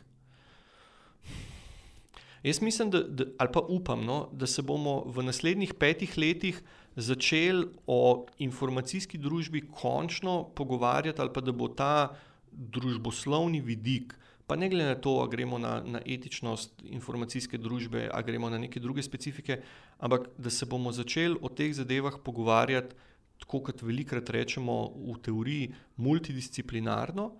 Jaz 2.43 2.61
mislim, 2.63 2.89
da, 2.89 3.03
da, 3.03 3.25
ali 3.37 3.49
pa 3.53 3.59
upam, 3.59 4.05
no, 4.05 4.29
da 4.31 4.47
se 4.47 4.63
bomo 4.63 5.03
v 5.05 5.23
naslednjih 5.27 5.73
petih 5.75 6.17
letih 6.17 6.61
začeli 6.95 7.67
o 7.87 8.25
informacijski 8.39 9.17
družbi 9.17 9.65
končno 9.71 10.43
pogovarjati, 10.55 11.21
ali 11.21 11.33
pa 11.33 11.41
da 11.41 11.51
bo 11.51 11.67
ta 11.67 12.15
družboslovni 12.51 13.61
vidik, 13.61 14.15
pa 14.47 14.55
ne 14.55 14.69
glede 14.69 14.87
na 14.87 14.95
to, 14.95 15.19
ali 15.21 15.29
gremo 15.29 15.59
na, 15.59 15.81
na 15.85 16.01
etičnost 16.05 16.81
informacijske 16.83 17.57
družbe, 17.57 18.07
ali 18.13 18.23
gremo 18.23 18.49
na 18.49 18.57
neke 18.57 18.79
druge 18.79 19.03
specifike, 19.03 19.61
ampak 19.99 20.29
da 20.37 20.49
se 20.49 20.65
bomo 20.65 20.91
začeli 20.91 21.37
o 21.41 21.49
teh 21.49 21.75
zadevah 21.75 22.17
pogovarjati, 22.23 22.95
tako 23.39 23.63
kot 23.69 23.81
velikrat 23.81 24.29
rečemo 24.35 24.81
v 24.93 25.17
teoriji, 25.23 25.69
multidisciplinarno 25.97 27.31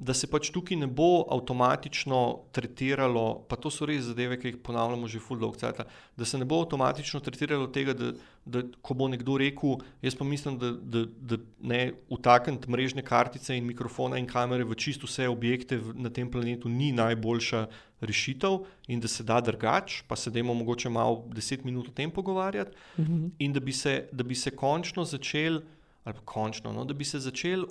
da 0.00 0.14
se 0.16 0.26
pač 0.32 0.48
tukaj 0.48 0.78
ne 0.80 0.86
bo 0.88 1.26
avtomatično 1.28 2.18
tretiralo, 2.56 3.42
pa 3.48 3.58
to 3.60 3.68
so 3.68 3.84
res 3.88 4.06
zadeve, 4.08 4.38
ki 4.40 4.48
jih 4.48 4.58
ponavljamo 4.64 5.08
že 5.12 5.20
full 5.20 5.40
dog 5.40 5.58
cajt, 5.60 5.82
da 6.16 6.24
se 6.24 6.38
ne 6.40 6.46
bo 6.48 6.62
avtomatično 6.64 7.20
tretiralo 7.20 7.66
tega, 7.68 7.92
da, 7.96 8.14
da 8.48 8.62
ko 8.80 8.96
bo 8.96 9.10
nekdo 9.12 9.36
rekel, 9.42 9.76
jaz 10.00 10.16
pa 10.16 10.24
mislim, 10.24 10.56
da, 10.62 10.70
da, 10.72 11.04
da 11.04 11.38
ne 11.60 11.80
utakniti 12.08 12.70
mrežne 12.72 13.04
kartice 13.04 13.58
in 13.58 13.68
mikrofona 13.68 14.16
in 14.16 14.28
kamere 14.30 14.64
v 14.64 14.78
čisto 14.80 15.10
vse 15.10 15.28
objekte 15.28 15.76
v, 15.76 15.92
na 16.00 16.08
tem 16.08 16.30
planetu 16.32 16.72
ni 16.72 16.94
najboljša 16.96 17.66
rešitev 18.00 18.62
in 18.88 19.02
da 19.04 19.08
se 19.08 19.26
da 19.28 19.42
drugač, 19.44 20.00
pa 20.08 20.16
se 20.16 20.32
dajmo 20.32 20.54
mogoče 20.62 20.88
malo 20.88 21.26
deset 21.28 21.66
minut 21.68 21.90
o 21.90 21.92
tem 21.92 22.10
pogovarjati 22.10 22.72
-huh. 22.96 23.30
in 23.38 23.52
da 23.52 23.60
bi 23.60 23.72
se, 23.72 24.08
da 24.12 24.24
bi 24.24 24.34
se 24.34 24.50
končno 24.50 25.04
začeli, 25.04 25.60
ali 26.04 26.14
pa 26.14 26.24
končno, 26.24 26.72
no, 26.72 26.84
da 26.84 26.94
bi 26.94 27.04
se 27.04 27.18
začeli 27.18 27.66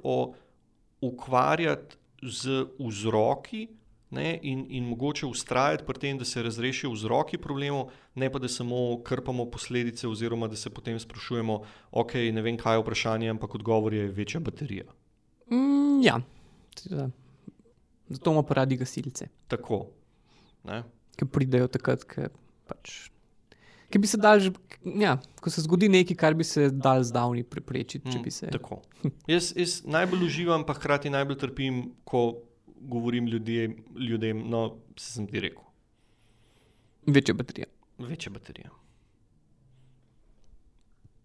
ukvarjati 1.01 1.98
z 2.22 2.66
vzroki 2.80 3.68
ne, 4.10 4.40
in, 4.41 4.66
in 4.70 4.88
mogoče 4.90 5.26
ustrajati 5.26 5.86
pri 5.86 6.00
tem, 6.00 6.18
da 6.18 6.26
se 6.26 6.44
razrešijo 6.44 6.91
vzroki 6.91 7.38
problemov, 7.38 7.91
ne 8.16 8.30
pa 8.32 8.40
da 8.40 8.48
samo 8.48 9.02
krpamo 9.04 9.46
posledice, 9.52 10.08
oziroma 10.08 10.48
da 10.48 10.56
se 10.56 10.70
potem 10.70 11.00
sprašujemo, 11.00 11.60
ok, 11.91 12.14
ne 12.34 12.41
vem, 12.41 12.58
kaj 12.58 12.78
je 12.78 12.84
vprašanje, 12.84 13.30
ampak 13.30 13.56
odgovor 13.56 13.94
je 13.94 14.08
večja 14.08 14.40
baterija. 14.40 14.86
Mm, 15.52 16.02
ja, 16.04 16.20
Seveda. 16.76 17.10
zato 18.10 18.32
imamo 18.32 18.48
radi 18.50 18.78
gasilce, 18.78 19.28
Tako. 19.48 19.86
Ne? 20.64 20.84
ki 21.20 21.28
pridejo 21.28 21.68
takrat, 21.68 22.04
ko 22.08 22.30
pač. 22.68 23.10
Ki 23.90 23.99
bi 23.99 24.07
se 24.07 24.18
dal, 24.22 24.40
že, 24.40 24.52
ja, 25.02 25.16
ko 25.41 25.49
se 25.49 25.64
zgodi 25.66 25.90
nekaj, 25.90 26.18
kar 26.18 26.36
bi 26.38 26.45
se 26.45 26.68
dal 26.70 27.02
zdavni 27.03 27.41
preprečiti, 27.44 28.06
če 28.11 28.20
bi 28.22 28.32
se. 28.32 28.45
Mm, 28.45 28.57
Tako. 28.57 28.82
Jaz, 29.34 29.53
jaz 29.57 29.80
najbolj 29.90 30.28
uživam, 30.28 30.66
pa 30.68 30.76
hkrati 30.78 31.10
najbolj 31.10 31.40
trpim, 31.41 31.82
ko 32.03 32.41
govorim 32.80 33.28
ljudje, 33.28 33.72
ljudem, 33.98 34.44
no, 34.49 34.78
se 34.98 35.14
sem 35.14 35.28
ti 35.28 35.40
rekel, 35.40 35.64
Večja 37.10 37.34
baterija. 37.34 37.66
večja 37.98 38.32
baterija. 38.32 38.70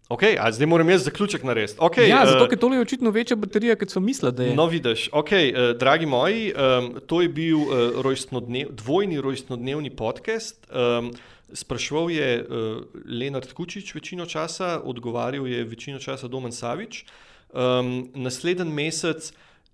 Ok, 0.09 0.23
a 0.39 0.51
zdaj 0.51 0.67
moram 0.67 0.89
jaz 0.89 1.03
zaključek 1.03 1.43
narediti. 1.43 1.79
Okay, 1.79 2.09
ja, 2.09 2.25
zato 2.25 2.45
eh, 2.45 2.49
ker 2.49 2.59
tole 2.61 2.77
je 2.77 2.81
očitno 2.81 3.09
večja 3.09 3.35
baterija, 3.41 3.75
kot 3.75 3.89
so 3.89 3.99
mislili, 3.99 4.33
da 4.37 4.43
je. 4.43 4.55
No, 4.55 4.67
vidiš, 4.69 5.07
okay, 5.11 5.49
uh, 5.49 5.77
dragi 5.77 6.05
moji, 6.05 6.51
um, 6.53 6.91
to 7.07 7.21
je 7.21 7.29
bil 7.29 7.57
uh, 7.57 8.01
rojstnodnev, 8.05 8.69
dvojni 8.71 9.21
rojstnodnevni 9.21 9.89
podcast. 9.89 10.67
Um, 10.69 11.09
spraševal 11.53 12.11
je 12.11 12.43
uh, 12.43 12.83
Leonard 13.05 13.53
Kučič 13.53 13.95
večino 13.95 14.25
časa, 14.25 14.81
odgovarjal 14.83 15.47
je 15.47 15.63
večino 15.63 15.99
časa 15.99 16.27
Domen 16.27 16.51
Savič. 16.51 17.05
Um, 17.53 18.11
naslednji 18.15 18.65
mesec 18.65 19.33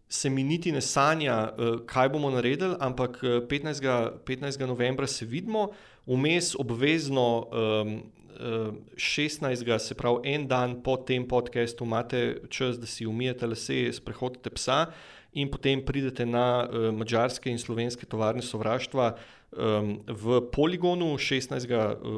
se 0.10 0.30
mi 0.30 0.44
niti 0.44 0.72
ne 0.72 0.82
sanja, 0.82 1.50
uh, 1.58 1.80
kaj 1.86 2.10
bomo 2.10 2.30
naredili, 2.30 2.76
ampak 2.80 3.24
uh, 3.24 3.30
15. 3.48 4.12
15. 4.26 4.68
novembra 4.68 5.08
se 5.08 5.26
vidimo, 5.26 5.70
vmes 6.06 6.56
obvezno. 6.56 7.48
Um, 7.52 8.02
16. 8.96 9.80
se 9.80 9.96
pravi 9.96 10.34
en 10.34 10.48
dan 10.48 10.82
po 10.82 10.98
tem 10.98 11.28
podkastu, 11.28 11.86
imate 11.86 12.42
čas, 12.50 12.80
da 12.80 12.88
si 12.88 13.06
umijete 13.06 13.46
lase, 13.46 13.94
sprehodite 13.94 14.50
psa 14.50 14.88
in 15.34 15.52
potem 15.52 15.86
pridete 15.86 16.26
na 16.26 16.66
uh, 16.66 16.90
mačarske 16.96 17.52
in 17.52 17.60
slovenske 17.60 18.06
tovarne 18.06 18.42
sovraštva 18.42 19.14
um, 19.52 20.00
v 20.08 20.42
Poligonu 20.52 21.18
16. 21.18 21.70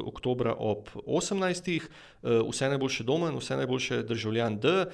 oktober 0.04 0.54
ob 0.58 0.88
18. 1.06 1.80
Uh, 2.22 2.48
vse 2.50 2.68
najboljše 2.68 3.04
doma 3.04 3.30
in 3.30 3.38
vse 3.38 3.56
najboljše 3.56 4.02
državljan 4.02 4.58
D. 4.58 4.86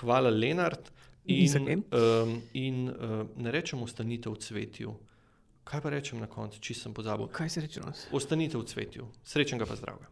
Hvala, 0.00 0.30
Lenart. 0.30 0.92
In, 1.24 1.84
um, 1.92 2.42
in 2.52 2.88
uh, 2.88 3.26
ne 3.36 3.50
rečemo, 3.50 3.84
ostanite 3.84 4.30
v 4.30 4.36
cvetju. 4.36 4.94
Kaj 5.64 5.80
pa 5.80 5.90
rečem 5.94 6.18
na 6.18 6.26
koncu, 6.26 6.58
če 6.58 6.74
sem 6.74 6.94
pozabil? 6.94 7.28
Kaj 7.30 7.50
se 7.54 7.60
reče? 7.62 7.80
danes? 7.80 8.08
Ostanite 8.12 8.58
v 8.58 8.66
cvetju. 8.66 9.06
Srečnega 9.22 9.66
pa 9.66 9.78
zdravega. 9.78 10.10